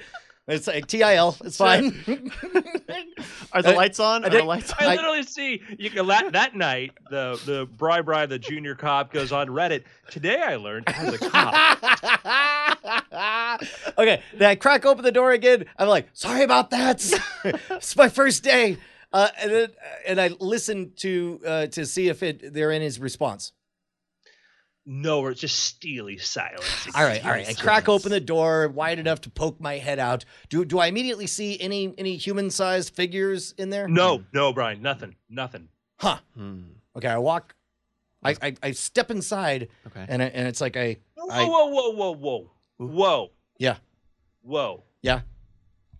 It's 0.48 0.66
like 0.66 0.86
TIL. 0.86 1.36
It's 1.44 1.58
fine. 1.58 1.88
Are 3.52 3.60
the 3.60 3.72
lights 3.72 4.00
on? 4.00 4.24
I 4.24 4.28
Are 4.28 4.30
did- 4.30 4.40
the 4.40 4.46
lights 4.46 4.72
I 4.78 4.96
literally 4.96 5.22
see 5.22 5.60
you 5.78 5.90
can 5.90 6.06
that, 6.06 6.32
that 6.32 6.56
night 6.56 6.92
the 7.10 7.38
the 7.44 7.66
Bri 7.76 8.00
Bri 8.00 8.24
the 8.24 8.38
junior 8.38 8.74
cop 8.74 9.12
goes 9.12 9.30
on 9.30 9.48
Reddit. 9.48 9.84
Today 10.10 10.40
I 10.40 10.56
learned 10.56 10.88
as 10.88 11.14
a 11.14 11.18
cop. 11.18 11.78
okay, 13.98 14.22
then 14.34 14.50
I 14.50 14.54
crack 14.54 14.86
open 14.86 15.04
the 15.04 15.12
door 15.12 15.32
again. 15.32 15.66
I'm 15.76 15.88
like, 15.88 16.08
sorry 16.14 16.42
about 16.44 16.70
that. 16.70 17.04
it's 17.70 17.94
my 17.94 18.08
first 18.08 18.42
day. 18.42 18.78
Uh, 19.12 19.28
and 19.40 19.52
then, 19.52 19.68
and 20.06 20.20
I 20.20 20.28
listen 20.40 20.92
to 20.96 21.40
uh, 21.46 21.66
to 21.68 21.84
see 21.84 22.08
if 22.08 22.22
it 22.22 22.54
they're 22.54 22.70
in 22.70 22.80
his 22.82 22.98
response. 22.98 23.52
No, 24.90 25.26
it's 25.26 25.40
just 25.42 25.58
steely 25.58 26.16
silence. 26.16 26.64
All 26.94 27.04
right, 27.04 27.22
all 27.22 27.30
right. 27.30 27.46
I 27.46 27.52
crack 27.52 27.90
open 27.90 28.10
the 28.10 28.20
door 28.20 28.68
wide 28.68 28.98
enough 28.98 29.20
to 29.22 29.30
poke 29.30 29.60
my 29.60 29.76
head 29.76 29.98
out. 29.98 30.24
Do 30.48 30.64
do 30.64 30.78
I 30.78 30.86
immediately 30.86 31.26
see 31.26 31.60
any 31.60 31.92
any 31.98 32.16
human 32.16 32.50
sized 32.50 32.94
figures 32.94 33.52
in 33.58 33.68
there? 33.68 33.86
No, 33.86 34.24
no, 34.32 34.50
Brian, 34.54 34.80
nothing, 34.80 35.14
nothing. 35.28 35.68
Huh. 35.98 36.20
Hmm, 36.34 36.62
Okay, 36.96 37.08
I 37.08 37.18
walk. 37.18 37.54
I, 38.22 38.34
I, 38.40 38.54
I 38.62 38.70
step 38.72 39.10
inside 39.10 39.68
okay. 39.88 40.04
and 40.08 40.22
I, 40.22 40.26
and 40.26 40.48
it's 40.48 40.60
like 40.62 40.76
I 40.78 40.96
Whoa, 41.16 41.28
I- 41.30 41.44
whoa, 41.44 41.66
whoa, 41.66 41.90
whoa, 41.90 42.14
whoa, 42.14 42.50
whoa. 42.78 43.30
Yeah. 43.58 43.76
Whoa. 44.42 44.84
Yeah. 45.02 45.20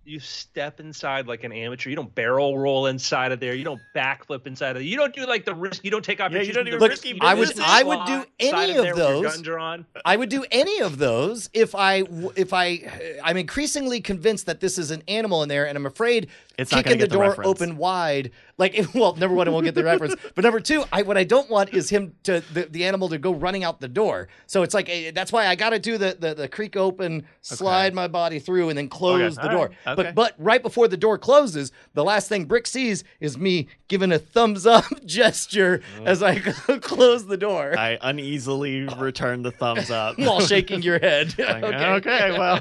You 0.09 0.21
step 0.21 0.81
inside 0.81 1.27
like 1.27 1.45
an 1.45 1.53
amateur. 1.53 1.91
You 1.91 1.97
don't 1.97 2.15
barrel 2.15 2.59
roll 2.59 2.87
inside 2.87 3.31
of 3.31 3.41
there. 3.41 3.55
You 3.55 3.65
don't 3.65 3.81
backflip 3.95 4.47
inside 4.47 4.71
of. 4.71 4.75
There. 4.77 4.83
You 4.83 4.97
don't 4.97 5.15
do 5.15 5.27
like 5.27 5.45
the 5.45 5.55
risk. 5.55 5.85
You 5.85 5.91
don't 5.91 6.05
take 6.05 6.19
off 6.19 6.33
Yeah, 6.33 6.39
your 6.39 6.47
you 6.47 6.53
don't 6.55 6.61
and 6.67 6.73
do 6.73 6.79
the 6.79 6.89
risky 6.89 7.13
risky 7.13 7.21
I 7.27 7.35
would- 7.35 7.61
I 7.61 7.83
would 7.83 8.07
do 8.07 8.25
any 8.41 8.71
of 8.77 8.85
there 8.85 8.95
with 8.95 8.97
your 8.99 9.23
those. 9.23 9.35
Guns 9.35 9.49
are 9.49 9.59
on. 9.59 9.85
I 10.07 10.17
would 10.17 10.31
do 10.31 10.47
any 10.51 10.81
of 10.81 10.97
those 10.97 11.51
if 11.53 11.75
I 11.75 12.05
if 12.37 12.55
I 12.55 13.19
I'm 13.23 13.37
increasingly 13.37 14.01
convinced 14.01 14.47
that 14.47 14.61
this 14.61 14.79
is 14.79 14.91
an 14.91 15.03
animal 15.09 15.43
in 15.43 15.51
there, 15.51 15.67
and 15.67 15.77
I'm 15.77 15.85
afraid 15.87 16.29
It's 16.59 16.71
kicking 16.73 16.93
the 16.93 16.99
get 16.99 17.11
the 17.11 17.17
door 17.17 17.29
reference. 17.29 17.49
open 17.49 17.77
wide 17.77 18.33
Like, 18.59 18.75
if, 18.75 18.93
well, 18.95 19.15
number 19.15 19.37
one, 19.37 19.47
I 19.47 19.53
won't 19.53 19.65
get 19.65 19.77
the 19.77 19.85
reference, 19.85 20.17
but 20.35 20.43
number 20.45 20.59
two, 20.59 20.83
I 20.93 21.03
what 21.03 21.17
I 21.17 21.23
don't 21.25 21.49
want 21.49 21.73
is 21.73 21.89
him 21.89 22.15
to 22.25 22.43
the, 22.53 22.65
the 22.65 22.85
animal 22.85 23.09
to 23.11 23.19
go 23.19 23.33
running 23.33 23.63
out 23.63 23.81
the 23.81 23.87
door. 23.89 24.27
So 24.47 24.65
it's 24.65 24.75
like 24.75 24.89
eh, 24.89 25.13
that's 25.15 25.31
why 25.33 25.47
I 25.47 25.55
got 25.55 25.71
to 25.71 25.79
do 25.79 25.97
the, 25.97 26.17
the 26.19 26.35
the 26.35 26.49
creak 26.49 26.77
open, 26.77 27.25
slide 27.41 27.95
my 27.95 28.09
body 28.09 28.41
through, 28.41 28.69
and 28.69 28.77
then 28.77 28.89
close 28.89 29.37
the 29.37 29.43
all 29.43 29.49
door. 29.51 29.67
right, 29.69 29.97
But 29.97 29.99
okay. 30.07 30.13
but 30.13 30.35
right 30.39 30.63
before 30.63 30.89
the 30.89 30.97
door 30.97 31.17
closes, 31.19 31.71
the 31.95 32.03
last 32.05 32.29
thing 32.29 32.45
Brick 32.47 32.67
sees 32.67 33.05
is 33.21 33.39
me 33.39 33.69
giving 33.87 34.11
a 34.11 34.19
thumbs 34.19 34.67
up 34.67 34.85
gesture 35.07 35.81
as 36.05 36.23
I 36.23 36.39
close 36.81 37.27
the 37.27 37.37
door 37.37 37.79
I 37.79 37.99
uneasily 38.01 38.83
return 38.99 39.43
the 39.43 39.53
thumbs 39.53 39.91
up. 39.91 40.19
while 40.19 40.41
shaking 40.41 40.83
your 40.83 40.99
head. 40.99 41.35
Like, 41.39 41.63
okay. 41.65 42.33
well, 42.37 42.61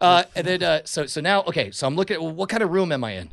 Uh, 0.00 0.24
and 0.34 0.46
then 0.46 0.62
uh, 0.62 0.80
so 0.86 1.04
so 1.04 1.20
now 1.20 1.42
okay, 1.42 1.70
so 1.70 1.86
I'm 1.86 1.94
looking 1.94 2.14
at 2.14 2.22
what 2.40 2.48
kind 2.48 2.62
of 2.62 2.70
room 2.70 2.90
am 2.90 3.04
I 3.04 3.12
in? 3.16 3.30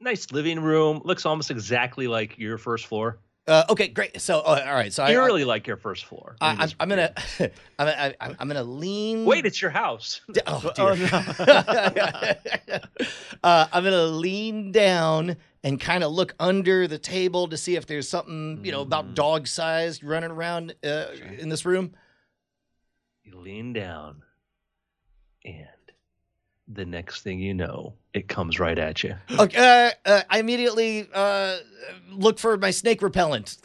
Nice 0.00 0.32
living 0.32 0.58
room. 0.58 1.02
Looks 1.04 1.26
almost 1.26 1.50
exactly 1.50 2.08
like 2.08 2.38
your 2.38 2.56
first 2.56 2.86
floor. 2.86 3.18
Uh, 3.46 3.64
okay, 3.68 3.88
great. 3.88 4.18
So 4.22 4.38
uh, 4.38 4.64
all 4.66 4.74
right, 4.74 4.90
so 4.90 5.04
I, 5.04 5.10
Eerily 5.10 5.44
like 5.44 5.66
your 5.66 5.76
first 5.76 6.06
floor. 6.06 6.34
I, 6.40 6.52
I'm, 6.60 6.70
I'm 6.80 6.88
gonna 6.88 7.12
I'm, 7.38 7.50
I, 7.78 8.14
I'm 8.18 8.36
I'm 8.40 8.48
gonna 8.48 8.64
lean. 8.64 9.26
Wait, 9.26 9.44
it's 9.44 9.60
your 9.60 9.70
house. 9.70 10.22
D- 10.32 10.40
Oh, 10.46 10.72
oh 10.78 10.94
no. 10.94 12.78
uh, 13.44 13.66
I'm 13.70 13.84
gonna 13.84 14.04
lean 14.04 14.72
down 14.72 15.36
and 15.62 15.78
kind 15.78 16.02
of 16.02 16.10
look 16.10 16.34
under 16.40 16.88
the 16.88 16.98
table 16.98 17.48
to 17.48 17.58
see 17.58 17.76
if 17.76 17.86
there's 17.86 18.08
something 18.08 18.64
you 18.64 18.72
know 18.72 18.80
about 18.80 19.14
dog 19.14 19.46
sized 19.46 20.02
running 20.02 20.30
around 20.30 20.74
uh, 20.82 21.08
in 21.38 21.50
this 21.50 21.66
room. 21.66 21.92
You 23.24 23.38
lean 23.40 23.74
down, 23.74 24.22
and 25.44 25.68
the 26.68 26.84
next 26.84 27.22
thing 27.22 27.38
you 27.38 27.54
know, 27.54 27.94
it 28.12 28.28
comes 28.28 28.58
right 28.58 28.78
at 28.78 29.02
you. 29.02 29.14
Okay, 29.38 29.90
uh, 30.04 30.08
uh, 30.08 30.22
I 30.28 30.38
immediately 30.38 31.08
uh, 31.12 31.58
look 32.10 32.38
for 32.38 32.56
my 32.56 32.70
snake 32.70 33.02
repellent. 33.02 33.56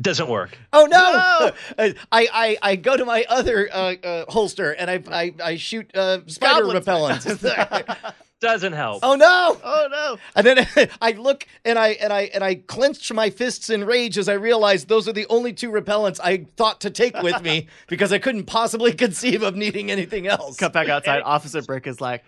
Doesn't 0.00 0.28
work. 0.28 0.56
Oh 0.72 0.86
no! 0.86 1.52
I, 1.78 1.94
I 2.12 2.58
I 2.62 2.76
go 2.76 2.96
to 2.96 3.04
my 3.04 3.24
other 3.28 3.68
uh, 3.72 3.94
uh, 3.94 4.24
holster 4.28 4.70
and 4.72 4.88
I 4.88 5.02
I, 5.10 5.34
I 5.42 5.56
shoot 5.56 5.90
uh, 5.96 6.20
spider 6.26 6.60
Goblin 6.60 6.76
repellent. 6.76 7.26
Doesn't 8.40 8.72
help. 8.72 9.00
oh 9.02 9.16
no! 9.16 9.58
oh 9.64 9.88
no. 9.90 10.16
And 10.36 10.46
then 10.46 10.88
I 11.00 11.10
look 11.12 11.44
and 11.64 11.76
I 11.76 11.88
and 11.88 12.12
I 12.12 12.22
and 12.32 12.44
I 12.44 12.54
clench 12.56 13.12
my 13.12 13.30
fists 13.30 13.68
in 13.68 13.84
rage 13.84 14.16
as 14.16 14.28
I 14.28 14.34
realize 14.34 14.84
those 14.84 15.08
are 15.08 15.12
the 15.12 15.26
only 15.28 15.52
two 15.52 15.72
repellents 15.72 16.20
I 16.22 16.46
thought 16.56 16.80
to 16.82 16.90
take 16.90 17.20
with 17.20 17.42
me 17.42 17.66
because 17.88 18.12
I 18.12 18.18
couldn't 18.18 18.44
possibly 18.44 18.92
conceive 18.92 19.42
of 19.42 19.56
needing 19.56 19.90
anything 19.90 20.28
else. 20.28 20.56
Cut 20.56 20.72
back 20.72 20.88
outside. 20.88 21.22
Officer 21.24 21.62
Brick 21.62 21.88
is 21.88 22.00
like, 22.00 22.24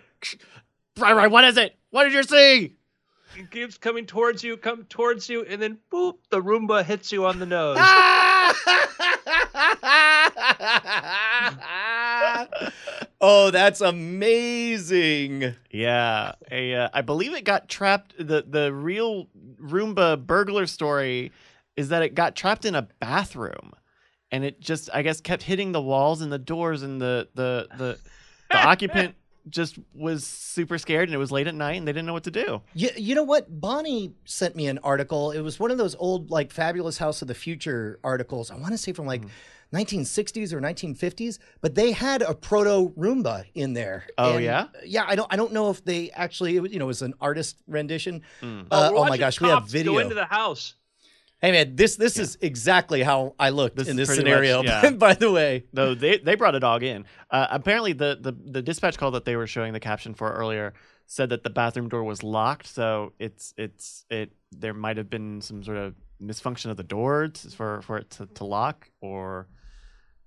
right, 0.99 1.13
right. 1.13 1.31
What 1.31 1.45
is 1.45 1.55
it? 1.55 1.77
What 1.91 2.03
did 2.03 2.13
you 2.13 2.23
see? 2.23 2.75
It 3.37 3.49
keeps 3.49 3.77
coming 3.77 4.05
towards 4.05 4.43
you, 4.43 4.57
come 4.57 4.83
towards 4.89 5.29
you, 5.29 5.45
and 5.45 5.61
then 5.61 5.77
boop, 5.89 6.15
the 6.29 6.41
Roomba 6.41 6.83
hits 6.83 7.13
you 7.13 7.25
on 7.25 7.39
the 7.39 7.45
nose. 7.45 7.77
Oh, 13.21 13.51
that's 13.51 13.79
amazing. 13.81 15.55
Yeah, 15.69 16.33
a, 16.51 16.75
uh, 16.75 16.89
I 16.93 17.01
believe 17.01 17.33
it 17.33 17.45
got 17.45 17.69
trapped. 17.69 18.15
the 18.17 18.43
The 18.47 18.73
real 18.73 19.27
Roomba 19.61 20.25
burglar 20.25 20.65
story 20.65 21.31
is 21.77 21.89
that 21.89 22.03
it 22.03 22.15
got 22.15 22.35
trapped 22.35 22.65
in 22.65 22.75
a 22.75 22.87
bathroom, 22.99 23.71
and 24.31 24.43
it 24.43 24.59
just, 24.59 24.89
I 24.93 25.03
guess, 25.03 25.21
kept 25.21 25.43
hitting 25.43 25.71
the 25.71 25.81
walls 25.81 26.21
and 26.21 26.31
the 26.31 26.39
doors, 26.39 26.83
and 26.83 26.99
the 26.99 27.29
the 27.35 27.67
the, 27.77 27.99
the 28.49 28.57
occupant 28.67 29.15
just 29.49 29.79
was 29.93 30.25
super 30.25 30.77
scared, 30.77 31.09
and 31.09 31.15
it 31.15 31.17
was 31.17 31.31
late 31.31 31.47
at 31.47 31.55
night, 31.55 31.77
and 31.77 31.87
they 31.87 31.91
didn't 31.91 32.05
know 32.05 32.13
what 32.13 32.25
to 32.25 32.31
do. 32.31 32.61
You, 32.73 32.89
you 32.95 33.15
know 33.15 33.23
what? 33.23 33.59
Bonnie 33.59 34.13
sent 34.25 34.55
me 34.55 34.67
an 34.67 34.77
article. 34.83 35.31
It 35.31 35.41
was 35.41 35.59
one 35.59 35.71
of 35.71 35.79
those 35.79 35.95
old, 35.95 36.29
like, 36.29 36.51
Fabulous 36.51 36.99
House 36.99 37.21
of 37.23 37.27
the 37.27 37.33
Future 37.33 37.99
articles. 38.03 38.51
I 38.51 38.55
want 38.55 38.73
to 38.73 38.77
say 38.77 38.93
from 38.93 39.07
like 39.07 39.23
1960s 39.73 40.51
or 40.53 40.59
1950s, 40.61 41.39
but 41.61 41.75
they 41.75 41.91
had 41.91 42.21
a 42.21 42.33
proto 42.33 42.89
Roomba 42.97 43.45
in 43.55 43.73
there. 43.73 44.05
Oh, 44.17 44.35
And, 44.35 44.43
yeah? 44.43 44.67
yeah. 44.85 45.05
I 45.07 45.15
don't. 45.15 45.31
I 45.33 45.35
don't 45.37 45.53
know 45.53 45.69
if 45.69 45.83
they 45.85 46.11
actually. 46.11 46.57
It 46.57 46.59
was, 46.61 46.71
you 46.73 46.79
know, 46.79 46.85
it 46.85 46.87
was 46.87 47.01
an 47.01 47.13
artist 47.21 47.57
rendition. 47.67 48.21
Mm. 48.41 48.67
Uh, 48.69 48.89
we're 48.91 48.97
oh 48.97 49.03
my 49.03 49.09
watching 49.11 49.19
gosh, 49.19 49.41
we 49.41 49.47
have 49.49 49.59
cops 49.59 49.71
video. 49.71 49.93
Go 49.93 49.99
into 49.99 50.15
the 50.15 50.25
house. 50.25 50.75
hey 51.41 51.51
man, 51.51 51.75
this 51.75 51.95
this 51.95 52.19
is 52.19 52.37
exactly 52.41 53.01
how 53.01 53.33
I 53.39 53.49
looked 53.49 53.77
This 53.77 53.87
in 53.87 53.95
this 53.95 54.07
pretty 54.09 54.23
much- 54.23 54.29
scenario. 54.29 54.63
yeah. 54.63 54.89
by 54.91 55.13
the 55.13 55.31
way, 55.31 55.65
Though 55.73 55.95
they 55.95 56.17
they 56.17 56.35
brought 56.35 56.55
a 56.55 56.59
dog 56.59 56.83
in. 56.83 57.05
Uh, 57.29 57.47
apparently, 57.49 57.93
the, 57.93 58.17
the 58.19 58.33
the 58.33 58.61
dispatch 58.61 58.97
call 58.97 59.11
that 59.11 59.25
they 59.25 59.35
were 59.35 59.47
showing 59.47 59.73
the 59.73 59.79
caption 59.79 60.13
for 60.13 60.31
earlier 60.33 60.73
said 61.07 61.29
that 61.29 61.43
the 61.43 61.49
bathroom 61.49 61.87
door 61.89 62.03
was 62.03 62.23
locked. 62.23 62.67
So 62.67 63.13
it's 63.19 63.53
it's 63.57 64.05
it 64.09 64.31
there 64.51 64.73
might 64.73 64.97
have 64.97 65.09
been 65.09 65.39
some 65.41 65.63
sort 65.63 65.77
of 65.77 65.95
misfunction 66.21 66.69
of 66.69 66.77
the 66.77 66.83
door 66.83 67.29
t- 67.29 67.49
for 67.49 67.81
for 67.81 67.97
it 67.97 68.09
to, 68.11 68.25
to 68.27 68.43
lock 68.45 68.89
or 69.01 69.47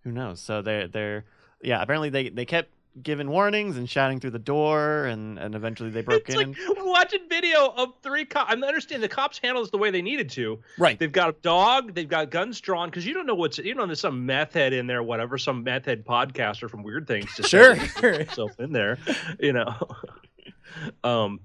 who 0.04 0.12
knows. 0.12 0.40
So 0.40 0.62
they're 0.62 0.86
they're 0.88 1.24
yeah. 1.62 1.82
Apparently 1.82 2.10
they 2.10 2.28
they 2.28 2.44
kept 2.44 2.70
giving 3.02 3.28
warnings 3.28 3.76
and 3.76 3.90
shouting 3.90 4.20
through 4.20 4.30
the 4.30 4.38
door 4.38 5.06
and 5.06 5.36
and 5.36 5.56
eventually 5.56 5.90
they 5.90 6.00
broke 6.02 6.28
It's 6.28 6.40
in. 6.40 6.52
like 6.52 6.58
we're 6.76 6.86
watching 6.88 7.20
video 7.28 7.72
of 7.76 7.94
three 8.04 8.24
cops. 8.24 8.52
I 8.54 8.56
understand 8.56 9.02
the 9.02 9.08
cops 9.08 9.40
handled 9.42 9.64
this 9.64 9.72
the 9.72 9.78
way 9.78 9.90
they 9.90 10.02
needed 10.02 10.30
to. 10.30 10.60
right? 10.78 10.96
They've 10.96 11.10
got 11.10 11.30
a 11.30 11.32
dog. 11.42 11.94
They've 11.94 12.08
got 12.08 12.30
guns 12.30 12.60
drawn 12.60 12.88
because 12.90 13.04
you 13.04 13.12
don't 13.12 13.26
know 13.26 13.34
what's 13.34 13.58
you 13.58 13.74
know 13.74 13.84
there's 13.86 13.98
some 14.00 14.24
meth 14.26 14.52
head 14.54 14.72
in 14.72 14.86
there, 14.86 15.02
whatever, 15.02 15.38
some 15.38 15.64
meth 15.64 15.86
head 15.86 16.04
podcaster 16.06 16.70
from 16.70 16.84
Weird 16.84 17.08
Things. 17.08 17.34
Just 17.36 17.48
Sure. 17.50 17.74
himself 17.74 18.52
in 18.60 18.72
there, 18.72 18.98
you 19.40 19.52
know. 19.52 19.74
um, 21.04 21.40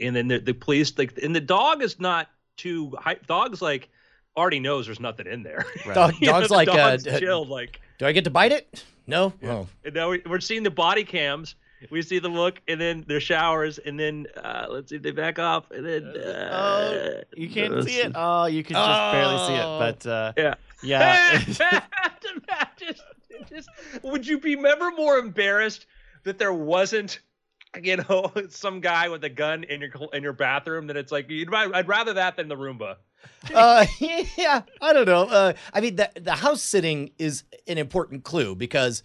and 0.00 0.14
then 0.16 0.28
the, 0.28 0.38
the 0.38 0.52
police 0.52 0.96
like, 0.98 1.18
and 1.22 1.34
the 1.34 1.40
dog 1.40 1.82
is 1.82 1.98
not 2.00 2.28
too. 2.56 2.96
Dog's 3.26 3.60
like 3.62 3.88
already 4.36 4.60
knows 4.60 4.86
there's 4.86 5.00
nothing 5.00 5.26
in 5.26 5.42
there. 5.42 5.64
Right. 5.86 5.94
Dog, 5.94 6.14
You 6.20 6.28
know, 6.28 6.40
dog's 6.40 6.50
like, 6.50 6.66
dog's 6.68 7.06
uh, 7.06 7.18
chilled, 7.18 7.48
like. 7.48 7.80
do 7.98 8.06
I 8.06 8.12
get 8.12 8.24
to 8.24 8.30
bite 8.30 8.52
it? 8.52 8.84
No. 9.06 9.32
Oh. 9.44 9.66
And 9.84 9.94
now 9.94 10.10
we- 10.10 10.22
we're 10.26 10.40
seeing 10.40 10.62
the 10.62 10.70
body 10.70 11.04
cams. 11.04 11.54
We 11.90 12.00
see 12.02 12.20
the 12.20 12.28
look, 12.28 12.60
and 12.68 12.80
then 12.80 13.04
their 13.08 13.18
showers, 13.18 13.78
and 13.78 13.98
then 13.98 14.28
uh, 14.36 14.66
let's 14.70 14.90
see 14.90 14.96
if 14.96 15.02
they 15.02 15.10
back 15.10 15.40
off, 15.40 15.68
and 15.72 15.84
then 15.84 16.04
uh, 16.16 16.50
oh, 16.52 17.22
you 17.36 17.50
can't 17.50 17.74
let's 17.74 17.88
see 17.88 17.96
it. 17.96 18.12
Oh, 18.14 18.46
you 18.46 18.62
can 18.62 18.74
just 18.74 19.12
barely 19.12 19.38
see 19.38 19.54
it. 19.54 19.64
Oh. 19.64 19.78
But 19.80 20.06
uh, 20.06 20.32
Yeah. 20.36 20.54
yeah, 20.84 21.38
just, 22.78 23.02
just, 23.48 23.68
would 24.02 24.24
you 24.26 24.38
be 24.38 24.56
ever 24.64 24.92
more 24.92 25.18
embarrassed 25.18 25.86
that 26.22 26.38
there 26.38 26.52
wasn't, 26.52 27.18
you 27.82 27.96
know, 27.96 28.30
some 28.50 28.80
guy 28.80 29.08
with 29.08 29.24
a 29.24 29.28
gun 29.28 29.64
in 29.64 29.80
your 29.80 29.90
in 30.12 30.22
your 30.22 30.32
bathroom? 30.34 30.86
That 30.86 30.96
it's 30.96 31.10
like 31.10 31.28
you'd, 31.30 31.52
I'd 31.52 31.88
rather 31.88 32.12
that 32.14 32.36
than 32.36 32.46
the 32.46 32.56
Roomba. 32.56 32.94
uh, 33.54 33.86
yeah, 33.98 34.62
I 34.80 34.92
don't 34.92 35.06
know. 35.06 35.24
Uh, 35.24 35.52
I 35.72 35.80
mean, 35.80 35.96
the 35.96 36.10
the 36.14 36.36
house 36.36 36.62
sitting 36.62 37.10
is 37.18 37.44
an 37.66 37.78
important 37.78 38.24
clue 38.24 38.54
because 38.54 39.02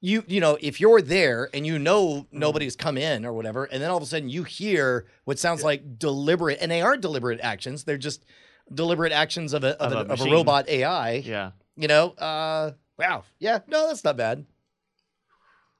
you 0.00 0.24
you 0.28 0.40
know 0.40 0.56
if 0.60 0.80
you're 0.80 1.02
there 1.02 1.48
and 1.52 1.66
you 1.66 1.78
know 1.78 2.26
nobody's 2.30 2.76
come 2.76 2.96
in 2.96 3.24
or 3.26 3.32
whatever, 3.32 3.64
and 3.64 3.82
then 3.82 3.90
all 3.90 3.96
of 3.96 4.02
a 4.02 4.06
sudden 4.06 4.28
you 4.28 4.44
hear 4.44 5.06
what 5.24 5.38
sounds 5.38 5.62
like 5.64 5.98
deliberate, 5.98 6.58
and 6.60 6.70
they 6.70 6.82
aren't 6.82 7.02
deliberate 7.02 7.40
actions; 7.42 7.84
they're 7.84 7.98
just 7.98 8.24
deliberate 8.72 9.12
actions 9.12 9.52
of 9.52 9.64
a 9.64 9.80
of, 9.82 9.92
Of 9.92 10.06
a, 10.06 10.10
a 10.10 10.14
of 10.14 10.20
a 10.20 10.24
robot 10.30 10.68
AI. 10.68 11.14
yeah. 11.14 11.50
You 11.76 11.88
know, 11.88 12.10
uh, 12.10 12.72
wow, 12.98 13.24
yeah, 13.38 13.60
no, 13.66 13.88
that's 13.88 14.04
not 14.04 14.16
bad. 14.16 14.44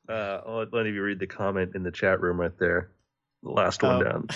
Uh, 0.08 0.40
I'll 0.46 0.58
let, 0.58 0.72
let 0.72 0.84
me 0.86 0.92
read 0.92 1.18
the 1.18 1.26
comment 1.26 1.74
in 1.74 1.82
the 1.82 1.90
chat 1.92 2.20
room 2.20 2.40
right 2.40 2.56
there. 2.58 2.90
The 3.42 3.50
last 3.50 3.82
one 3.82 3.96
Oh. 3.96 4.02
down. 4.04 4.28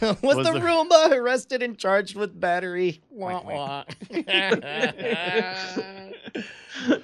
Was, 0.00 0.22
Was 0.22 0.36
the 0.46 0.52
the- 0.52 0.60
Roomba 0.60 1.10
arrested 1.12 1.62
and 1.62 1.76
charged 1.78 2.16
with 2.16 2.38
battery? 2.38 3.00
Wah, 3.10 3.40
wah. 3.42 3.84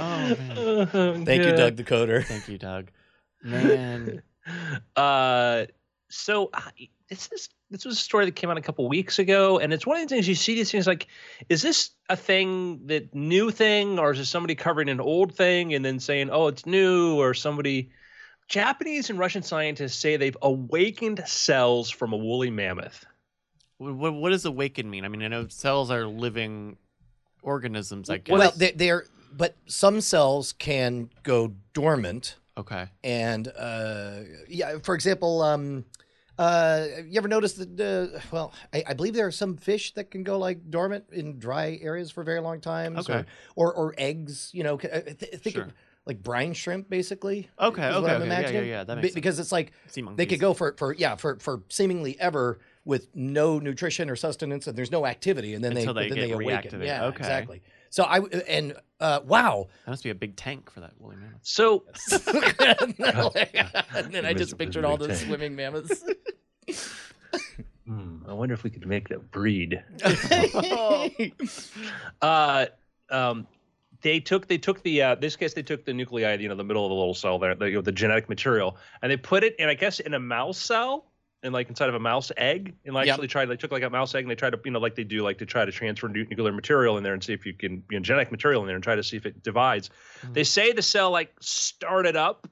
Oh 0.00 0.88
man. 0.92 1.24
Thank 1.24 1.44
you, 1.44 1.56
Doug 1.56 1.76
the 1.76 1.82
Coder. 1.84 2.24
Thank 2.24 2.48
you, 2.48 2.56
Doug. 2.58 2.90
Man. 3.42 4.22
Uh, 4.94 5.64
so 6.08 6.50
uh, 6.54 6.60
this 7.08 7.28
is 7.32 7.48
this 7.70 7.84
was 7.84 7.96
a 7.96 8.00
story 8.00 8.24
that 8.26 8.36
came 8.36 8.48
out 8.48 8.56
a 8.58 8.62
couple 8.62 8.88
weeks 8.88 9.18
ago, 9.18 9.58
and 9.58 9.72
it's 9.72 9.86
one 9.86 10.00
of 10.00 10.08
the 10.08 10.14
things 10.14 10.28
you 10.28 10.36
see 10.36 10.54
these 10.54 10.70
things 10.70 10.86
like, 10.86 11.08
is 11.48 11.62
this 11.62 11.90
a 12.08 12.16
thing 12.16 12.86
that 12.86 13.12
new 13.14 13.50
thing, 13.50 13.98
or 13.98 14.12
is 14.12 14.20
it 14.20 14.26
somebody 14.26 14.54
covering 14.54 14.88
an 14.88 15.00
old 15.00 15.34
thing 15.34 15.74
and 15.74 15.84
then 15.84 15.98
saying, 15.98 16.30
oh, 16.30 16.46
it's 16.46 16.64
new, 16.64 17.16
or 17.20 17.34
somebody? 17.34 17.90
Japanese 18.48 19.10
and 19.10 19.18
Russian 19.18 19.42
scientists 19.42 19.98
say 19.98 20.16
they've 20.16 20.36
awakened 20.42 21.22
cells 21.26 21.90
from 21.90 22.12
a 22.12 22.16
woolly 22.16 22.50
mammoth. 22.50 23.04
What, 23.76 24.14
what 24.14 24.30
does 24.30 24.44
awaken 24.44 24.90
mean? 24.90 25.04
I 25.04 25.08
mean, 25.08 25.22
I 25.22 25.28
know 25.28 25.46
cells 25.48 25.90
are 25.90 26.06
living 26.06 26.76
organisms, 27.42 28.10
I 28.10 28.18
guess. 28.18 28.36
Well, 28.36 28.52
they, 28.56 28.72
they're 28.72 29.04
but 29.30 29.56
some 29.66 30.00
cells 30.00 30.52
can 30.54 31.10
go 31.22 31.52
dormant, 31.74 32.36
okay. 32.56 32.86
and 33.04 33.46
uh, 33.56 34.20
yeah, 34.48 34.78
for 34.82 34.94
example, 34.94 35.42
um, 35.42 35.84
uh, 36.38 36.86
you 37.06 37.18
ever 37.18 37.28
notice 37.28 37.52
that? 37.54 37.78
Uh, 37.78 38.20
well, 38.30 38.54
I, 38.72 38.84
I 38.88 38.94
believe 38.94 39.14
there 39.14 39.26
are 39.26 39.32
some 39.32 39.56
fish 39.56 39.92
that 39.94 40.10
can 40.10 40.22
go 40.22 40.38
like 40.38 40.70
dormant 40.70 41.04
in 41.12 41.38
dry 41.38 41.78
areas 41.82 42.10
for 42.10 42.24
very 42.24 42.40
long 42.40 42.60
times. 42.60 42.98
Okay. 43.00 43.24
Or, 43.54 43.72
or, 43.72 43.74
or 43.74 43.94
eggs. 43.98 44.50
You 44.52 44.62
know, 44.62 44.74
uh, 44.76 45.00
th- 45.00 45.18
think 45.18 45.56
Sure. 45.56 45.64
of 45.64 45.74
like 46.08 46.22
brine 46.22 46.54
shrimp, 46.54 46.88
basically. 46.90 47.48
Okay, 47.60 47.84
okay, 47.86 48.14
okay. 48.14 48.26
Yeah, 48.26 48.50
yeah, 48.50 48.60
yeah, 48.62 48.84
that 48.84 48.94
Be- 48.96 48.96
makes 48.96 49.06
sense. 49.08 49.14
because 49.14 49.38
it's 49.38 49.52
like 49.52 49.72
Sea 49.88 50.00
they 50.00 50.04
monkeys. 50.06 50.26
could 50.28 50.40
go 50.40 50.54
for 50.54 50.74
for 50.78 50.94
yeah 50.94 51.14
for 51.16 51.38
for 51.38 51.62
seemingly 51.68 52.18
ever 52.18 52.58
with 52.84 53.08
no 53.14 53.58
nutrition 53.58 54.08
or 54.08 54.16
sustenance 54.16 54.66
and 54.66 54.76
there's 54.76 54.90
no 54.90 55.04
activity 55.06 55.52
and 55.54 55.62
then 55.62 55.76
Until 55.76 55.92
they, 55.92 56.04
they 56.04 56.08
then 56.08 56.18
get 56.28 56.38
they 56.38 56.44
awaken. 56.44 56.80
reactivated. 56.80 56.86
Yeah, 56.86 57.04
Okay. 57.06 57.18
exactly. 57.18 57.62
So 57.90 58.04
I 58.04 58.20
and 58.48 58.74
uh, 59.00 59.20
wow, 59.24 59.66
That 59.84 59.90
must 59.92 60.02
be 60.02 60.10
a 60.10 60.14
big 60.14 60.36
tank 60.36 60.70
for 60.70 60.80
that 60.80 60.92
woolly 60.98 61.16
mammoth. 61.16 61.40
So 61.42 61.84
and 63.94 64.12
then 64.12 64.24
I 64.24 64.32
just 64.32 64.54
it 64.54 64.58
pictured 64.58 64.84
all 64.86 64.96
big 64.96 65.08
those 65.08 65.18
tank. 65.18 65.28
swimming 65.28 65.54
mammoths. 65.56 66.04
hmm, 67.86 68.16
I 68.26 68.32
wonder 68.32 68.54
if 68.54 68.62
we 68.62 68.70
could 68.70 68.86
make 68.86 69.08
that 69.08 69.30
breed. 69.30 69.82
uh, 72.22 72.66
um, 73.10 73.46
they 74.02 74.20
took 74.20 74.46
they 74.46 74.58
took 74.58 74.82
the 74.82 75.02
uh, 75.02 75.14
this 75.14 75.36
case 75.36 75.54
they 75.54 75.62
took 75.62 75.84
the 75.84 75.92
nuclei, 75.92 76.34
you 76.34 76.48
know, 76.48 76.54
the 76.54 76.64
middle 76.64 76.84
of 76.84 76.90
the 76.90 76.94
little 76.94 77.14
cell 77.14 77.38
there, 77.38 77.54
the, 77.54 77.68
you 77.68 77.74
know, 77.76 77.80
the 77.80 77.92
genetic 77.92 78.28
material, 78.28 78.76
and 79.02 79.10
they 79.10 79.16
put 79.16 79.44
it 79.44 79.56
in, 79.58 79.68
I 79.68 79.74
guess, 79.74 80.00
in 80.00 80.14
a 80.14 80.20
mouse 80.20 80.58
cell, 80.58 81.06
and 81.42 81.52
like 81.52 81.68
inside 81.68 81.88
of 81.88 81.94
a 81.94 82.00
mouse 82.00 82.30
egg, 82.36 82.74
and 82.84 82.94
like 82.94 83.06
Yep. 83.06 83.14
actually 83.14 83.28
tried. 83.28 83.46
They 83.46 83.56
took 83.56 83.72
like 83.72 83.82
a 83.82 83.90
mouse 83.90 84.14
egg, 84.14 84.24
and 84.24 84.30
they 84.30 84.36
tried 84.36 84.50
to, 84.50 84.60
you 84.64 84.70
know, 84.70 84.78
like 84.78 84.94
they 84.94 85.04
do, 85.04 85.22
like 85.22 85.38
to 85.38 85.46
try 85.46 85.64
to 85.64 85.72
transfer 85.72 86.08
nuclear 86.08 86.52
material 86.52 86.96
in 86.96 87.04
there 87.04 87.14
and 87.14 87.22
see 87.22 87.32
if 87.32 87.44
you 87.46 87.54
can, 87.54 87.82
you 87.90 87.98
know, 87.98 88.02
genetic 88.02 88.30
material 88.30 88.62
in 88.62 88.66
there 88.66 88.76
and 88.76 88.84
try 88.84 88.94
to 88.94 89.02
see 89.02 89.16
if 89.16 89.26
it 89.26 89.42
divides. 89.42 89.90
They 90.32 90.44
say 90.44 90.72
the 90.72 90.82
cell 90.82 91.10
like 91.10 91.32
started 91.40 92.16
up. 92.16 92.48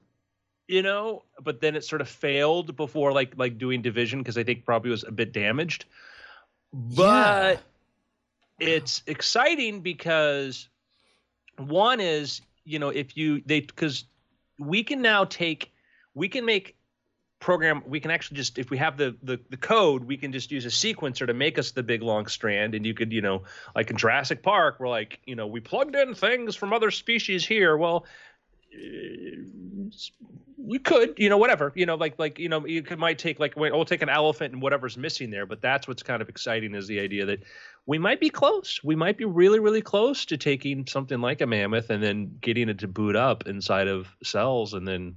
You 0.69 0.81
know, 0.81 1.23
but 1.41 1.61
then 1.61 1.77
it 1.77 1.85
sort 1.85 2.01
of 2.01 2.09
failed 2.09 2.75
before 2.75 3.13
like 3.13 3.37
like 3.37 3.57
doing 3.57 3.81
division 3.81 4.19
because 4.19 4.37
I 4.37 4.43
think 4.43 4.65
probably 4.65 4.91
was 4.91 5.05
a 5.05 5.11
bit 5.11 5.31
damaged. 5.31 5.85
But 6.73 7.61
it's 8.59 9.01
exciting 9.07 9.79
because 9.79 10.67
one 11.57 11.99
is 11.99 12.41
you 12.65 12.79
know 12.79 12.89
if 12.89 13.17
you 13.17 13.41
they 13.45 13.61
because 13.61 14.05
we 14.59 14.83
can 14.83 15.01
now 15.01 15.25
take 15.25 15.71
we 16.13 16.27
can 16.27 16.45
make 16.45 16.75
program 17.39 17.83
we 17.85 17.99
can 17.99 18.09
actually 18.09 18.35
just 18.35 18.57
if 18.57 18.69
we 18.69 18.77
have 18.77 18.97
the, 18.97 19.15
the 19.21 19.39
the 19.49 19.57
code 19.57 20.03
we 20.03 20.17
can 20.17 20.31
just 20.31 20.51
use 20.51 20.65
a 20.65 20.69
sequencer 20.69 21.27
to 21.27 21.33
make 21.33 21.59
us 21.59 21.71
the 21.71 21.83
big 21.83 22.01
long 22.01 22.25
strand. 22.25 22.73
And 22.73 22.85
you 22.85 22.93
could 22.93 23.11
you 23.11 23.21
know 23.21 23.43
like 23.75 23.89
in 23.89 23.97
Jurassic 23.97 24.41
Park 24.41 24.77
we're 24.79 24.89
like 24.89 25.19
you 25.25 25.35
know 25.35 25.47
we 25.47 25.59
plugged 25.59 25.95
in 25.95 26.13
things 26.13 26.55
from 26.55 26.73
other 26.73 26.91
species 26.91 27.45
here. 27.45 27.77
Well 27.77 28.05
we 30.57 30.79
could 30.79 31.13
you 31.17 31.29
know 31.29 31.37
whatever 31.37 31.71
you 31.75 31.85
know 31.85 31.95
like 31.95 32.17
like 32.19 32.39
you 32.39 32.49
know 32.49 32.65
you 32.65 32.81
could 32.81 32.99
might 32.99 33.17
take 33.17 33.39
like 33.39 33.55
we'll 33.55 33.85
take 33.85 34.01
an 34.01 34.09
elephant 34.09 34.53
and 34.53 34.61
whatever's 34.61 34.97
missing 34.97 35.29
there 35.29 35.45
but 35.45 35.61
that's 35.61 35.87
what's 35.87 36.03
kind 36.03 36.21
of 36.21 36.29
exciting 36.29 36.75
is 36.75 36.87
the 36.87 36.99
idea 36.99 37.25
that 37.25 37.39
we 37.85 37.97
might 37.97 38.19
be 38.19 38.29
close 38.29 38.81
we 38.83 38.95
might 38.95 39.17
be 39.17 39.25
really 39.25 39.59
really 39.59 39.81
close 39.81 40.25
to 40.25 40.35
taking 40.35 40.85
something 40.85 41.21
like 41.21 41.41
a 41.41 41.47
mammoth 41.47 41.89
and 41.89 42.03
then 42.03 42.37
getting 42.41 42.69
it 42.69 42.79
to 42.79 42.87
boot 42.87 43.15
up 43.15 43.47
inside 43.47 43.87
of 43.87 44.07
cells 44.23 44.73
and 44.73 44.87
then 44.87 45.15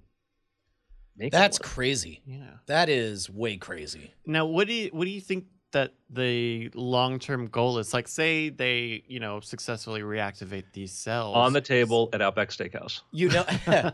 make 1.20 1.32
That's 1.32 1.61
work. 1.61 1.68
crazy. 1.68 2.22
Yeah. 2.26 2.54
That 2.66 2.88
is 2.88 3.28
way 3.28 3.56
crazy. 3.56 4.14
Now, 4.26 4.46
what 4.46 4.66
do 4.66 4.72
you 4.72 4.90
what 4.92 5.04
do 5.04 5.11
you 5.11 5.20
think 5.20 5.44
that 5.73 5.93
the 6.09 6.71
long 6.75 7.18
term 7.18 7.47
goal 7.47 7.79
is? 7.79 7.93
Like, 7.95 8.09
say 8.09 8.49
they 8.49 9.03
you 9.07 9.21
know 9.21 9.41
successfully 9.41 10.03
reactivate 10.03 10.64
these 10.73 10.93
cells 10.93 11.37
on 11.37 11.53
the 11.53 11.61
table 11.61 12.09
at 12.12 12.21
Outback 12.23 12.51
Steakhouse 12.51 13.03
You 13.12 13.29
know, 13.29 13.45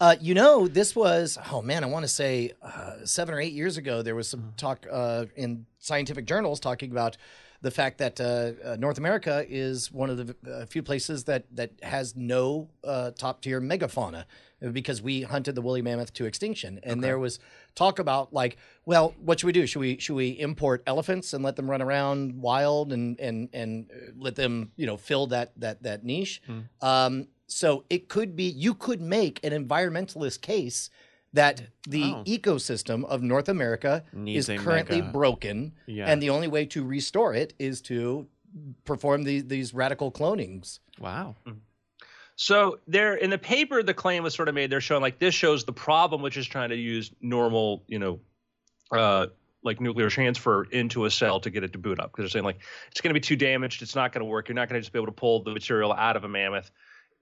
uh, 0.00 0.16
you 0.20 0.34
know, 0.34 0.68
this 0.68 0.94
was 0.94 1.38
oh 1.50 1.62
man, 1.62 1.84
I 1.84 1.86
want 1.86 2.04
to 2.04 2.08
say 2.08 2.52
uh, 2.62 3.04
seven 3.04 3.34
or 3.34 3.40
eight 3.40 3.52
years 3.52 3.76
ago. 3.76 4.02
There 4.02 4.14
was 4.14 4.28
some 4.28 4.52
talk 4.56 4.86
uh, 4.90 5.26
in 5.34 5.66
scientific 5.78 6.26
journals 6.26 6.60
talking 6.60 6.90
about 6.90 7.16
the 7.62 7.70
fact 7.70 7.98
that 7.98 8.20
uh, 8.20 8.52
uh, 8.64 8.76
North 8.78 8.98
America 8.98 9.44
is 9.48 9.90
one 9.90 10.10
of 10.10 10.18
the 10.18 10.36
uh, 10.48 10.66
few 10.66 10.82
places 10.82 11.24
that 11.24 11.44
that 11.54 11.72
has 11.82 12.14
no 12.14 12.68
uh, 12.84 13.10
top 13.12 13.40
tier 13.40 13.60
megafauna 13.60 14.24
because 14.72 15.02
we 15.02 15.22
hunted 15.22 15.54
the 15.54 15.62
woolly 15.62 15.82
mammoth 15.82 16.12
to 16.14 16.24
extinction, 16.24 16.80
and 16.82 17.04
there 17.04 17.18
was 17.18 17.38
talk 17.74 17.98
about 17.98 18.32
like, 18.32 18.56
well, 18.86 19.14
what 19.20 19.40
should 19.40 19.46
we 19.48 19.52
do? 19.52 19.66
Should 19.66 19.80
we 19.80 19.98
should 19.98 20.14
we 20.14 20.28
import 20.30 20.82
elephants 20.86 21.34
and 21.34 21.44
let 21.44 21.56
them 21.56 21.68
run 21.70 21.82
around 21.82 22.40
wild 22.40 22.92
and 22.92 23.18
and 23.20 23.48
and 23.52 23.90
uh, 23.90 24.12
let 24.16 24.36
them 24.36 24.70
you 24.76 24.86
know 24.86 24.96
fill 24.96 25.26
that 25.28 25.52
that 25.60 25.82
that 25.82 26.04
niche? 26.04 26.40
Um, 26.80 27.28
so 27.48 27.84
it 27.90 28.08
could 28.08 28.34
be 28.36 28.44
you 28.44 28.72
could 28.74 29.00
make 29.00 29.44
an 29.44 29.52
environmentalist 29.52 30.40
case 30.40 30.88
that 31.32 31.62
the 31.86 32.04
Oh. 32.04 32.24
ecosystem 32.26 33.04
of 33.04 33.22
North 33.22 33.48
America 33.48 34.04
Needs 34.12 34.48
is 34.48 34.60
currently 34.60 35.00
mega- 35.02 35.12
broken, 35.12 35.72
Yeah. 35.86 36.06
and 36.10 36.22
the 36.22 36.30
only 36.30 36.48
way 36.48 36.64
to 36.66 36.82
restore 36.84 37.34
it 37.34 37.52
is 37.58 37.80
to 37.82 38.26
perform 38.84 39.24
these 39.24 39.44
these 39.46 39.74
radical 39.74 40.10
clonings. 40.12 40.78
Wow. 40.98 41.34
So 42.36 42.78
there 42.86 43.14
in 43.16 43.30
the 43.30 43.38
paper, 43.38 43.82
the 43.82 43.94
claim 43.94 44.22
was 44.22 44.34
sort 44.34 44.48
of 44.48 44.54
made. 44.54 44.70
They're 44.70 44.80
showing 44.80 45.02
like 45.02 45.18
this 45.18 45.34
shows 45.34 45.64
the 45.64 45.72
problem, 45.72 46.22
which 46.22 46.36
is 46.36 46.46
trying 46.46 46.68
to 46.70 46.76
use 46.76 47.10
normal, 47.20 47.82
you 47.88 47.98
know, 47.98 48.20
uh, 48.92 49.26
like 49.62 49.80
nuclear 49.80 50.08
transfer 50.08 50.64
into 50.64 51.04
a 51.04 51.10
cell 51.10 51.40
to 51.40 51.50
get 51.50 51.64
it 51.64 51.72
to 51.72 51.78
boot 51.78 51.98
up. 51.98 52.12
Because 52.12 52.24
they're 52.24 52.40
saying 52.40 52.44
like 52.44 52.60
it's 52.90 53.00
going 53.00 53.10
to 53.10 53.14
be 53.14 53.20
too 53.20 53.36
damaged. 53.36 53.82
It's 53.82 53.96
not 53.96 54.12
going 54.12 54.20
to 54.20 54.30
work. 54.30 54.48
You're 54.48 54.54
not 54.54 54.68
going 54.68 54.78
to 54.78 54.80
just 54.80 54.92
be 54.92 54.98
able 54.98 55.06
to 55.06 55.12
pull 55.12 55.42
the 55.42 55.50
material 55.50 55.92
out 55.92 56.16
of 56.16 56.24
a 56.24 56.28
mammoth, 56.28 56.70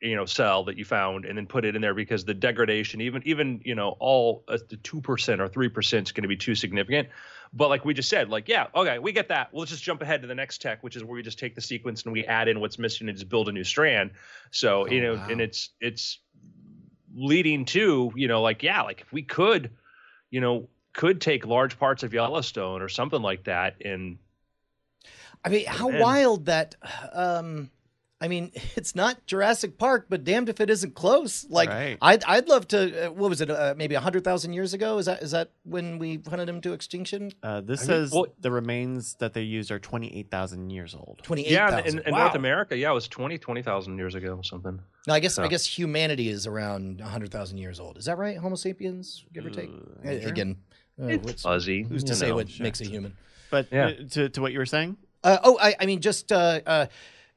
you 0.00 0.14
know, 0.14 0.26
cell 0.26 0.64
that 0.64 0.76
you 0.76 0.84
found 0.84 1.24
and 1.24 1.36
then 1.36 1.46
put 1.46 1.64
it 1.64 1.74
in 1.74 1.82
there 1.82 1.94
because 1.94 2.24
the 2.24 2.34
degradation, 2.34 3.00
even 3.00 3.22
even 3.24 3.60
you 3.64 3.74
know, 3.74 3.96
all 3.98 4.44
uh, 4.46 4.58
the 4.68 4.76
two 4.76 5.00
percent 5.00 5.40
or 5.40 5.48
three 5.48 5.68
percent 5.68 6.08
is 6.08 6.12
going 6.12 6.22
to 6.22 6.28
be 6.28 6.36
too 6.36 6.54
significant. 6.54 7.08
But 7.52 7.70
like 7.70 7.84
we 7.84 7.94
just 7.94 8.08
said, 8.08 8.28
like 8.28 8.48
yeah, 8.48 8.66
okay, 8.74 8.98
we 8.98 9.12
get 9.12 9.28
that. 9.28 9.52
Well, 9.52 9.60
let's 9.60 9.70
just 9.70 9.82
jump 9.82 10.02
ahead 10.02 10.22
to 10.22 10.28
the 10.28 10.34
next 10.34 10.60
tech, 10.60 10.82
which 10.82 10.96
is 10.96 11.04
where 11.04 11.14
we 11.14 11.22
just 11.22 11.38
take 11.38 11.54
the 11.54 11.60
sequence 11.60 12.02
and 12.02 12.12
we 12.12 12.24
add 12.24 12.48
in 12.48 12.60
what's 12.60 12.78
missing 12.78 13.08
and 13.08 13.16
just 13.16 13.28
build 13.28 13.48
a 13.48 13.52
new 13.52 13.64
strand. 13.64 14.10
So 14.50 14.86
you 14.86 15.00
know, 15.00 15.14
wow. 15.14 15.28
and 15.30 15.40
it's 15.40 15.70
it's 15.80 16.18
leading 17.16 17.64
to 17.64 18.12
you 18.16 18.28
know 18.28 18.42
like 18.42 18.62
yeah, 18.62 18.82
like 18.82 19.00
if 19.00 19.12
we 19.12 19.22
could, 19.22 19.70
you 20.30 20.40
know, 20.40 20.68
could 20.94 21.20
take 21.20 21.44
large 21.46 21.78
parts 21.78 22.02
of 22.02 22.14
Yellowstone 22.14 22.80
or 22.80 22.88
something 22.88 23.20
like 23.20 23.44
that 23.44 23.76
and 23.84 24.18
I 25.44 25.50
mean, 25.50 25.66
how 25.66 25.90
Man. 25.90 26.00
wild 26.00 26.46
that. 26.46 26.74
Um, 27.12 27.70
I 28.18 28.28
mean, 28.28 28.52
it's 28.76 28.94
not 28.96 29.26
Jurassic 29.26 29.76
Park, 29.76 30.06
but 30.08 30.24
damned 30.24 30.48
if 30.48 30.58
it 30.58 30.70
isn't 30.70 30.94
close. 30.94 31.44
Like, 31.50 31.68
Right. 31.68 31.98
I'd 32.00 32.24
I'd 32.24 32.48
love 32.48 32.66
to. 32.68 33.08
Uh, 33.08 33.12
what 33.12 33.28
was 33.28 33.42
it? 33.42 33.50
Uh, 33.50 33.74
maybe 33.76 33.94
hundred 33.94 34.24
thousand 34.24 34.54
years 34.54 34.72
ago? 34.72 34.96
Is 34.96 35.04
that 35.04 35.22
is 35.22 35.32
that 35.32 35.50
when 35.64 35.98
we 35.98 36.22
hunted 36.26 36.48
him 36.48 36.62
to 36.62 36.72
extinction? 36.72 37.32
Uh, 37.42 37.60
this 37.60 37.86
I 37.90 37.98
mean, 38.00 38.08
well- 38.10 38.26
the 38.40 38.50
remains 38.50 39.16
that 39.16 39.34
they 39.34 39.42
used 39.42 39.70
are 39.70 39.78
twenty 39.78 40.16
eight 40.16 40.30
thousand 40.30 40.70
years 40.70 40.94
old. 40.94 41.20
Twenty 41.22 41.42
eight 41.42 41.52
yeah, 41.52 41.68
thousand. 41.68 41.98
in, 42.00 42.06
in 42.08 42.14
North 42.14 42.34
America, 42.36 42.74
yeah, 42.74 42.90
it 42.90 42.94
was 42.94 43.08
20, 43.08 43.36
20,000 43.36 43.98
years 43.98 44.14
ago 44.14 44.36
or 44.36 44.44
something. 44.44 44.80
No, 45.06 45.12
I 45.12 45.20
guess 45.20 45.38
I 45.38 45.48
guess 45.48 45.66
humanity 45.66 46.30
is 46.30 46.46
around 46.46 47.02
hundred 47.02 47.30
thousand 47.30 47.58
years 47.58 47.78
old. 47.80 47.98
Is 47.98 48.06
that 48.06 48.16
right? 48.16 48.38
Homo 48.38 48.54
sapiens, 48.54 49.26
give 49.34 49.44
or 49.44 49.50
take. 49.50 49.68
Uh, 49.68 50.08
Uh, 50.08 50.10
Again, 50.28 50.56
uh, 51.02 51.06
It's 51.06 51.24
what's- 51.24 51.42
fuzzy. 51.42 51.82
who's 51.82 52.04
to 52.04 52.10
you 52.10 52.14
say 52.14 52.28
know. 52.28 52.36
what 52.36 52.60
makes 52.60 52.80
a 52.80 52.84
human? 52.84 53.16
But 53.50 53.68
Yeah. 53.72 53.86
uh, 53.86 53.92
to 54.10 54.28
to 54.28 54.40
what 54.40 54.52
you 54.52 54.58
were 54.58 54.66
saying, 54.66 54.96
Uh, 55.22 55.38
oh, 55.42 55.58
I, 55.60 55.74
I 55.80 55.86
mean, 55.86 56.00
just 56.00 56.30
uh, 56.32 56.60
uh, 56.66 56.86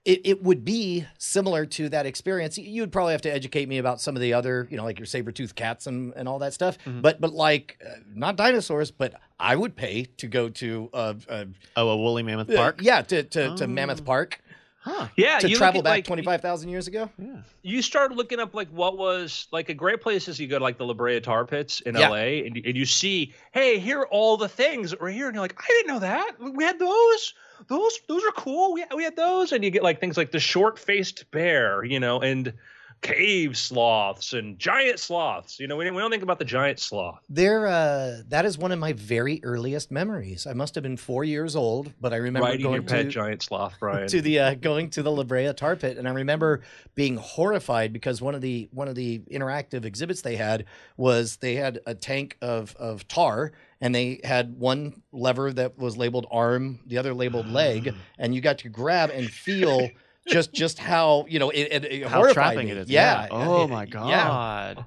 it, 0.04 0.22
it 0.26 0.44
would 0.44 0.64
be 0.66 1.06
similar 1.18 1.66
to 1.66 1.90
that 1.90 2.06
experience. 2.06 2.58
You 2.58 2.82
would 2.82 2.92
probably 2.92 3.12
have 3.14 3.22
to 3.24 3.34
educate 3.34 3.68
me 3.70 3.78
about 3.78 4.00
some 4.02 4.16
of 4.16 4.22
the 4.22 4.34
other, 4.34 4.68
you 4.72 4.78
know, 4.78 4.84
like 4.86 5.00
your 5.00 5.06
saber 5.06 5.32
tooth 5.32 5.54
cats 5.56 5.86
and, 5.88 6.14
and 6.16 6.28
all 6.30 6.40
that 6.40 6.54
stuff. 6.54 6.78
But 6.86 7.20
but 7.22 7.34
like 7.34 7.78
uh, 7.86 7.96
not 8.14 8.36
dinosaurs, 8.38 8.90
but 8.92 9.14
I 9.40 9.56
would 9.56 9.76
pay 9.76 10.06
to 10.18 10.28
go 10.28 10.50
to 10.50 10.90
uh, 10.94 11.14
uh, 11.30 11.46
oh, 11.76 11.90
a 11.90 11.98
woolly 11.98 12.24
mammoth 12.24 12.50
uh, 12.50 12.56
park. 12.56 12.80
yeah, 12.82 13.02
to 13.04 13.24
to, 13.24 13.56
to 13.58 13.68
Mammoth 13.68 14.02
Oh. 14.02 14.06
Park 14.06 14.42
Huh. 14.88 15.08
Yeah, 15.18 15.40
to 15.40 15.50
travel 15.50 15.82
back 15.82 15.92
like, 15.92 16.06
twenty 16.06 16.24
five 16.24 16.42
thousand 16.42 16.70
years 16.70 16.88
ago. 16.88 17.10
Yeah. 17.18 17.42
You 17.62 17.82
start 17.82 18.12
looking 18.14 18.40
up 18.40 18.54
like 18.56 18.70
what 18.70 18.98
was 18.98 19.48
like 19.52 19.70
a 19.70 19.74
great 19.74 20.02
place 20.02 20.28
is 20.28 20.40
you 20.40 20.48
go 20.48 20.58
to 20.60 20.64
like 20.64 20.78
the 20.78 20.86
La 20.86 20.94
Brea 20.94 21.20
Tar 21.20 21.46
Pits 21.46 21.82
in 21.82 21.96
Yeah. 21.96 22.10
LA 22.10 22.16
and, 22.46 22.56
you- 22.56 22.64
and 22.66 22.76
you 22.78 22.86
see, 22.86 23.34
hey, 23.52 23.80
here 23.80 24.00
are 24.00 24.08
all 24.08 24.38
the 24.38 24.48
things 24.48 24.92
that 24.92 25.02
were 25.02 25.10
here, 25.10 25.28
and 25.28 25.36
you're 25.36 25.42
like, 25.44 25.60
I 25.62 25.66
didn't 25.68 25.88
know 25.88 26.00
that. 26.00 26.32
We 26.40 26.64
had 26.64 26.80
those. 26.80 27.34
Those 27.68 28.00
those 28.08 28.24
are 28.24 28.32
cool. 28.34 28.74
We 28.74 28.86
we 28.96 29.04
had 29.04 29.16
those, 29.16 29.52
and 29.52 29.64
you 29.64 29.72
get 29.72 29.84
like 29.84 30.00
things 30.00 30.16
like 30.16 30.32
the 30.32 30.40
short 30.40 30.78
faced 30.80 31.30
bear, 31.32 31.84
you 31.84 32.00
know, 32.00 32.20
and 32.22 32.54
cave 33.02 33.58
sloths 33.58 34.34
and 34.34 34.58
giant 34.60 35.00
sloths. 35.00 35.60
You 35.60 35.68
know, 35.68 35.76
we, 35.76 35.90
we 35.90 35.98
don't 35.98 36.12
think 36.12 36.24
about 36.24 36.40
the 36.40 36.46
giant 36.46 36.80
sloth. 36.80 37.20
There, 37.30 37.68
uh, 37.68 38.22
that 38.28 38.46
is 38.46 38.58
one 38.58 38.72
of 38.72 38.80
my 38.80 38.94
very 38.94 39.40
earliest 39.44 39.92
memories. 39.92 40.48
I 40.48 40.54
must 40.54 40.76
have 40.76 40.84
been 40.84 40.98
four 40.98 41.24
years 41.24 41.56
old, 41.56 41.94
but 42.02 42.14
I 42.14 42.18
remember 42.18 42.48
Riding 42.48 42.64
going 42.64 42.82
your 42.82 42.84
pet 42.84 43.06
to 43.06 43.12
giant 43.12 43.44
sloth, 43.44 43.76
Brian. 43.80 44.08
to 44.08 44.22
the 44.22 44.40
uh, 44.40 44.54
going 44.56 44.90
to 44.92 45.04
the 45.04 45.12
La 45.12 45.24
Brea 45.24 45.54
tar 45.54 45.76
pit, 45.76 45.98
and 45.98 46.08
I 46.08 46.12
remember 46.12 46.62
being 46.96 47.18
horrified 47.18 47.94
because 47.94 48.22
one 48.22 48.36
of 48.36 48.42
the 48.42 48.70
one 48.72 48.88
of 48.88 48.96
the 48.96 49.20
interactive 49.32 49.86
exhibits 49.86 50.22
they 50.22 50.36
had 50.36 50.66
was 50.98 51.38
they 51.38 51.56
had 51.56 51.80
a 51.86 51.96
tank 51.96 52.38
of 52.42 52.76
of 52.78 53.08
tar, 53.08 53.52
and 53.80 53.94
they 53.94 54.20
had 54.24 54.58
one 54.58 55.02
lever 55.12 55.54
that 55.54 55.78
was 55.78 55.98
labeled 55.98 56.28
arm, 56.32 56.80
the 56.88 56.98
other 56.98 57.14
labeled 57.14 57.48
leg, 57.48 57.94
and 58.18 58.34
you 58.34 58.42
got 58.42 58.60
to 58.60 58.70
grab 58.70 59.12
and 59.12 59.30
feel. 59.30 59.90
Just, 60.28 60.54
just 60.54 60.78
how 60.78 61.26
you 61.30 61.40
know 61.40 61.50
it, 61.50 61.62
it, 61.72 61.86
it 61.86 62.04
How 62.08 62.18
horrified 62.18 62.34
trapping 62.34 62.66
me. 62.68 62.72
it 62.74 62.78
is. 62.78 62.90
Yeah. 62.90 63.28
Oh 63.32 63.64
it- 63.64 63.70
my 63.70 63.86
god. 63.86 64.86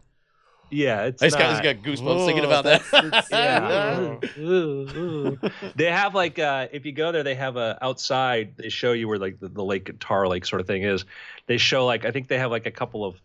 yeah, 0.70 1.04
it's 1.06 1.22
I 1.22 1.26
just, 1.26 1.38
got, 1.38 1.46
I 1.46 1.50
just 1.52 1.62
got 1.62 1.76
goosebumps 1.76 2.26
thinking 2.26 2.44
about 2.44 2.64
that. 2.64 2.82
that's- 2.92 3.28
that's- 3.28 4.20
Yeah. 4.38 4.42
Ooh, 4.42 4.88
ooh. 4.96 5.38
they 5.74 5.86
have 5.86 6.14
like 6.14 6.38
uh 6.38 6.68
if 6.72 6.84
you 6.86 6.92
go 6.92 7.10
there 7.10 7.22
they 7.22 7.34
have 7.34 7.56
a 7.56 7.78
outside 7.82 8.54
they 8.56 8.68
show 8.68 8.92
you 8.92 9.08
where 9.08 9.18
like 9.18 9.40
the, 9.40 9.48
the 9.48 9.64
lake 9.64 9.90
tar 9.98 10.28
lake 10.28 10.44
sort 10.46 10.60
of 10.60 10.66
thing 10.66 10.82
is 10.82 11.04
they 11.46 11.56
show 11.58 11.86
like 11.86 12.04
i 12.04 12.10
think 12.10 12.28
they 12.28 12.38
have 12.38 12.50
like 12.50 12.66
a 12.66 12.70
couple 12.70 13.04
of 13.04 13.16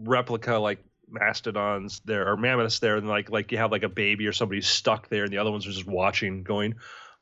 replica 0.00 0.56
like 0.56 0.82
mastodons 1.08 2.00
there 2.04 2.28
or 2.28 2.36
mammoths 2.36 2.80
there, 2.80 2.96
and 2.96 3.08
like 3.08 3.30
like 3.30 3.52
you 3.52 3.58
have 3.58 3.70
like 3.72 3.82
a 3.84 3.88
baby 3.88 4.26
or 4.26 4.32
somebody 4.32 4.60
stuck 4.60 5.08
there, 5.08 5.24
and 5.24 5.32
the 5.32 5.38
other 5.38 5.50
ones 5.50 5.66
are 5.66 5.70
just 5.70 5.86
watching, 5.86 6.42
going, 6.42 6.74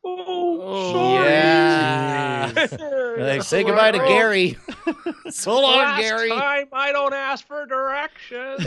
"Oh, 0.04 0.60
Oh, 0.94 1.24
yeah. 1.24 2.50
Like, 3.16 3.42
say 3.42 3.62
goodbye 3.64 3.92
to 3.92 3.98
Gary. 3.98 4.56
so 5.30 5.60
long, 5.60 5.78
Last 5.78 6.00
Gary. 6.00 6.28
time 6.28 6.66
I 6.72 6.92
don't 6.92 7.14
ask 7.14 7.46
for 7.46 7.64
directions. 7.66 8.66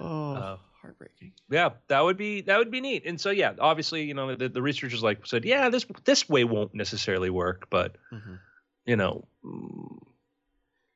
Oh, 0.00 0.32
Uh, 0.34 0.56
heartbreaking. 0.82 1.32
yeah, 1.50 1.70
that 1.88 2.00
would 2.02 2.16
be 2.16 2.40
that 2.42 2.58
would 2.58 2.70
be 2.70 2.80
neat. 2.80 3.04
And 3.06 3.20
so 3.20 3.30
yeah, 3.30 3.52
obviously, 3.58 4.02
you 4.04 4.14
know, 4.14 4.34
the, 4.34 4.48
the 4.48 4.62
researchers 4.62 5.02
like 5.02 5.26
said, 5.26 5.44
yeah, 5.44 5.68
this 5.68 5.84
this 6.04 6.28
way 6.28 6.44
won't 6.44 6.74
necessarily 6.74 7.30
work, 7.30 7.68
but 7.70 7.96
Mhm. 8.12 8.38
you 8.86 8.96
know, 8.96 9.26
mm, 9.44 9.98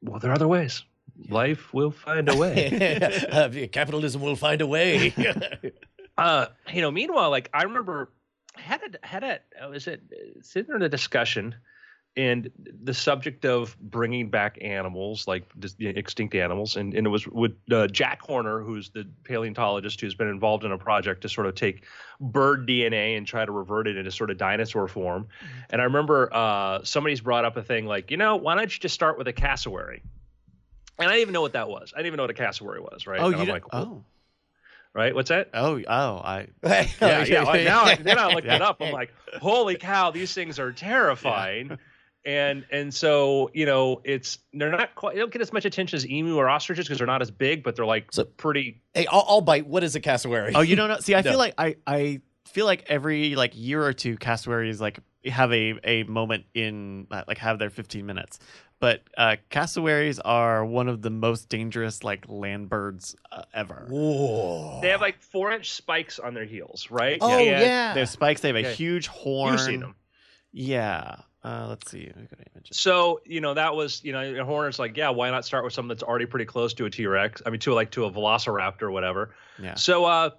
well, 0.03 0.19
there 0.21 0.31
are 0.31 0.35
other 0.35 0.49
ways. 0.49 0.83
Life 1.29 1.73
will 1.73 1.91
find 1.93 2.29
a 2.29 2.37
way. 2.37 2.99
Uh, 3.31 3.49
capitalism 3.71 4.21
will 4.23 4.37
find 4.37 4.61
a 4.63 4.67
way. 4.67 5.15
uh, 6.19 6.47
you 6.73 6.81
know, 6.83 6.91
meanwhile, 6.91 7.31
like 7.31 7.51
I 7.55 7.63
remember 7.65 8.09
I 8.09 8.14
had 8.65 8.99
a 9.03 9.07
had 9.07 9.25
a 9.25 9.69
was 9.69 9.87
it 9.87 10.03
uh, 10.13 10.41
sitting 10.43 10.75
in 10.75 10.83
a 10.83 10.89
discussion, 10.89 11.55
and 12.17 12.51
the 12.83 12.95
subject 12.95 13.45
of 13.45 13.77
bringing 13.79 14.31
back 14.31 14.59
animals, 14.61 15.27
like 15.27 15.45
extinct 15.81 16.35
animals, 16.35 16.77
and, 16.77 16.95
and 16.95 17.07
it 17.07 17.11
was 17.11 17.27
with 17.27 17.57
uh, 17.73 17.87
Jack 17.89 18.23
Horner, 18.23 18.61
who's 18.61 18.91
the 18.91 19.07
paleontologist 19.25 20.01
who's 20.01 20.15
been 20.15 20.29
involved 20.29 20.65
in 20.65 20.73
a 20.73 20.79
project 20.79 21.23
to 21.23 21.29
sort 21.29 21.47
of 21.47 21.55
take 21.55 21.85
bird 22.21 22.69
DNA 22.69 23.17
and 23.17 23.27
try 23.27 23.45
to 23.45 23.53
revert 23.53 23.89
it 23.89 23.97
into 23.97 24.11
sort 24.11 24.31
of 24.31 24.39
dinosaur 24.39 24.89
form. 24.89 25.27
And 25.71 25.81
I 25.81 25.85
remember 25.85 26.33
uh, 26.33 26.85
somebody's 26.85 27.21
brought 27.21 27.45
up 27.45 27.57
a 27.57 27.63
thing 27.63 27.87
like, 27.87 28.11
you 28.11 28.17
know, 28.17 28.37
why 28.37 28.55
don't 28.55 28.73
you 28.73 28.81
just 28.81 28.95
start 28.95 29.19
with 29.19 29.29
a 29.29 29.33
cassowary? 29.33 30.03
And 30.99 31.09
I 31.09 31.13
didn't 31.13 31.23
even 31.23 31.33
know 31.33 31.43
what 31.43 31.55
that 31.55 31.69
was. 31.69 31.93
I 31.93 31.99
didn't 31.99 32.07
even 32.07 32.17
know 32.19 32.23
what 32.23 32.31
a 32.31 32.35
cassowary 32.35 32.81
was, 32.81 33.07
right? 33.07 33.21
Oh, 33.21 33.27
and 33.27 33.35
you 33.35 33.43
I'm 33.43 33.49
like, 33.49 33.65
oh, 33.73 34.05
right? 34.95 35.15
What's 35.15 35.29
that? 35.31 35.51
oh, 35.55 35.81
oh, 35.87 36.17
I. 36.19 36.49
yeah, 36.65 37.25
yeah. 37.25 37.43
Like, 37.43 37.65
now 37.65 37.83
I, 37.85 37.95
then 37.97 38.19
I 38.19 38.29
looked 38.33 38.47
Yeah. 38.47 38.57
it 38.57 38.63
up. 38.63 38.77
I'm 38.81 38.93
like, 38.93 39.13
holy 39.41 39.77
cow, 39.77 40.11
these 40.11 40.33
things 40.33 40.59
are 40.59 40.73
terrifying. 40.73 41.79
And 42.27 42.65
and 42.71 42.93
so 42.95 43.51
you 43.53 43.67
know, 43.67 44.01
it's 44.03 44.39
they're 44.55 44.71
not 44.71 44.95
quite. 44.95 45.15
They 45.15 45.21
don't 45.21 45.31
get 45.33 45.43
as 45.43 45.53
much 45.53 45.67
attention 45.67 45.97
as 45.97 46.07
emu 46.09 46.37
or 46.37 46.49
ostriches 46.49 46.87
because 46.87 46.97
they're 46.97 47.07
not 47.07 47.21
as 47.21 47.31
big, 47.31 47.63
but 47.63 47.77
they're 47.77 47.85
like 47.85 48.07
So- 48.13 48.25
pretty. 48.25 48.81
hey, 48.95 49.07
I'll, 49.07 49.27
I'll 49.29 49.41
bite. 49.43 49.67
What 49.67 49.85
is 49.85 49.95
a 49.95 50.01
cassowary? 50.01 50.53
Oh, 50.55 50.63
you 50.63 50.75
don't 50.75 50.89
know? 50.89 51.01
See, 51.01 51.15
I 51.15 51.21
No. 51.23 51.33
feel 51.33 51.39
like 51.39 51.53
I, 51.59 51.77
I 51.87 52.21
feel 52.47 52.65
like 52.65 52.85
every 52.87 53.35
like 53.35 53.53
year 53.55 53.83
or 53.85 53.93
two, 53.93 54.17
cassowary 54.17 54.71
is 54.71 54.81
like 54.81 55.01
have 55.31 55.53
a 55.53 55.75
a 55.85 56.03
moment 56.05 56.45
in 56.55 57.07
uh, 57.11 57.23
like 57.27 57.39
have 57.39 57.59
their 57.59 57.71
15 57.71 58.05
minutes. 58.07 58.39
But 58.81 59.03
uh, 59.17 59.37
cassowaries 59.51 60.19
are 60.19 60.65
one 60.67 60.89
of 60.89 61.01
the 61.01 61.09
most 61.11 61.49
dangerous 61.49 62.05
like 62.05 62.27
land 62.29 62.69
birds 62.69 63.17
uh, 63.33 63.43
ever. 63.55 63.87
Whoa. 63.89 64.81
They 64.83 64.89
have 64.91 65.01
like 65.01 65.23
four 65.23 65.53
inch 65.53 65.73
spikes 65.73 66.19
on 66.19 66.35
their 66.35 66.45
heels, 66.45 66.89
right? 66.91 67.19
Oh 67.21 67.31
And 67.39 67.47
yeah. 67.47 67.95
They 67.95 68.01
have 68.01 68.09
spikes. 68.11 68.41
They 68.43 68.49
have 68.49 68.57
a 68.57 68.63
Yeah. 68.63 68.73
huge 68.73 69.07
horn. 69.07 69.53
You've 69.53 69.61
seen 69.61 69.81
them. 69.81 69.95
Yeah. 70.53 71.17
Uh, 71.43 71.67
let's 71.69 71.91
see. 71.91 72.11
We've 72.17 72.29
got 72.31 72.41
images. 72.55 72.77
So 72.79 73.21
you 73.25 73.41
know 73.41 73.55
that 73.55 73.75
was 73.75 74.03
you 74.05 74.13
know 74.13 74.21
and 74.21 74.39
Horner's 74.47 74.79
like 74.79 74.97
yeah 74.97 75.11
why 75.11 75.31
not 75.31 75.45
start 75.45 75.65
with 75.65 75.73
something 75.73 75.89
that's 75.89 76.03
already 76.03 76.27
pretty 76.27 76.47
close 76.47 76.75
to 76.75 76.85
a 76.87 76.91
T 76.91 77.07
Rex 77.07 77.43
I 77.47 77.51
mean 77.51 77.61
to 77.61 77.75
like 77.75 77.91
to 77.93 78.05
a 78.07 78.11
Velociraptor 78.11 78.83
or 78.83 78.91
whatever 78.91 79.35
Yeah. 79.63 79.75
So 79.75 80.05
uh, 80.05 80.31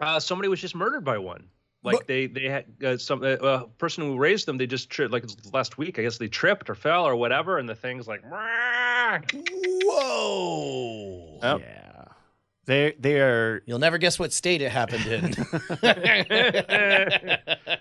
uh, 0.00 0.18
somebody 0.20 0.48
was 0.48 0.60
just 0.60 0.74
murdered 0.74 1.04
by 1.04 1.18
one. 1.18 1.44
Like 1.82 1.98
But- 1.98 2.06
they 2.08 2.26
they 2.26 2.44
had 2.44 2.64
uh, 2.84 2.96
some 2.98 3.22
uh, 3.22 3.26
uh, 3.28 3.64
person 3.78 4.04
who 4.04 4.18
raised 4.18 4.46
them. 4.46 4.58
They 4.58 4.66
just 4.66 4.90
tripped. 4.90 5.12
Like 5.12 5.24
last 5.52 5.78
week, 5.78 5.98
I 5.98 6.02
guess 6.02 6.18
they 6.18 6.28
tripped 6.28 6.68
or 6.68 6.74
fell 6.74 7.06
or 7.06 7.16
whatever, 7.16 7.58
and 7.58 7.68
the 7.68 7.74
thing's 7.74 8.06
like. 8.06 8.22
"Meow." 8.28 9.20
Whoa. 9.84 11.38
Oh. 11.42 11.58
Yeah. 11.58 11.86
They 12.66 12.94
they 13.00 13.18
are 13.20 13.62
You'll 13.66 13.78
never 13.78 13.98
guess 13.98 14.18
what 14.18 14.32
state 14.32 14.60
it 14.62 14.70
happened 14.70 15.06
in. 15.06 15.30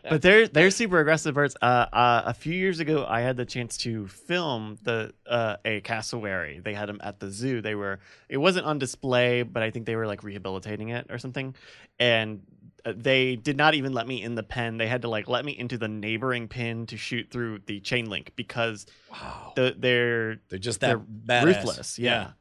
but 0.10 0.22
they're 0.22 0.47
they're 0.47 0.72
super 0.72 1.00
aggressive 1.00 1.36
birds. 1.36 1.56
Uh, 1.62 1.86
uh, 1.91 2.24
a 2.26 2.34
few 2.34 2.54
years 2.54 2.80
ago, 2.80 3.06
I 3.08 3.22
had 3.22 3.38
the 3.38 3.45
chance 3.45 3.78
to 3.80 4.08
film 4.08 4.78
the 4.84 5.14
uh, 5.28 5.58
a 5.66 5.82
cassowary. 5.82 6.60
They 6.64 6.74
had 6.74 6.89
them 6.89 7.00
at 7.04 7.20
the 7.20 7.30
zoo. 7.30 7.62
They 7.62 7.76
were 7.76 8.00
it 8.30 8.38
wasn't 8.38 8.66
on 8.66 8.80
display, 8.80 9.43
but 9.43 9.62
I 9.62 9.70
think 9.70 9.86
they 9.86 9.95
were 9.95 10.08
like 10.08 10.24
rehabilitating 10.24 10.89
it 10.89 11.08
or 11.10 11.20
something. 11.20 11.54
And 12.00 12.41
they 12.86 13.36
did 13.36 13.57
not 13.57 13.73
even 13.75 13.93
let 13.93 14.07
me 14.07 14.21
in 14.23 14.36
the 14.36 14.43
pen. 14.43 14.77
They 14.77 14.88
had 14.88 15.01
to 15.03 15.09
like 15.09 15.27
let 15.27 15.43
me 15.45 15.57
into 15.57 15.77
the 15.77 15.88
neighboring 15.88 16.47
pen 16.47 16.86
to 16.88 16.97
shoot 16.97 17.30
through 17.32 17.59
the 17.65 17.80
chain 17.80 18.09
link 18.09 18.32
because 18.36 18.86
wow. 19.11 19.53
the 19.55 19.75
they're 19.77 20.38
They're 20.49 20.59
just 20.59 20.80
they're 20.80 21.01
that 21.25 21.43
badass. 21.43 21.45
ruthless. 21.45 21.99
Yeah. 21.99 22.32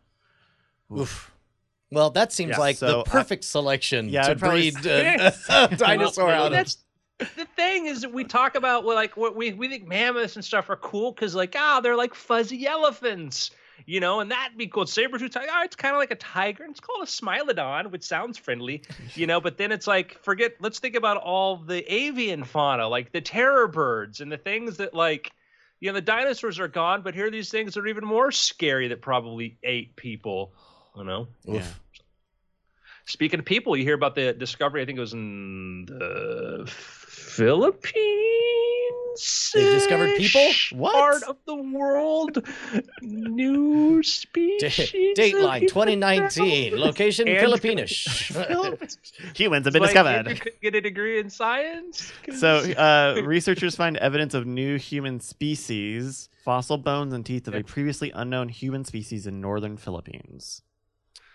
Oof. 0.97 1.31
Well, 1.91 2.11
that 2.11 2.33
seems 2.33 2.51
Yeah, 2.51 2.59
like 2.59 2.77
so 2.77 2.87
the 2.87 2.99
I- 3.01 3.03
perfect 3.05 3.45
selection 3.45 4.09
Yeah, 4.09 4.23
to 4.29 4.35
breed 4.37 4.75
say- 4.83 5.17
uh, 5.17 5.31
a 5.71 5.77
dinosaur 5.77 6.27
Well, 6.27 6.45
out 6.45 6.47
of. 6.47 6.53
that's 6.53 6.79
the 7.19 7.47
thing 7.57 7.87
is 7.87 8.03
that 8.03 8.13
we 8.13 8.23
talk 8.25 8.55
about 8.55 8.85
well, 8.85 8.95
like 8.95 9.17
what 9.17 9.35
we 9.35 9.53
we 9.53 9.69
think 9.69 9.87
mammoths 9.89 10.37
and 10.37 10.45
stuff 10.45 10.71
are 10.71 10.77
cool 10.77 11.11
because 11.13 11.35
like 11.35 11.55
ah 11.59 11.81
they're 11.81 11.97
like 11.97 12.15
fuzzy 12.15 12.67
elephants. 12.67 13.51
You 13.87 14.01
know, 14.01 14.21
and 14.21 14.31
that'd 14.31 14.59
be 14.59 14.67
cool. 14.67 14.87
Saber-tooth 14.87 15.31
tiger, 15.31 15.49
oh, 15.51 15.63
it's 15.65 15.77
kind 15.77 15.95
of 15.95 15.99
like 15.99 16.11
a 16.11 16.17
tiger. 16.17 16.65
and 16.65 16.73
It's 16.73 16.81
called 16.81 17.03
a 17.03 17.07
smilodon, 17.07 17.91
which 17.91 18.03
sounds 18.03 18.37
friendly, 18.37 18.83
you 19.15 19.27
know. 19.27 19.41
But 19.41 19.57
then 19.57 19.73
it's 19.73 19.87
like, 19.87 20.19
forget. 20.23 20.57
Let's 20.61 20.79
think 20.79 20.95
about 20.95 21.17
all 21.17 21.57
the 21.57 21.83
avian 21.93 22.45
fauna, 22.45 22.89
like 22.89 23.13
the 23.13 23.21
terror 23.21 23.69
birds 23.69 24.21
and 24.21 24.31
the 24.31 24.37
things 24.37 24.77
that, 24.79 24.95
like, 24.95 25.33
you 25.81 25.89
know, 25.89 25.95
the 25.95 26.03
dinosaurs 26.03 26.59
are 26.59 26.69
gone, 26.69 27.03
but 27.03 27.15
here 27.15 27.29
are 27.29 27.31
these 27.31 27.51
things 27.51 27.75
that 27.75 27.81
are 27.81 27.87
even 27.87 28.05
more 28.05 28.33
scary 28.33 28.89
that 28.89 29.01
probably 29.01 29.57
ate 29.63 29.97
people. 29.97 30.53
You 30.97 31.05
know. 31.05 31.29
Yeah. 31.45 31.65
Speaking 33.07 33.39
of 33.39 33.47
people, 33.47 33.75
you 33.75 33.85
hear 33.85 33.95
about 33.95 34.15
the 34.15 34.35
discovery. 34.35 34.83
I 34.83 34.85
think 34.85 34.99
it 34.99 35.01
was 35.01 35.15
in 35.15 35.87
the 35.87 36.65
Philippines. 36.69 37.95
They 39.55 39.65
discovered 39.65 40.17
people? 40.17 40.51
What? 40.73 40.95
Part 40.95 41.23
of 41.25 41.37
the 41.47 41.57
world. 41.57 42.47
New 43.03 44.03
species. 44.03 44.91
Da- 45.15 45.33
Dateline 45.33 45.61
2019. 45.69 46.77
Location 46.79 47.29
And- 47.29 47.41
Philippines. 47.41 47.91
Humans 49.37 49.67
have 49.67 49.73
been 49.73 49.83
Like, 49.83 49.91
discovered. 49.91 50.09
Andrew 50.29 50.35
couldn't 50.37 50.61
get 50.61 50.75
a 50.75 50.81
degree 50.81 51.19
in 51.21 51.31
science. 51.31 52.13
So, 52.37 52.59
uh, 52.73 53.21
researchers 53.25 53.77
find 53.77 53.97
evidence 53.99 54.35
of 54.35 54.47
new 54.47 54.77
human 54.79 55.21
species, 55.21 56.29
fossil 56.45 56.79
bones 56.79 57.13
and 57.13 57.25
teeth 57.25 57.49
of 57.49 57.55
a 57.55 57.63
previously 57.63 58.11
unknown 58.13 58.49
human 58.49 58.85
species 58.85 59.27
in 59.27 59.41
northern 59.41 59.77
Philippines. 59.77 60.63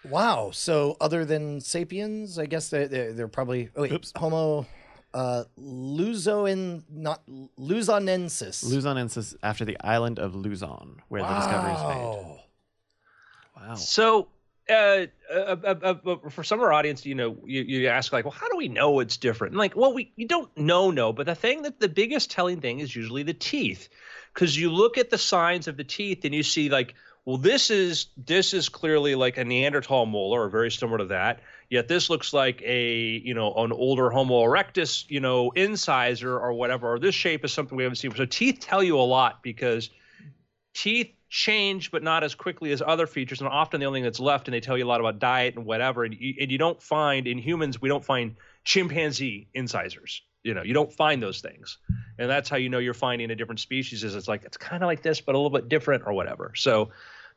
wow. 0.10 0.52
So 0.54 0.98
other 1.00 1.26
than 1.26 1.62
sapiens, 1.62 2.38
I 2.40 2.46
guess 2.46 2.70
they're, 2.70 2.88
they're, 2.88 3.14
they're 3.14 3.28
probably 3.28 3.70
oh, 3.76 3.82
wait, 3.84 3.92
Oops. 3.94 4.12
Homo 4.16 4.66
uh, 5.14 5.44
Luzoin, 5.60 6.84
not 6.90 7.22
Luzonensis. 7.60 8.66
Luzonensis 8.66 9.36
after 9.44 9.66
the 9.66 9.78
island 9.82 10.20
of 10.20 10.36
Luzon, 10.36 11.02
where 11.10 11.22
the 11.22 11.34
discovery 11.36 11.74
is 11.74 11.82
made. 11.82 12.04
Wow. 12.04 12.40
Wow. 13.56 13.76
So, 13.76 14.28
uh, 14.70 14.74
uh, 14.74 15.06
uh, 15.32 15.56
uh, 15.64 15.96
uh, 16.06 16.30
for 16.30 16.44
some 16.44 16.60
of 16.60 16.64
our 16.64 16.74
audience, 16.74 17.06
you 17.06 17.16
know, 17.16 17.38
you, 17.46 17.62
you 17.62 17.88
ask 17.88 18.12
like, 18.12 18.26
well, 18.26 18.32
how 18.32 18.50
do 18.50 18.58
we 18.58 18.68
know 18.68 19.00
it's 19.00 19.18
different? 19.18 19.52
And 19.52 19.60
like, 19.60 19.76
well, 19.76 19.94
we 19.94 20.12
you 20.16 20.28
don't 20.28 20.56
know, 20.58 20.92
no, 20.92 21.14
but 21.14 21.26
the 21.26 21.36
thing 21.36 21.64
that 21.64 21.80
the 21.80 21.90
biggest 21.90 22.32
telling 22.32 22.62
thing 22.62 22.80
is 22.80 22.96
usually 22.96 23.24
the 23.24 23.34
teeth, 23.34 23.90
because 24.34 24.58
you 24.58 24.72
look 24.72 24.98
at 24.98 25.10
the 25.10 25.18
signs 25.18 25.68
of 25.68 25.78
the 25.78 25.84
teeth 25.84 26.26
and 26.26 26.34
you 26.34 26.44
see 26.44 26.70
like, 26.70 26.96
well, 27.26 27.38
this 27.38 27.72
is 27.72 28.08
this 28.18 28.54
is 28.54 28.68
clearly 28.68 29.16
like 29.16 29.38
a 29.38 29.46
Neanderthal 29.46 30.06
molar 30.06 30.44
or 30.44 30.50
very 30.50 30.70
similar 30.70 30.98
to 30.98 31.06
that. 31.06 31.40
Yet 31.70 31.88
this 31.88 32.10
looks 32.10 32.34
like 32.34 32.62
a 32.64 33.22
you 33.24 33.34
know 33.34 33.54
an 33.54 33.72
older 33.72 34.10
Homo 34.10 34.44
erectus, 34.44 35.06
you 35.10 35.22
know, 35.22 35.52
incisor 35.52 36.38
or 36.38 36.54
whatever. 36.54 36.94
Or 36.94 37.00
this 37.00 37.16
shape 37.16 37.46
is 37.46 37.54
something 37.54 37.78
we 37.78 37.84
haven't 37.84 37.96
seen. 37.96 38.14
So 38.14 38.26
teeth 38.26 38.60
tell 38.60 38.84
you 38.84 39.00
a 39.00 39.02
lot 39.02 39.42
because 39.42 39.90
teeth 40.74 41.14
change, 41.30 41.92
but 41.92 42.04
not 42.04 42.26
as 42.26 42.36
quickly 42.36 42.74
as 42.74 42.82
other 42.86 43.08
features, 43.08 43.40
and 43.40 43.50
often 43.50 43.80
the 43.80 43.86
only 43.86 44.00
thing 44.00 44.04
that's 44.04 44.20
left. 44.20 44.50
And 44.50 44.54
they 44.54 44.60
tell 44.60 44.78
you 44.78 44.86
a 44.86 44.88
lot 44.88 45.00
about 45.00 45.20
diet 45.20 45.56
and 45.56 45.66
whatever. 45.66 46.04
And 46.04 46.14
you, 46.14 46.36
and 46.42 46.52
you 46.52 46.58
don't 46.58 46.82
find 46.82 47.26
in 47.26 47.38
humans, 47.38 47.82
we 47.82 47.88
don't 47.88 48.04
find 48.04 48.36
chimpanzee 48.66 49.48
incisors. 49.54 50.24
You 50.44 50.54
know, 50.54 50.64
you 50.64 50.74
don't 50.74 50.92
find 50.92 51.24
those 51.24 51.42
things, 51.42 51.78
and 52.18 52.30
that's 52.30 52.50
how 52.50 52.58
you 52.58 52.70
know 52.70 52.80
you're 52.80 52.94
finding 52.94 53.32
a 53.32 53.36
different 53.36 53.60
species. 53.60 54.04
Is 54.04 54.16
it's 54.16 54.28
like 54.28 54.44
it's 54.44 54.58
kind 54.58 54.84
of 54.84 54.88
like 54.88 55.02
this, 55.02 55.22
but 55.22 55.36
a 55.36 55.38
little 55.38 55.50
bit 55.50 55.70
different 55.70 56.04
or 56.06 56.14
whatever. 56.14 56.52
So 56.56 56.90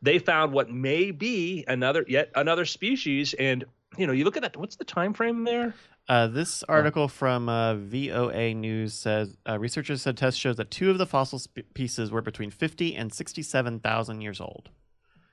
they 0.03 0.19
found 0.19 0.53
what 0.53 0.71
may 0.71 1.11
be 1.13 1.65
another 1.69 2.05
yet 2.09 2.31
another 2.35 2.65
species, 2.65 3.35
and 3.35 3.65
you 3.97 4.07
know, 4.07 4.13
you 4.13 4.25
look 4.25 4.37
at 4.37 4.43
that. 4.43 4.57
What's 4.57 4.77
the 4.77 4.85
time 4.85 5.13
frame 5.13 5.45
there? 5.45 5.75
Uh, 6.09 6.29
this 6.29 6.63
article 6.65 7.09
from 7.09 7.49
uh, 7.49 7.75
VOA 7.75 8.55
News 8.55 8.95
says 8.95 9.37
uh, 9.49 9.59
researchers 9.59 10.03
said 10.03 10.17
tests 10.17 10.39
shows 10.39 10.57
that 10.57 10.71
two 10.71 10.91
of 10.91 10.99
the 10.99 11.07
fossil 11.07 11.41
sp- 11.43 11.67
pieces 11.75 12.13
were 12.13 12.23
between 12.23 12.51
50 12.51 12.95
and 12.95 13.13
67,000 13.13 14.21
years 14.21 14.41
old. 14.41 14.69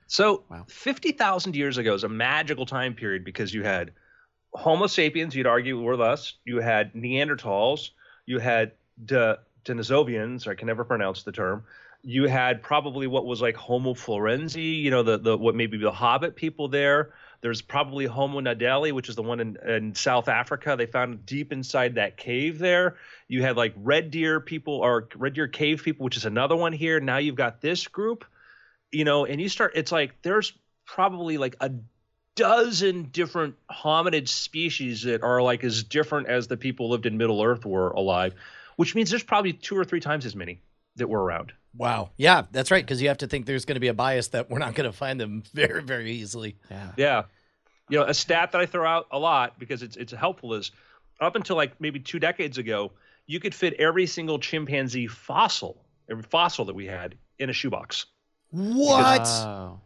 So 0.08 0.42
Wow. 0.50 0.64
50,000 0.68 1.54
years 1.54 1.78
ago 1.78 1.94
is 1.94 2.02
a 2.02 2.08
magical 2.08 2.66
time 2.66 2.94
period 2.94 3.24
because 3.24 3.54
you 3.54 3.62
had 3.62 3.92
Homo 4.54 4.86
sapiens, 4.86 5.34
you'd 5.34 5.46
argue, 5.46 5.80
were 5.80 6.00
us. 6.00 6.34
You 6.44 6.60
had 6.60 6.92
Neanderthals. 6.94 7.90
You 8.26 8.38
had 8.38 8.72
De 9.04 9.38
Denisovians. 9.64 10.46
I 10.46 10.54
can 10.54 10.66
never 10.66 10.84
pronounce 10.84 11.22
the 11.22 11.32
term. 11.32 11.64
You 12.02 12.28
had 12.28 12.62
probably 12.62 13.06
what 13.06 13.24
was 13.24 13.40
like 13.40 13.56
Homo 13.56 13.94
florenzi, 13.94 14.82
you 14.82 14.90
know, 14.90 15.02
the 15.02 15.18
the 15.18 15.38
what 15.38 15.54
maybe 15.54 15.78
the 15.78 15.90
Hobbit 15.90 16.36
people 16.36 16.68
there. 16.68 17.14
There's 17.40 17.62
probably 17.62 18.06
Homo 18.06 18.40
nadeli, 18.40 18.92
which 18.92 19.08
is 19.08 19.16
the 19.16 19.22
one 19.22 19.40
in, 19.40 19.58
in 19.66 19.94
South 19.94 20.28
Africa. 20.28 20.76
They 20.78 20.86
found 20.86 21.26
deep 21.26 21.52
inside 21.52 21.96
that 21.96 22.16
cave 22.16 22.58
there. 22.58 22.96
You 23.28 23.42
had 23.42 23.56
like 23.56 23.74
red 23.76 24.10
deer 24.10 24.40
people 24.40 24.74
or 24.74 25.08
red 25.16 25.34
deer 25.34 25.48
cave 25.48 25.82
people, 25.82 26.04
which 26.04 26.16
is 26.16 26.26
another 26.26 26.56
one 26.56 26.72
here. 26.72 27.00
Now 27.00 27.18
you've 27.18 27.34
got 27.34 27.60
this 27.60 27.88
group, 27.88 28.24
you 28.92 29.04
know, 29.04 29.24
and 29.24 29.40
you 29.40 29.48
start. 29.48 29.72
It's 29.74 29.92
like 29.92 30.20
there's 30.22 30.52
probably 30.86 31.38
like 31.38 31.56
a 31.60 31.70
dozen 32.36 33.04
different 33.04 33.56
hominid 33.70 34.28
species 34.28 35.02
that 35.02 35.22
are 35.22 35.42
like 35.42 35.64
as 35.64 35.82
different 35.82 36.28
as 36.28 36.48
the 36.48 36.56
people 36.56 36.90
lived 36.90 37.06
in 37.06 37.16
Middle 37.16 37.42
Earth 37.42 37.64
were 37.64 37.90
alive, 37.90 38.34
which 38.76 38.94
means 38.94 39.10
there's 39.10 39.22
probably 39.22 39.52
two 39.52 39.76
or 39.76 39.84
three 39.84 40.00
times 40.00 40.26
as 40.26 40.34
many 40.34 40.60
that 40.96 41.08
were 41.08 41.22
around. 41.22 41.52
Wow. 41.76 42.10
Yeah, 42.16 42.42
that's 42.52 42.70
right. 42.70 42.84
Because 42.84 43.02
you 43.02 43.08
have 43.08 43.18
to 43.18 43.26
think 43.26 43.46
there's 43.46 43.64
going 43.64 43.74
to 43.74 43.80
be 43.80 43.88
a 43.88 43.94
bias 43.94 44.28
that 44.28 44.48
we're 44.50 44.58
not 44.58 44.74
going 44.74 44.90
to 44.90 44.96
find 44.96 45.20
them 45.20 45.42
very, 45.52 45.82
very 45.82 46.12
easily. 46.12 46.56
Yeah. 46.70 46.92
Yeah. 46.96 47.22
You 47.88 47.98
know, 47.98 48.04
a 48.04 48.14
stat 48.14 48.52
that 48.52 48.60
I 48.60 48.66
throw 48.66 48.86
out 48.88 49.08
a 49.10 49.18
lot 49.18 49.58
because 49.58 49.82
it's 49.82 49.96
it's 49.96 50.12
helpful 50.12 50.54
is 50.54 50.70
up 51.20 51.36
until 51.36 51.56
like 51.56 51.80
maybe 51.80 52.00
two 52.00 52.18
decades 52.18 52.58
ago, 52.58 52.92
you 53.26 53.40
could 53.40 53.54
fit 53.54 53.74
every 53.74 54.06
single 54.06 54.38
chimpanzee 54.38 55.06
fossil, 55.06 55.84
every 56.10 56.22
fossil 56.22 56.64
that 56.66 56.74
we 56.74 56.86
had 56.86 57.16
in 57.38 57.50
a 57.50 57.52
shoebox. 57.52 58.06
What? 58.50 59.22
Wow. 59.22 59.80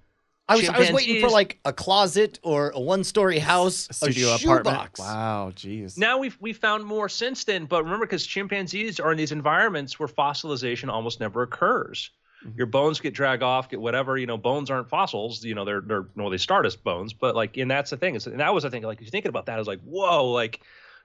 I 0.49 0.57
was 0.57 0.69
I 0.69 0.79
was 0.79 0.93
waiting 0.93 1.21
for 1.21 1.29
like 1.29 1.59
a 1.65 1.73
closet 1.73 2.39
or 2.43 2.71
a 2.71 2.81
one 2.81 3.05
story 3.05 3.39
house, 3.39 3.89
A 3.91 3.95
studio 3.95 4.29
a 4.29 4.37
apartment. 4.37 4.77
shoebox. 4.77 5.01
Wow. 5.01 5.53
Jeez. 5.55 5.99
Now 5.99 6.19
we've 6.19 6.37
we 6.41 6.53
found 6.53 6.85
more 6.85 7.09
since 7.09 7.45
then, 7.45 7.67
but 7.67 7.85
remember, 7.85 8.07
because 8.07 8.27
chimpanzees 8.27 8.99
are 8.99 9.13
in 9.13 9.19
these 9.19 9.33
environments 9.33 9.99
where 9.99 10.09
fossilization 10.09 10.89
almost 10.89 11.21
never 11.21 11.43
occurs. 11.43 12.11
Mm-hmm. 12.45 12.57
Your 12.57 12.67
bones 12.67 13.01
get 13.01 13.15
dragged 13.15 13.43
off, 13.43 13.69
get 13.69 13.81
whatever. 13.81 14.17
You 14.17 14.27
know, 14.27 14.39
bones 14.39 14.71
aren't 14.71 14.89
fossils. 14.89 15.45
You 15.45 15.55
know, 15.55 15.65
they're 15.65 15.81
they're 15.83 16.07
no, 16.17 16.31
they 16.31 16.39
start 16.39 16.65
as 16.67 16.77
bones, 16.77 17.13
but 17.13 17.35
like, 17.35 17.57
and 17.57 17.71
that's 17.71 17.91
the 17.91 17.97
thing. 17.97 18.15
Is 18.15 18.27
and 18.27 18.41
that 18.41 18.55
was 18.55 18.63
the 18.63 18.71
thing. 18.71 18.83
Like, 18.83 18.99
if 18.99 19.03
you're 19.03 19.11
thinking 19.11 19.29
about 19.31 19.47
that, 19.47 19.57
I 19.57 19.59
was 19.59 19.69
like, 19.69 19.81
whoa, 19.81 20.31
like, 20.31 20.61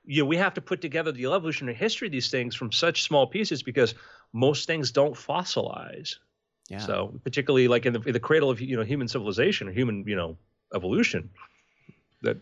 you 0.06 0.22
know, 0.22 0.28
we 0.28 0.38
have 0.38 0.54
to 0.54 0.62
put 0.62 0.80
together 0.80 1.12
the 1.12 1.26
evolutionary 1.26 1.76
history 1.76 2.08
of 2.08 2.12
these 2.12 2.30
things 2.30 2.56
from 2.56 2.72
such 2.72 3.04
small 3.04 3.28
pieces 3.28 3.64
because 3.64 3.96
most 4.32 4.68
things 4.68 4.92
don't 4.92 5.16
fossilize. 5.16 6.16
Yeah. 6.74 6.86
So 6.86 7.14
particularly 7.24 7.68
like 7.68 7.86
in 7.86 7.94
the, 7.94 8.02
in 8.02 8.14
the 8.14 8.20
cradle 8.20 8.50
of 8.50 8.60
you 8.62 8.76
know 8.76 8.84
human 8.84 9.08
civilization 9.08 9.68
or 9.68 9.72
human 9.72 10.04
you 10.08 10.16
know 10.16 10.38
evolution, 10.74 11.30
that 12.22 12.38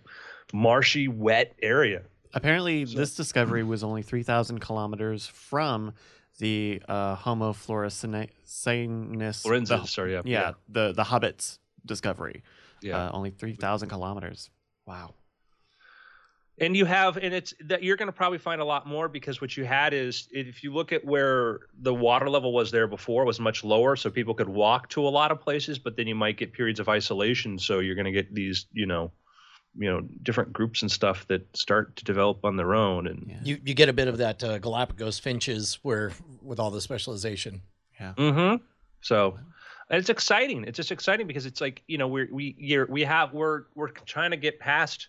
marshy, 0.54 1.08
wet 1.08 1.54
area. 1.62 2.04
Apparently, 2.34 2.86
this 2.86 3.16
discovery 3.16 3.62
was 3.64 3.84
only 3.84 4.04
3,000 4.04 4.60
kilometers 4.60 5.28
from 5.28 5.94
the 6.40 6.82
uh, 6.88 7.16
Homo 7.16 7.52
florescenus. 7.52 8.30
Florensis, 9.44 9.68
the- 9.68 9.86
sorry, 9.86 10.14
yeah, 10.14 10.22
yeah, 10.26 10.52
the 10.70 10.94
the 10.94 11.04
Hobbits 11.04 11.60
discovery. 11.86 12.44
Yeah. 12.82 12.98
Uh, 13.08 13.12
only 13.14 13.32
3,000 13.32 13.90
kilometers. 13.90 14.50
Wow. 14.88 15.14
And 16.62 16.78
you 16.78 16.86
have 16.86 17.18
and 17.18 17.34
it's 17.34 17.54
that 17.66 17.84
you're 17.84 17.98
going 17.98 18.08
to 18.08 18.14
probably 18.14 18.38
find 18.38 18.62
a 18.62 18.66
lot 18.66 18.88
more 18.88 19.10
because 19.10 19.42
what 19.42 19.58
you 19.58 19.66
had 19.66 19.94
is 19.94 20.30
if 20.32 20.64
you 20.64 20.72
look 20.72 20.94
at 20.94 21.04
where 21.04 21.60
the 21.80 21.94
water 21.94 22.30
level 22.30 22.54
was 22.54 22.72
there 22.72 22.88
before 22.88 23.24
it 23.24 23.26
was 23.26 23.40
much 23.40 23.64
lower 23.64 23.96
so 23.96 24.10
people 24.10 24.34
could 24.34 24.48
walk 24.48 24.88
to 24.90 25.06
a 25.06 25.10
lot 25.10 25.32
of 25.32 25.42
places 25.42 25.78
but 25.78 25.98
then 25.98 26.08
you 26.08 26.16
might 26.16 26.38
get 26.38 26.54
periods 26.54 26.80
of 26.80 26.88
isolation 26.88 27.60
so 27.60 27.80
you're 27.80 27.96
going 27.96 28.06
to 28.06 28.12
get 28.12 28.34
these 28.34 28.68
you 28.72 28.86
know 28.86 29.12
you 29.76 29.90
know 29.90 30.02
different 30.24 30.54
groups 30.54 30.82
and 30.82 30.92
stuff 30.92 31.28
that 31.28 31.46
start 31.56 31.96
to 31.96 32.04
develop 32.04 32.44
on 32.46 32.56
their 32.58 32.76
own 32.76 33.08
and 33.08 33.26
Yeah. 33.28 33.40
You 33.44 33.60
you 33.66 33.74
get 33.74 33.90
a 33.90 33.94
bit 33.94 34.08
of 34.08 34.18
that 34.18 34.44
uh, 34.44 34.60
Galapagos 34.60 35.20
finches 35.20 35.80
where 35.82 36.12
with 36.42 36.60
all 36.60 36.72
the 36.72 36.82
specialization. 36.82 37.62
Yeah. 38.00 38.14
Mm-hmm. 38.18 38.64
So 39.02 39.38
it's 39.90 40.10
exciting. 40.10 40.66
It's 40.66 40.76
just 40.78 40.92
exciting 40.92 41.28
because 41.28 41.46
it's 41.46 41.62
like 41.62 41.84
you 41.88 41.98
know 41.98 42.08
we're 42.08 42.28
we 42.32 42.56
you're, 42.58 42.86
we 42.88 43.04
have 43.04 43.34
we're 43.34 43.64
we're 43.76 43.90
trying 43.90 44.32
to 44.32 44.38
get 44.38 44.60
past 44.60 45.08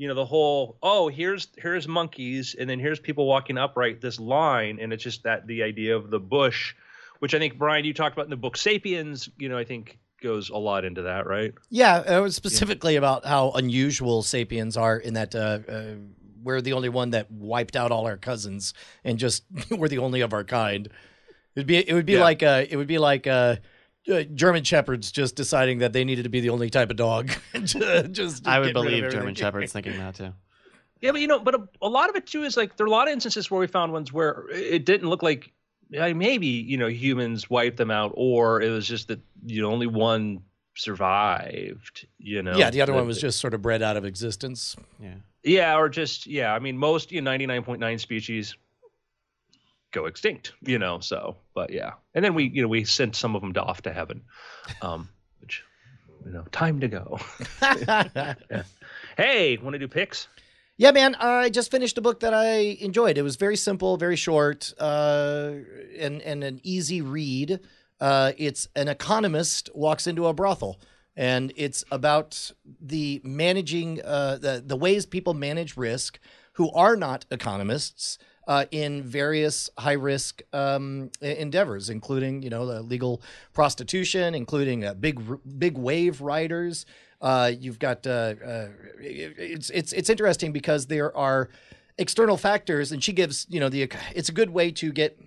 you 0.00 0.08
know 0.08 0.14
the 0.14 0.24
whole 0.24 0.78
oh 0.82 1.08
here's 1.08 1.48
here's 1.58 1.86
monkeys 1.86 2.56
and 2.58 2.68
then 2.70 2.78
here's 2.80 2.98
people 2.98 3.26
walking 3.26 3.58
upright 3.58 4.00
this 4.00 4.18
line 4.18 4.78
and 4.80 4.94
it's 4.94 5.04
just 5.04 5.22
that 5.24 5.46
the 5.46 5.62
idea 5.62 5.94
of 5.94 6.10
the 6.10 6.18
bush, 6.18 6.74
which 7.18 7.34
I 7.34 7.38
think 7.38 7.58
Brian 7.58 7.84
you 7.84 7.92
talked 7.92 8.14
about 8.16 8.24
in 8.24 8.30
the 8.30 8.36
book 8.36 8.56
Sapiens. 8.56 9.28
You 9.38 9.50
know 9.50 9.58
I 9.58 9.64
think 9.64 9.98
goes 10.22 10.48
a 10.48 10.56
lot 10.56 10.86
into 10.86 11.02
that 11.02 11.26
right. 11.26 11.52
Yeah, 11.68 12.16
it 12.16 12.20
was 12.20 12.34
specifically 12.34 12.96
about 12.96 13.26
how 13.26 13.50
unusual 13.50 14.22
sapiens 14.22 14.74
are 14.76 14.96
in 14.96 15.14
that 15.14 15.34
uh, 15.34 15.58
uh, 15.68 15.82
we're 16.42 16.62
the 16.62 16.72
only 16.72 16.88
one 16.88 17.10
that 17.10 17.30
wiped 17.30 17.76
out 17.76 17.92
all 17.92 18.06
our 18.06 18.16
cousins 18.16 18.72
and 19.04 19.18
just 19.18 19.44
we're 19.70 19.88
the 19.88 19.98
only 19.98 20.22
of 20.22 20.32
our 20.32 20.44
kind. 20.44 20.88
It'd 21.54 21.66
be 21.66 21.76
it 21.76 21.92
would 21.92 22.06
be 22.06 22.14
Yeah. 22.14 22.22
like 22.22 22.42
uh, 22.42 22.64
it 22.70 22.76
would 22.78 22.86
be 22.86 22.96
like 22.98 23.26
uh, 24.12 24.22
German 24.34 24.64
shepherds 24.64 25.10
just 25.12 25.36
deciding 25.36 25.78
that 25.78 25.92
they 25.92 26.04
needed 26.04 26.22
to 26.22 26.28
be 26.28 26.40
the 26.40 26.50
only 26.50 26.70
type 26.70 26.90
of 26.90 26.96
dog. 26.96 27.30
just 27.64 28.46
I 28.46 28.58
would 28.60 28.66
get 28.74 28.76
rid 28.76 28.76
of 28.76 28.84
believe. 28.84 29.10
German 29.10 29.34
Shepherds 29.34 29.72
thinking 29.72 29.98
that 29.98 30.14
too. 30.14 30.32
Yeah, 31.00 31.12
but 31.12 31.20
you 31.20 31.26
know, 31.26 31.38
but 31.40 31.54
a, 31.54 31.68
a 31.82 31.88
lot 31.88 32.10
of 32.10 32.16
it 32.16 32.26
too 32.26 32.42
is 32.42 32.56
like 32.56 32.76
there 32.76 32.84
are 32.84 32.88
a 32.88 32.90
lot 32.90 33.08
of 33.08 33.12
instances 33.12 33.50
where 33.50 33.60
we 33.60 33.66
found 33.66 33.92
ones 33.92 34.12
where 34.12 34.44
it 34.50 34.84
didn't 34.84 35.08
look 35.08 35.22
like 35.22 35.52
maybe 35.90 36.46
you 36.46 36.76
know 36.76 36.88
humans 36.88 37.48
wiped 37.50 37.76
them 37.78 37.90
out, 37.90 38.12
or 38.14 38.60
it 38.60 38.70
was 38.70 38.86
just 38.86 39.08
that 39.08 39.20
you 39.46 39.62
know 39.62 39.70
only 39.70 39.86
one 39.86 40.40
survived. 40.76 42.06
You 42.18 42.42
know, 42.42 42.56
Yeah, 42.56 42.70
the 42.70 42.80
other 42.82 42.92
That- 42.92 42.98
one 42.98 43.06
was 43.06 43.20
just 43.20 43.38
sort 43.40 43.54
of 43.54 43.62
bred 43.62 43.82
out 43.82 43.96
of 43.96 44.04
existence. 44.04 44.76
Yeah. 45.00 45.14
yeah, 45.42 45.76
or 45.78 45.88
just 45.88 46.26
yeah. 46.26 46.54
I 46.54 46.58
mean, 46.58 46.76
most 46.78 47.12
you 47.12 47.20
know, 47.20 47.30
ninety 47.30 47.46
nine 47.46 47.62
point 47.62 47.80
nine 47.80 47.98
species 47.98 48.56
go 49.92 50.06
extinct. 50.06 50.52
You 50.62 50.78
know, 50.78 51.00
so 51.00 51.36
but 51.54 51.70
yeah, 51.70 51.92
and 52.14 52.24
then 52.24 52.34
we 52.34 52.44
you 52.44 52.62
know 52.62 52.68
we 52.68 52.84
sent 52.84 53.16
some 53.16 53.34
of 53.36 53.42
them 53.42 53.52
to 53.54 53.62
off 53.62 53.82
to 53.82 53.92
heaven, 53.92 54.22
um, 54.82 55.08
which 55.40 55.62
you 56.24 56.32
know, 56.32 56.44
time 56.52 56.80
to 56.80 56.88
go. 56.88 57.18
hey, 59.16 59.56
want 59.58 59.74
to 59.74 59.78
do 59.78 59.88
picks? 59.88 60.28
Yeah, 60.76 60.92
man, 60.92 61.14
I 61.16 61.50
just 61.50 61.70
finished 61.70 61.98
a 61.98 62.00
book 62.00 62.20
that 62.20 62.32
I 62.32 62.78
enjoyed. 62.80 63.18
It 63.18 63.22
was 63.22 63.36
very 63.36 63.56
simple, 63.56 63.96
very 63.96 64.16
short, 64.16 64.72
uh, 64.78 65.52
and 65.98 66.22
and 66.22 66.42
an 66.42 66.60
easy 66.62 67.02
read. 67.02 67.60
Uh, 68.00 68.32
it's 68.38 68.66
an 68.74 68.88
economist 68.88 69.68
walks 69.74 70.06
into 70.06 70.26
a 70.26 70.32
brothel, 70.32 70.80
and 71.16 71.52
it's 71.56 71.84
about 71.90 72.52
the 72.80 73.20
managing 73.24 74.00
uh, 74.02 74.38
the 74.40 74.62
the 74.64 74.76
ways 74.76 75.04
people 75.04 75.34
manage 75.34 75.76
risk 75.76 76.18
who 76.54 76.70
are 76.72 76.96
not 76.96 77.26
economists 77.30 78.18
uh, 78.46 78.64
in 78.70 79.02
various 79.02 79.70
high 79.78 79.92
risk 79.92 80.42
um, 80.52 81.10
endeavors, 81.20 81.90
including 81.90 82.42
you 82.42 82.50
know 82.50 82.66
the 82.66 82.82
legal 82.82 83.22
prostitution, 83.52 84.34
including 84.34 84.84
uh, 84.84 84.94
big 84.94 85.20
big 85.58 85.76
wave 85.76 86.20
riders. 86.20 86.86
Uh, 87.20 87.52
you've 87.58 87.78
got 87.78 88.06
uh, 88.06 88.34
uh, 88.44 88.68
it's 88.98 89.70
it's 89.70 89.92
it's 89.92 90.08
interesting 90.08 90.52
because 90.52 90.86
there 90.86 91.14
are 91.16 91.50
external 91.98 92.36
factors, 92.36 92.92
and 92.92 93.04
she 93.04 93.12
gives 93.12 93.46
you 93.50 93.60
know 93.60 93.68
the 93.68 93.90
it's 94.14 94.28
a 94.28 94.32
good 94.32 94.50
way 94.50 94.70
to 94.70 94.90
get 94.90 95.18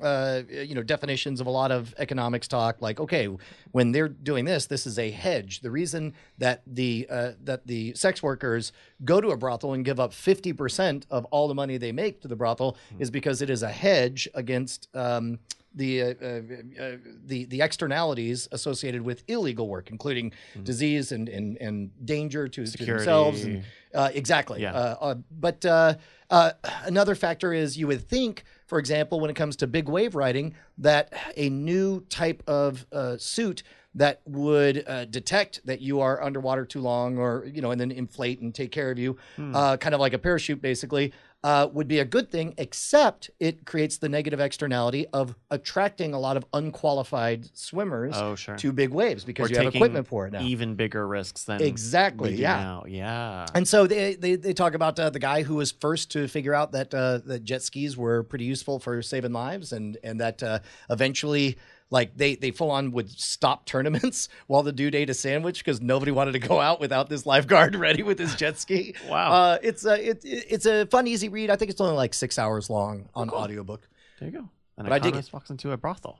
uh, 0.00 0.42
you 0.48 0.74
know 0.74 0.82
definitions 0.82 1.40
of 1.40 1.46
a 1.46 1.50
lot 1.50 1.70
of 1.70 1.94
economics 1.98 2.48
talk. 2.48 2.80
Like 2.80 3.00
okay, 3.00 3.28
when 3.72 3.92
they're 3.92 4.08
doing 4.08 4.44
this, 4.44 4.66
this 4.66 4.86
is 4.86 4.98
a 4.98 5.10
hedge. 5.10 5.60
The 5.60 5.70
reason 5.70 6.14
that 6.38 6.62
the 6.66 7.06
uh, 7.08 7.32
that 7.44 7.66
the 7.66 7.94
sex 7.94 8.22
workers 8.22 8.72
go 9.04 9.20
to 9.20 9.28
a 9.28 9.36
brothel 9.36 9.72
and 9.72 9.84
give 9.84 10.00
up 10.00 10.12
fifty 10.12 10.52
percent 10.52 11.06
of 11.10 11.24
all 11.26 11.48
the 11.48 11.54
money 11.54 11.76
they 11.76 11.92
make 11.92 12.20
to 12.22 12.28
the 12.28 12.36
brothel 12.36 12.76
is 12.98 13.10
because 13.10 13.42
it 13.42 13.50
is 13.50 13.62
a 13.62 13.70
hedge 13.70 14.28
against. 14.34 14.88
Um, 14.94 15.38
the, 15.74 16.02
uh, 16.02 16.06
uh, 16.06 16.82
uh, 16.82 16.96
the 17.26 17.44
the 17.44 17.60
externalities 17.60 18.48
associated 18.50 19.02
with 19.02 19.22
illegal 19.28 19.68
work, 19.68 19.90
including 19.90 20.32
disease 20.62 21.12
and, 21.12 21.28
and, 21.28 21.58
and 21.58 21.90
danger 22.06 22.48
to, 22.48 22.66
to 22.66 22.84
themselves. 22.86 23.44
And, 23.44 23.62
uh, 23.94 24.10
exactly. 24.14 24.62
Yeah. 24.62 24.72
Uh, 24.72 24.96
uh, 25.00 25.14
but 25.30 25.64
uh, 25.66 25.94
uh, 26.30 26.52
another 26.84 27.14
factor 27.14 27.52
is 27.52 27.76
you 27.76 27.86
would 27.88 28.08
think, 28.08 28.44
for 28.66 28.78
example, 28.78 29.20
when 29.20 29.30
it 29.30 29.36
comes 29.36 29.56
to 29.56 29.66
big 29.66 29.88
wave 29.88 30.14
riding, 30.14 30.54
that 30.78 31.12
a 31.36 31.48
new 31.48 32.00
type 32.08 32.42
of 32.46 32.86
uh, 32.92 33.16
suit 33.16 33.62
that 33.94 34.20
would 34.26 34.84
uh, 34.86 35.06
detect 35.06 35.64
that 35.64 35.80
you 35.80 36.00
are 36.00 36.22
underwater 36.22 36.66
too 36.66 36.80
long, 36.80 37.16
or 37.16 37.46
you 37.46 37.62
know, 37.62 37.70
and 37.70 37.80
then 37.80 37.90
inflate 37.90 38.40
and 38.40 38.54
take 38.54 38.70
care 38.70 38.90
of 38.90 38.98
you, 38.98 39.16
uh, 39.54 39.76
kind 39.78 39.94
of 39.94 40.00
like 40.00 40.12
a 40.12 40.18
parachute, 40.18 40.60
basically. 40.60 41.12
Uh, 41.46 41.68
would 41.72 41.86
be 41.86 42.00
a 42.00 42.04
good 42.04 42.28
thing, 42.28 42.52
except 42.58 43.30
it 43.38 43.64
creates 43.64 43.98
the 43.98 44.08
negative 44.08 44.40
externality 44.40 45.06
of 45.12 45.36
attracting 45.52 46.12
a 46.12 46.18
lot 46.18 46.36
of 46.36 46.44
unqualified 46.52 47.48
swimmers 47.56 48.14
Oh, 48.16 48.34
sure. 48.34 48.56
to 48.56 48.72
big 48.72 48.90
waves 48.90 49.24
because 49.24 49.50
We're 49.50 49.58
you 49.60 49.64
have 49.66 49.74
equipment 49.76 50.08
for 50.08 50.26
it 50.26 50.32
now. 50.32 50.42
Even 50.42 50.74
bigger 50.74 51.06
risks 51.06 51.44
than 51.44 51.62
Exactly, 51.62 52.34
yeah. 52.34 52.56
now. 52.56 52.84
Yeah. 52.88 53.46
And 53.54 53.68
so 53.68 53.86
they 53.86 54.16
they, 54.16 54.34
they 54.34 54.54
talk 54.54 54.74
about 54.74 54.98
uh, 54.98 55.10
the 55.10 55.20
guy 55.20 55.44
who 55.44 55.54
was 55.54 55.70
first 55.70 56.10
to 56.12 56.26
figure 56.26 56.52
out 56.52 56.72
that 56.72 56.92
uh, 56.92 57.18
that 57.26 57.44
jet 57.44 57.62
skis 57.62 57.96
were 57.96 58.24
pretty 58.24 58.44
useful 58.44 58.80
for 58.80 59.00
saving 59.00 59.32
lives, 59.32 59.72
and 59.72 59.98
and 60.02 60.20
that 60.20 60.42
uh, 60.42 60.58
eventually. 60.90 61.58
Like 61.90 62.16
they, 62.16 62.34
they 62.34 62.50
full 62.50 62.70
on 62.70 62.90
would 62.92 63.10
stop 63.10 63.64
tournaments 63.64 64.28
while 64.48 64.62
the 64.62 64.72
dude 64.72 64.94
ate 64.94 65.08
a 65.08 65.14
sandwich 65.14 65.64
because 65.64 65.80
nobody 65.80 66.10
wanted 66.10 66.32
to 66.32 66.40
go 66.40 66.60
out 66.60 66.80
without 66.80 67.08
this 67.08 67.26
lifeguard 67.26 67.76
ready 67.76 68.02
with 68.02 68.18
his 68.18 68.34
jet 68.34 68.58
ski. 68.58 68.94
Wow. 69.08 69.32
Uh, 69.32 69.58
it's 69.62 69.86
a 69.86 70.10
it, 70.10 70.20
it's 70.24 70.66
a 70.66 70.86
fun 70.86 71.06
easy 71.06 71.28
read. 71.28 71.50
I 71.50 71.56
think 71.56 71.70
it's 71.70 71.80
only 71.80 71.94
like 71.94 72.12
six 72.14 72.38
hours 72.38 72.68
long 72.68 73.08
on 73.14 73.30
audiobook. 73.30 73.88
There 74.18 74.28
you 74.28 74.38
go. 74.38 74.48
an 74.78 74.84
But 74.84 74.92
I 74.92 74.98
dig 74.98 75.14
walks 75.32 75.50
into 75.50 75.72
a 75.72 75.76
brothel. 75.76 76.18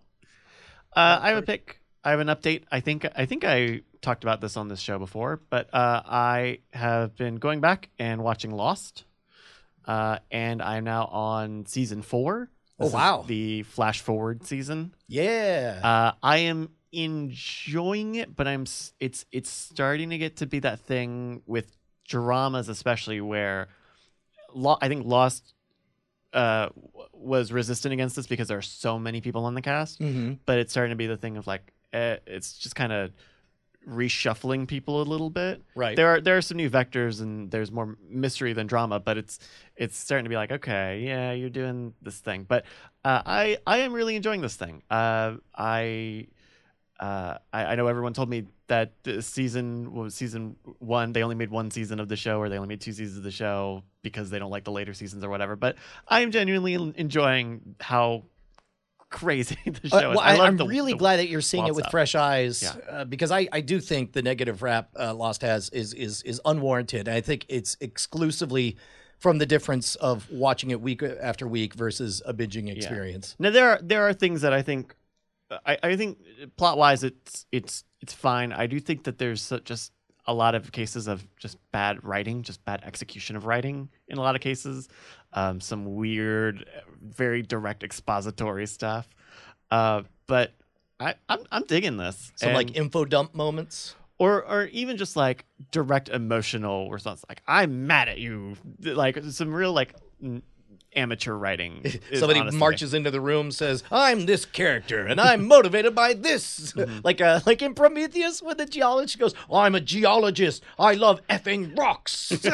Uh, 0.94 1.18
I 1.20 1.28
have 1.30 1.38
a 1.38 1.42
pick. 1.42 1.80
I 2.04 2.10
have 2.10 2.20
an 2.20 2.28
update. 2.28 2.62
I 2.70 2.80
think 2.80 3.04
I 3.16 3.26
think 3.26 3.44
I 3.44 3.80
talked 4.00 4.22
about 4.22 4.40
this 4.40 4.56
on 4.56 4.68
this 4.68 4.78
show 4.78 4.98
before, 4.98 5.40
but 5.50 5.72
uh, 5.74 6.02
I 6.06 6.60
have 6.72 7.16
been 7.16 7.36
going 7.36 7.60
back 7.60 7.88
and 7.98 8.22
watching 8.22 8.52
Lost, 8.52 9.04
uh, 9.84 10.20
and 10.30 10.62
I'm 10.62 10.84
now 10.84 11.06
on 11.06 11.66
season 11.66 12.02
four. 12.02 12.48
Oh, 12.78 12.84
This 12.84 12.88
is 12.88 12.94
wow. 12.94 13.24
the 13.26 13.62
flash 13.62 14.00
forward 14.00 14.44
season. 14.46 14.94
Yeah. 15.08 15.80
Uh, 15.82 16.12
I 16.22 16.38
am 16.38 16.70
enjoying 16.92 18.14
it, 18.16 18.34
but 18.36 18.46
I'm 18.46 18.64
it's 19.00 19.24
it's 19.32 19.50
starting 19.50 20.10
to 20.10 20.18
get 20.18 20.36
to 20.36 20.46
be 20.46 20.58
that 20.60 20.80
thing 20.80 21.42
with 21.46 21.76
dramas, 22.06 22.68
especially 22.68 23.20
where 23.20 23.68
Lo- 24.54 24.78
I 24.80 24.88
think 24.88 25.06
Lost 25.06 25.54
uh, 26.32 26.68
was 27.12 27.52
resistant 27.52 27.92
against 27.92 28.16
this 28.16 28.26
because 28.26 28.48
there 28.48 28.58
are 28.58 28.62
so 28.62 28.98
many 28.98 29.20
people 29.20 29.44
on 29.44 29.54
the 29.54 29.62
cast, 29.62 29.98
hmm 29.98 30.34
but 30.44 30.58
it's 30.58 30.72
starting 30.72 30.90
to 30.90 30.96
be 30.96 31.06
the 31.06 31.16
thing 31.16 31.36
of 31.36 31.46
like 31.46 31.72
eh, 31.92 32.16
it's 32.26 32.58
just 32.58 32.76
kind 32.76 32.92
of 32.92 33.10
reshuffling 33.88 34.66
people 34.66 35.00
a 35.00 35.04
little 35.04 35.30
bit. 35.30 35.62
Right. 35.74 35.96
There 35.96 36.08
are 36.08 36.20
there 36.20 36.36
are 36.36 36.42
some 36.42 36.56
new 36.56 36.68
vectors 36.68 37.20
and 37.20 37.50
there's 37.50 37.70
more 37.70 37.96
mystery 38.08 38.52
than 38.52 38.66
drama, 38.66 39.00
but 39.00 39.16
it's 39.16 39.38
it's 39.76 39.96
starting 39.96 40.24
to 40.24 40.28
be 40.28 40.36
like 40.36 40.52
okay, 40.52 41.00
yeah, 41.04 41.32
you're 41.32 41.50
doing 41.50 41.94
this 42.02 42.18
thing, 42.18 42.44
but 42.48 42.64
uh, 43.04 43.22
I 43.24 43.58
I 43.66 43.78
am 43.78 43.92
really 43.92 44.16
enjoying 44.16 44.40
this 44.40 44.56
thing. 44.56 44.82
Uh, 44.90 45.36
I. 45.54 46.28
Uh, 46.98 47.36
I, 47.52 47.66
I 47.66 47.74
know 47.74 47.88
everyone 47.88 48.14
told 48.14 48.30
me 48.30 48.46
that 48.68 48.94
the 49.02 49.20
season 49.20 49.92
was 49.92 50.14
season 50.14 50.56
one. 50.78 51.12
They 51.12 51.22
only 51.22 51.34
made 51.34 51.50
one 51.50 51.70
season 51.70 52.00
of 52.00 52.08
the 52.08 52.16
show, 52.16 52.38
or 52.38 52.48
they 52.48 52.56
only 52.56 52.68
made 52.68 52.80
two 52.80 52.92
seasons 52.92 53.18
of 53.18 53.22
the 53.22 53.30
show 53.30 53.82
because 54.00 54.30
they 54.30 54.38
don't 54.38 54.50
like 54.50 54.64
the 54.64 54.72
later 54.72 54.94
seasons 54.94 55.22
or 55.22 55.28
whatever. 55.28 55.56
But 55.56 55.76
I 56.08 56.22
am 56.22 56.30
genuinely 56.30 56.72
enjoying 56.72 57.76
how 57.80 58.22
crazy 59.10 59.56
the 59.64 59.70
Uh, 59.92 60.00
show 60.00 60.10
is. 60.10 60.16
well, 60.16 60.20
I 60.20 60.46
am 60.46 60.56
really 60.58 60.92
the- 60.92 60.98
glad 60.98 61.16
that 61.18 61.28
you're 61.28 61.40
seeing 61.40 61.66
it 61.66 61.74
with 61.74 61.84
stuff. 61.84 61.90
fresh 61.90 62.14
eyes, 62.14 62.62
Yeah. 62.62 62.76
uh, 62.90 63.04
because 63.04 63.30
I, 63.30 63.48
I 63.52 63.60
do 63.60 63.80
think 63.80 64.12
the 64.12 64.22
negative 64.22 64.62
rap 64.62 64.90
uh, 64.98 65.14
Lost 65.14 65.42
has 65.42 65.68
is 65.70 65.92
is 65.94 66.22
is 66.22 66.40
unwarranted. 66.44 67.08
I 67.08 67.20
think 67.20 67.46
it's 67.48 67.76
exclusively 67.80 68.76
from 69.18 69.38
the 69.38 69.46
difference 69.46 69.94
of 69.96 70.30
watching 70.30 70.70
it 70.70 70.80
week 70.80 71.02
after 71.02 71.46
week 71.48 71.74
versus 71.74 72.20
a 72.26 72.34
binging 72.34 72.70
experience. 72.74 73.34
Now 73.38 73.50
there 73.50 73.70
are 73.70 73.80
there 73.82 74.06
are 74.08 74.12
things 74.12 74.42
that 74.42 74.52
I 74.52 74.62
think 74.62 74.94
I, 75.64 75.78
I 75.82 75.96
think 75.96 76.18
plot 76.56 76.76
wise 76.78 77.02
it's 77.04 77.46
it's 77.52 77.84
it's 78.00 78.12
fine. 78.12 78.52
I 78.52 78.66
do 78.66 78.78
think 78.80 79.04
that 79.04 79.18
there's 79.18 79.52
just 79.64 79.92
a 80.28 80.34
lot 80.34 80.54
of 80.56 80.72
cases 80.72 81.06
of 81.06 81.24
just 81.36 81.56
bad 81.70 82.02
writing, 82.04 82.42
just 82.42 82.64
bad 82.64 82.82
execution 82.84 83.36
of 83.36 83.46
writing 83.46 83.88
in 84.08 84.18
a 84.18 84.20
lot 84.20 84.34
of 84.34 84.40
cases. 84.40 84.88
Um, 85.36 85.60
some 85.60 85.94
weird, 85.94 86.66
very 87.00 87.42
direct 87.42 87.82
expository 87.84 88.66
stuff. 88.66 89.06
Uh, 89.70 90.02
but 90.26 90.54
I, 90.98 91.14
I'm 91.28 91.40
I'm 91.52 91.62
digging 91.64 91.96
this. 91.98 92.32
Some 92.36 92.48
And- 92.48 92.56
like 92.56 92.74
info 92.76 93.04
dump 93.04 93.34
moments. 93.34 93.94
or 94.18 94.42
or 94.44 94.64
even 94.72 94.96
just 94.96 95.14
like 95.14 95.44
direct 95.72 96.08
emotional 96.08 96.90
response 96.90 97.22
like 97.28 97.42
i'm 97.46 97.86
mad 97.86 98.08
at 98.08 98.16
you 98.18 98.56
like 98.80 99.22
some 99.24 99.52
real 99.52 99.74
like 99.74 99.94
amateur 100.96 101.34
writing 101.34 101.82
is 102.10 102.18
Somebody 102.20 102.40
honestly- 102.40 102.58
marches 102.58 102.94
into 102.94 103.10
the 103.10 103.20
room, 103.20 103.50
says, 103.52 103.84
"I'm 103.92 104.26
this 104.26 104.44
character, 104.44 105.06
and 105.06 105.20
I'm 105.20 105.46
motivated 105.46 105.94
by 105.94 106.14
this." 106.14 106.72
Mm-hmm. 106.86 107.00
like 107.04 107.20
uh, 107.20 107.40
like 107.46 107.62
in 107.62 107.74
Prometheus, 107.74 108.42
when 108.42 108.56
the 108.56 108.66
geologist 108.66 109.18
goes, 109.18 109.34
"I'm 109.52 109.74
a 109.74 109.80
geologist. 109.80 110.62
I 110.78 110.94
love 110.94 111.20
effing 111.28 111.76
rocks." 111.78 112.32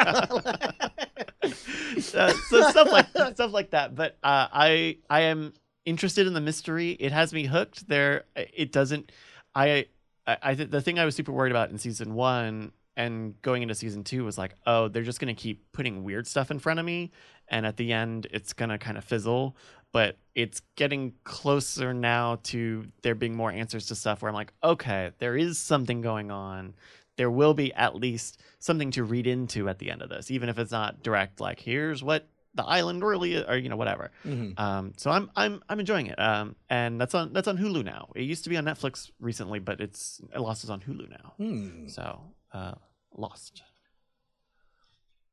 uh, 1.43 2.33
so 2.33 2.71
stuff 2.71 2.91
like 2.91 3.09
stuff 3.35 3.53
like 3.53 3.71
that 3.71 3.95
but 3.95 4.17
uh, 4.23 4.47
i 4.53 4.97
i 5.11 5.23
am 5.23 5.53
interested 5.85 6.27
in 6.27 6.35
the 6.35 6.41
mystery 6.41 6.91
it 7.01 7.13
has 7.13 7.33
me 7.33 7.45
hooked 7.45 7.89
there 7.89 8.25
it 8.37 8.71
doesn't 8.73 9.11
i 9.55 9.87
i, 10.27 10.37
I 10.43 10.55
th- 10.55 10.71
the 10.71 10.81
thing 10.81 10.99
i 10.99 11.05
was 11.05 11.15
super 11.17 11.33
worried 11.33 11.51
about 11.51 11.71
in 11.71 11.79
season 11.79 12.15
one 12.15 12.73
and 12.97 13.41
going 13.43 13.63
into 13.63 13.75
season 13.75 14.05
two 14.05 14.25
was 14.25 14.39
like 14.39 14.55
oh 14.67 14.89
they're 14.89 15.03
just 15.03 15.19
going 15.21 15.35
to 15.35 15.41
keep 15.41 15.73
putting 15.73 16.05
weird 16.05 16.27
stuff 16.27 16.51
in 16.51 16.59
front 16.59 16.79
of 16.79 16.87
me 16.87 17.11
and 17.53 17.65
at 17.65 17.77
the 17.77 17.93
end 17.93 18.27
it's 18.33 18.53
going 18.53 18.71
to 18.71 18.79
kind 18.79 18.99
of 18.99 19.05
fizzle 19.05 19.57
but 19.93 20.17
it's 20.35 20.63
getting 20.77 21.13
closer 21.23 21.93
now 21.93 22.39
to 22.43 22.87
there 23.03 23.15
being 23.15 23.35
more 23.37 23.53
answers 23.53 23.87
to 23.87 23.95
stuff 23.95 24.23
where 24.23 24.29
i'm 24.29 24.35
like 24.35 24.53
okay 24.65 25.13
there 25.19 25.37
is 25.37 25.59
something 25.59 26.01
going 26.01 26.31
on 26.33 26.75
there 27.17 27.31
will 27.31 27.55
be 27.55 27.73
at 27.75 27.95
least 27.95 28.41
something 28.59 28.91
to 28.91 29.05
read 29.05 29.27
into 29.27 29.69
at 29.69 29.79
the 29.79 29.91
end 29.91 30.01
of 30.01 30.09
this, 30.09 30.31
even 30.31 30.49
if 30.49 30.59
it's 30.59 30.73
not 30.73 31.03
direct. 31.03 31.41
Like, 31.41 31.61
here's 31.61 32.03
what 32.03 32.27
the 32.55 32.65
island 32.65 33.05
really, 33.05 33.35
is, 33.35 33.45
or 33.47 33.57
you 33.57 33.69
know, 33.69 33.77
whatever. 33.77 34.11
Mhm. 34.25 34.59
Um, 34.59 34.93
so 34.97 35.11
I'm 35.11 35.31
I'm 35.37 35.63
I'm 35.69 35.79
enjoying 35.79 36.07
it. 36.07 36.19
Um, 36.19 36.57
and 36.71 36.99
that's 37.01 37.15
on 37.15 37.35
that's 37.35 37.49
on 37.49 37.59
Hulu 37.59 37.85
now. 37.85 38.09
It 38.17 38.23
used 38.23 38.45
to 38.45 38.51
be 38.51 38.57
on 38.57 38.65
Netflix 38.65 39.11
recently, 39.21 39.59
but 39.59 39.81
it's 39.81 40.23
it 40.35 40.39
Lost 40.41 40.65
is 40.65 40.71
on 40.71 40.81
Hulu 40.81 41.11
now. 41.11 41.35
Hmm. 41.37 41.89
So 41.89 42.21
uh, 42.55 42.75
Lost. 43.15 43.63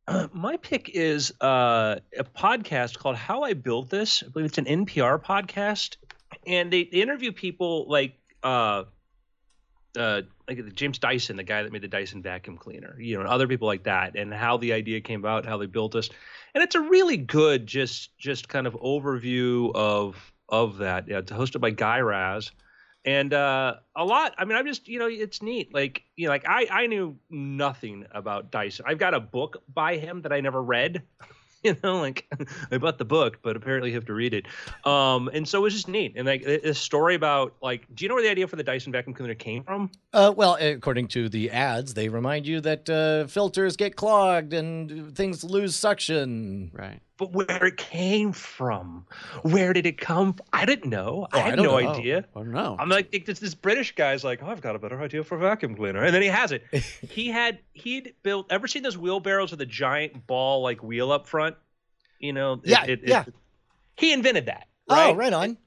My 0.33 0.57
pick 0.57 0.89
is 0.89 1.33
uh, 1.41 1.99
a 2.17 2.23
podcast 2.23 2.97
called 2.97 3.15
How 3.15 3.43
I 3.43 3.53
Built 3.53 3.89
This. 3.89 4.23
I 4.25 4.29
believe 4.29 4.45
it's 4.45 4.57
an 4.57 4.65
NPR 4.65 5.23
podcast, 5.23 5.97
and 6.47 6.71
they, 6.71 6.85
they 6.85 7.01
interview 7.01 7.31
people 7.31 7.85
like 7.87 8.17
uh, 8.43 8.83
uh, 9.97 10.21
like 10.47 10.73
James 10.73 10.99
Dyson, 10.99 11.35
the 11.35 11.43
guy 11.43 11.63
that 11.63 11.71
made 11.71 11.81
the 11.81 11.87
Dyson 11.87 12.21
vacuum 12.21 12.57
cleaner, 12.57 12.95
you 12.99 13.15
know, 13.15 13.21
and 13.21 13.29
other 13.29 13.47
people 13.47 13.67
like 13.67 13.83
that, 13.83 14.15
and 14.15 14.33
how 14.33 14.57
the 14.57 14.73
idea 14.73 15.01
came 15.01 15.19
about, 15.19 15.45
how 15.45 15.57
they 15.57 15.65
built 15.65 15.91
this, 15.91 16.09
and 16.53 16.63
it's 16.63 16.75
a 16.75 16.81
really 16.81 17.17
good 17.17 17.67
just 17.67 18.17
just 18.17 18.47
kind 18.47 18.67
of 18.67 18.73
overview 18.75 19.73
of 19.75 20.15
of 20.47 20.77
that. 20.77 21.07
Yeah, 21.07 21.19
it's 21.19 21.31
hosted 21.31 21.61
by 21.61 21.71
Guy 21.71 21.99
Raz 21.99 22.51
and 23.05 23.33
uh, 23.33 23.75
a 23.95 24.05
lot. 24.05 24.35
I 24.37 24.45
mean, 24.45 24.57
I'm 24.57 24.65
just 24.65 24.87
you 24.87 24.99
know, 24.99 25.07
it's 25.07 25.41
neat. 25.41 25.73
Like 25.73 26.03
you 26.15 26.25
know, 26.27 26.31
like 26.31 26.45
I 26.47 26.67
I 26.69 26.87
knew 26.87 27.17
nothing 27.29 28.05
about 28.11 28.51
Dyson. 28.51 28.85
I've 28.87 28.97
got 28.97 29.13
a 29.13 29.19
book 29.19 29.63
by 29.73 29.97
him 29.97 30.21
that 30.23 30.33
I 30.33 30.41
never 30.41 30.61
read. 30.61 31.03
You 31.61 31.75
know, 31.83 31.99
like 31.99 32.25
I 32.71 32.77
bought 32.77 32.99
the 32.99 33.03
book, 33.03 33.39
but 33.41 33.57
apparently 33.57 33.89
you 33.89 33.95
have 33.95 34.05
to 34.05 34.13
read 34.13 34.33
it. 34.33 34.45
Um, 34.85 35.29
and 35.33 35.45
so 35.45 35.59
it 35.59 35.63
was 35.63 35.73
just 35.73 35.89
neat. 35.89 36.13
And 36.15 36.25
like 36.25 36.41
a 36.43 36.69
a 36.69 36.73
story 36.73 37.15
about 37.15 37.55
like, 37.61 37.85
do 37.93 38.05
you 38.05 38.07
know 38.07 38.15
where 38.15 38.23
the 38.23 38.29
idea 38.29 38.47
for 38.47 38.55
the 38.55 38.63
Dyson 38.63 38.93
vacuum 38.93 39.13
cleaner 39.13 39.35
came 39.35 39.63
from? 39.63 39.91
Uh, 40.13 40.33
well, 40.33 40.55
according 40.55 41.09
to 41.09 41.27
the 41.27 41.51
ads, 41.51 41.95
they 41.95 42.07
remind 42.07 42.47
you 42.47 42.61
that 42.61 42.89
uh, 42.89 43.27
filters 43.27 43.75
get 43.75 43.97
clogged 43.97 44.53
and 44.53 45.13
things 45.17 45.43
lose 45.43 45.75
suction. 45.75 46.71
Right. 46.73 47.01
But 47.19 47.33
where 47.33 47.65
it 47.65 47.75
came 47.77 48.31
from? 48.31 49.05
Where 49.43 49.73
did 49.73 49.85
it 49.85 49.97
come? 49.99 50.33
From? 50.33 50.45
I 50.53 50.65
didn't 50.65 50.89
know. 50.89 51.27
Oh, 51.31 51.37
I 51.37 51.41
I 51.41 51.49
had 51.49 51.55
don't 51.57 51.65
no 51.65 51.77
know. 51.79 51.89
idea. 51.89 52.25
I 52.35 52.39
don't 52.39 52.51
know. 52.53 52.77
I'm 52.79 52.87
like, 52.87 53.11
this, 53.25 53.39
this 53.39 53.53
British 53.53 53.93
guy's 53.93 54.23
like, 54.23 54.41
oh, 54.41 54.47
I've 54.47 54.61
got 54.61 54.75
a 54.75 54.79
better 54.79 54.99
idea 55.01 55.23
for 55.25 55.35
a 55.35 55.39
vacuum 55.41 55.75
cleaner, 55.75 56.01
and 56.03 56.15
then 56.15 56.21
he 56.21 56.29
has 56.29 56.53
it. 56.53 56.63
he 56.71 57.27
had 57.27 57.59
he'd 57.73 58.13
built. 58.23 58.47
Ever 58.49 58.67
seen 58.67 58.83
those 58.83 58.97
wheelbarrows 58.97 59.51
with 59.51 59.59
a 59.61 59.65
giant 59.65 60.25
ball 60.27 60.63
like 60.63 60.81
wheel 60.81 61.11
up 61.11 61.27
front? 61.27 61.57
You 62.19 62.31
know, 62.33 62.53
it- 62.53 62.61
Yeah, 62.69 62.83
it- 62.85 62.89
it- 63.03 63.09
yeah. 63.09 63.25
he 63.97 64.13
invented 64.13 64.45
that. 64.45 64.67
Oh, 64.87 64.95
right? 64.95 65.09
Oh, 65.11 65.15
right 65.15 65.33
on. 65.33 65.57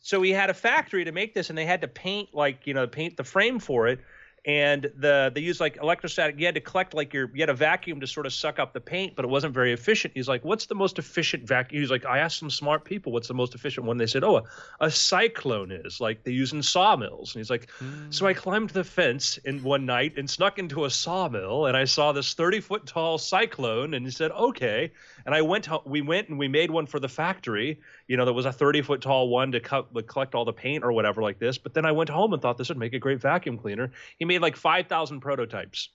So 0.00 0.22
he 0.22 0.30
had 0.30 0.50
a 0.50 0.54
factory 0.54 1.04
to 1.06 1.12
make 1.12 1.34
this, 1.34 1.48
and 1.48 1.58
they 1.58 1.64
had 1.66 1.80
to 1.80 1.88
paint 1.88 2.34
like 2.34 2.66
you 2.66 2.74
know 2.74 2.86
paint 2.86 3.16
the 3.16 3.24
frame 3.24 3.58
for 3.58 3.88
it. 3.88 4.00
And 4.48 4.90
the 4.96 5.30
they 5.34 5.42
used 5.42 5.60
like 5.60 5.76
electrostatic. 5.76 6.40
You 6.40 6.46
had 6.46 6.54
to 6.54 6.62
collect 6.62 6.94
like 6.94 7.12
your 7.12 7.30
you 7.34 7.42
had 7.42 7.50
a 7.50 7.54
vacuum 7.54 8.00
to 8.00 8.06
sort 8.06 8.24
of 8.24 8.32
suck 8.32 8.58
up 8.58 8.72
the 8.72 8.80
paint, 8.80 9.14
but 9.14 9.26
it 9.26 9.28
wasn't 9.28 9.52
very 9.52 9.74
efficient. 9.74 10.14
He's 10.14 10.26
like, 10.26 10.42
"What's 10.42 10.64
the 10.64 10.74
most 10.74 10.98
efficient 10.98 11.46
vacuum?" 11.46 11.82
He's 11.82 11.90
like, 11.90 12.06
"I 12.06 12.20
asked 12.20 12.38
some 12.38 12.48
smart 12.48 12.86
people, 12.86 13.12
what's 13.12 13.28
the 13.28 13.34
most 13.34 13.54
efficient 13.54 13.84
one?" 13.84 13.98
They 13.98 14.06
said, 14.06 14.24
"Oh, 14.24 14.38
a, 14.38 14.42
a 14.80 14.90
cyclone 14.90 15.70
is 15.70 16.00
like 16.00 16.24
they 16.24 16.30
use 16.30 16.54
in 16.54 16.62
sawmills." 16.62 17.34
And 17.34 17.40
he's 17.40 17.50
like, 17.50 17.68
"So 18.08 18.26
I 18.26 18.32
hmm. 18.32 18.38
climbed 18.38 18.70
the 18.70 18.84
fence 18.84 19.36
in 19.44 19.62
one 19.62 19.84
night 19.84 20.14
and 20.16 20.30
snuck 20.30 20.58
into 20.58 20.86
a 20.86 20.90
sawmill, 20.90 21.66
and 21.66 21.76
I 21.76 21.84
saw 21.84 22.12
this 22.12 22.32
thirty 22.32 22.60
foot 22.60 22.86
tall 22.86 23.18
cyclone." 23.18 23.92
And 23.92 24.06
he 24.06 24.10
said, 24.10 24.30
"Okay." 24.30 24.90
And 25.26 25.34
I 25.34 25.42
went. 25.42 25.66
ho- 25.66 25.82
We 25.84 26.00
went 26.00 26.30
and 26.30 26.38
we 26.38 26.48
made 26.48 26.70
one 26.70 26.86
for 26.86 26.98
the 26.98 27.08
factory. 27.08 27.80
You 28.06 28.16
know, 28.16 28.24
that 28.24 28.32
was 28.32 28.46
a 28.46 28.52
thirty 28.52 28.80
foot 28.80 29.02
tall 29.02 29.28
one 29.28 29.52
to 29.52 29.60
cut, 29.60 29.92
to 29.94 30.02
collect 30.02 30.34
all 30.34 30.46
the 30.46 30.54
paint 30.54 30.84
or 30.84 30.92
whatever 30.92 31.20
like 31.20 31.38
this. 31.38 31.58
But 31.58 31.74
then 31.74 31.84
I 31.84 31.92
went 31.92 32.08
home 32.08 32.32
and 32.32 32.40
thought 32.40 32.56
this 32.56 32.70
would 32.70 32.78
make 32.78 32.94
a 32.94 32.98
great 32.98 33.20
vacuum 33.20 33.58
cleaner. 33.58 33.90
He 34.18 34.24
made 34.24 34.37
like 34.42 34.56
five 34.56 34.86
thousand 34.86 35.20
prototypes 35.20 35.90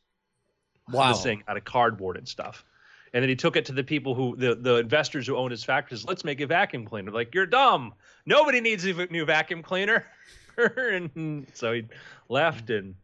of 0.87 0.93
Wow. 0.95 1.09
this 1.13 1.23
thing 1.23 1.43
out 1.47 1.57
of 1.57 1.63
cardboard 1.63 2.17
and 2.17 2.27
stuff. 2.27 2.65
And 3.13 3.21
then 3.21 3.29
he 3.29 3.35
took 3.35 3.55
it 3.55 3.65
to 3.65 3.73
the 3.73 3.83
people 3.83 4.15
who, 4.15 4.35
the, 4.35 4.55
the 4.55 4.75
investors 4.77 5.27
who 5.27 5.37
own 5.37 5.51
his 5.51 5.63
factories. 5.63 6.03
Let's 6.03 6.23
make 6.23 6.41
a 6.41 6.47
vacuum 6.47 6.83
cleaner. 6.85 7.11
Like 7.11 7.35
you're 7.35 7.45
dumb. 7.45 7.93
Nobody 8.25 8.59
needs 8.59 8.83
a 8.85 8.93
new 9.07 9.23
vacuum 9.23 9.61
cleaner. 9.61 10.05
and 10.57 11.45
so 11.53 11.73
he 11.73 11.85
left 12.27 12.69
and 12.71 12.95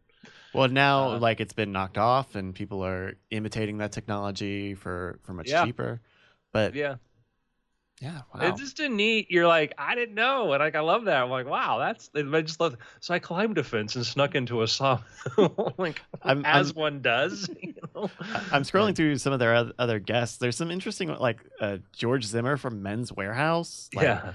Well, 0.54 0.68
now 0.68 1.12
Uh, 1.12 1.20
like 1.20 1.40
it's 1.40 1.54
been 1.54 1.72
knocked 1.72 1.98
off, 2.00 2.34
and 2.36 2.56
people 2.56 2.84
are 2.84 3.14
imitating 3.30 3.78
that 3.80 3.92
technology 3.92 4.74
for 4.74 5.20
for 5.24 5.34
much 5.34 5.50
Yeah. 5.50 5.64
cheaper. 5.66 6.02
But 6.52 6.74
yeah, 6.74 6.96
yeah, 8.02 8.22
wow. 8.34 8.42
it's 8.42 8.60
just 8.62 8.80
a 8.80 8.88
neat. 8.90 9.28
You're 9.30 9.48
like, 9.48 9.74
I 9.78 9.96
didn't 9.96 10.16
know, 10.16 10.52
and 10.54 10.60
like 10.62 10.76
I 10.76 10.80
love 10.80 11.06
that. 11.06 11.22
I'm 11.22 11.30
like, 11.30 11.48
wow, 11.48 11.80
that's. 11.80 12.10
I 12.16 12.42
just 12.42 12.60
love. 12.60 12.78
So 13.00 13.14
I 13.14 13.20
climbed 13.20 13.58
a 13.58 13.64
fence 13.64 13.96
and 13.96 14.06
snuck 14.06 14.36
into 14.36 14.62
a 14.62 14.68
saw, 14.68 15.00
like 15.78 16.02
I'm- 16.22 16.44
as 16.46 16.68
I'm- 16.70 16.76
one 16.76 17.02
does. 17.02 17.50
You 17.62 17.74
know? 17.96 18.10
I'm 18.52 18.64
scrolling 18.64 18.96
through 18.96 19.18
some 19.18 19.34
of 19.34 19.40
their 19.40 19.72
other 19.78 20.00
guests. 20.00 20.38
There's 20.38 20.56
some 20.56 20.72
interesting, 20.72 21.10
like 21.10 21.40
uh, 21.60 21.78
George 21.92 22.26
Zimmer 22.26 22.56
from 22.58 22.82
Men's 22.82 23.12
Wearhouse. 23.12 23.94
Like, 23.94 24.04
yeah, 24.06 24.34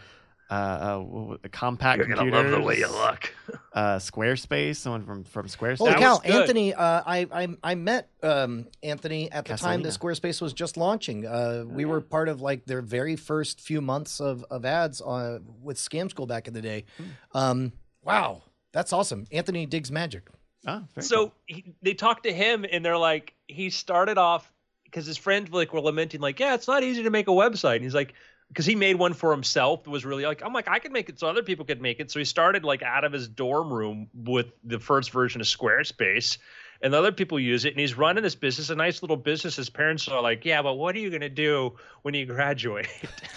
uh, 0.51 0.55
uh, 0.55 0.99
what 0.99 1.53
compact 1.53 1.99
You're 1.99 2.07
gonna 2.07 2.31
love 2.31 2.51
the 2.51 2.61
way 2.61 2.79
you 2.79 2.89
look. 2.89 3.35
Uh, 3.75 3.99
Squarespace, 3.99 4.77
someone 4.77 5.05
from 5.05 5.25
from 5.25 5.49
Squarespace. 5.49 5.79
Holy 5.79 5.95
cow. 5.95 6.21
Anthony! 6.25 6.73
Uh, 6.73 7.03
I, 7.05 7.27
I 7.33 7.49
I 7.61 7.75
met 7.75 8.09
um, 8.23 8.69
Anthony 8.85 9.33
at 9.33 9.47
the 9.47 9.57
time 9.57 9.83
that 9.83 9.89
Squarespace 9.89 10.41
was 10.41 10.53
just 10.53 10.77
launching. 10.77 11.27
Uh, 11.27 11.65
we 11.67 11.85
were 11.85 12.01
part 12.01 12.29
of 12.29 12.41
like 12.41 12.67
their 12.67 12.83
very 12.83 13.17
first 13.17 13.61
few 13.61 13.81
months 13.81 14.21
of, 14.21 14.45
of 14.49 14.65
ads 14.65 15.03
uh, 15.03 15.41
with 15.61 15.77
Scam 15.77 16.09
School 16.09 16.25
back 16.25 16.47
in 16.47 16.55
the 16.55 16.63
day. 16.63 16.85
Um, 17.33 17.73
wow, 18.05 18.43
that's 18.73 18.93
awesome. 18.93 19.27
Anthony 19.33 19.67
digs 19.67 19.91
magic. 19.91 20.29
Oh, 20.67 20.85
very 20.95 21.05
so 21.05 21.17
cool. 21.17 21.35
he, 21.47 21.75
they 21.83 21.95
talked 21.95 22.23
to 22.25 22.33
him 22.33 22.65
and 22.71 22.85
they're 22.85 22.97
like 22.97 23.35
he 23.49 23.71
started 23.71 24.19
off 24.19 24.51
because 24.85 25.05
his 25.05 25.17
friends 25.17 25.51
like 25.51 25.73
were 25.73 25.81
lamenting 25.81 26.21
like 26.21 26.41
yeah 26.41 26.55
it's 26.55 26.69
not 26.69 26.83
easy 26.83 27.03
to 27.03 27.11
make 27.11 27.29
a 27.29 27.33
website 27.33 27.77
and 27.77 27.85
he's 27.85 27.95
like 27.95 28.15
because 28.49 28.67
he 28.67 28.75
made 28.75 28.97
one 28.97 29.13
for 29.13 29.33
himself 29.33 29.85
that 29.85 29.91
was 29.91 30.05
really 30.05 30.25
like 30.25 30.43
i'm 30.45 30.53
like 30.53 30.69
i 30.69 30.79
could 30.79 30.93
make 30.93 31.09
it 31.09 31.19
so 31.19 31.27
other 31.27 31.43
people 31.43 31.65
could 31.65 31.81
make 31.81 32.01
it. 32.01 32.11
So 32.11 32.19
he 32.19 32.25
started 32.25 32.65
like 32.65 32.83
out 32.83 33.05
of 33.05 33.13
his 33.13 33.29
dorm 33.29 33.73
room 33.73 34.09
with 34.15 34.47
the 34.63 34.79
first 34.79 35.11
version 35.11 35.41
of 35.41 35.47
squarespace 35.47 36.39
and 36.83 36.95
other 36.95 37.13
people 37.13 37.41
use 37.41 37.65
it 37.65 37.73
and 37.73 37.81
he's 37.81 37.97
running 37.97 38.23
this 38.23 38.35
business 38.35 38.71
a 38.71 38.75
nice 38.75 39.03
little 39.03 39.17
business. 39.17 39.57
His 39.57 39.71
parents 39.71 40.07
are 40.09 40.23
like 40.23 40.45
yeah 40.45 40.63
but 40.63 40.75
what 40.75 40.95
are 40.95 40.99
you 40.99 41.11
going 41.11 41.23
to 41.23 41.29
do 41.29 41.77
when 42.03 42.15
you 42.15 42.27
graduate? 42.27 42.89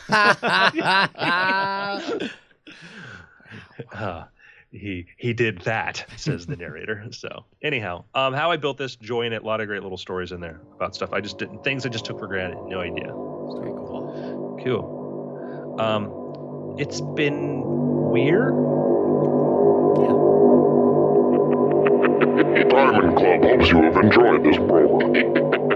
Uh, 3.93 4.25
he 4.71 5.05
he 5.17 5.33
did 5.33 5.61
that 5.61 6.05
says 6.17 6.45
the 6.45 6.55
narrator. 6.55 7.05
So 7.11 7.45
anyhow 7.61 8.03
um 8.13 8.33
how 8.33 8.51
i 8.51 8.57
built 8.57 8.77
this 8.77 8.95
join 8.95 9.31
it 9.31 9.43
a 9.43 9.45
lot 9.45 9.61
of 9.61 9.67
great 9.67 9.83
little 9.83 9.97
stories 9.97 10.31
in 10.31 10.41
there 10.41 10.61
about 10.75 10.95
stuff. 10.95 11.13
I 11.13 11.21
just 11.21 11.37
didn't 11.37 11.63
things 11.63 11.85
i 11.85 11.89
just 11.89 12.05
took 12.05 12.19
for 12.19 12.27
granted 12.27 12.57
no 12.67 12.81
idea. 12.81 13.13
Very 13.61 13.73
cool. 13.73 14.59
cool 14.63 14.96
um 15.79 16.75
it's 16.77 17.01
been 17.01 17.63
weird 18.11 18.53
Diamond 22.69 23.17
Club 23.17 23.43
hopes 23.43 23.69
you 23.69 23.81
have 23.83 23.97
enjoyed 23.97 24.43
this 24.43 24.57
program. 24.57 25.66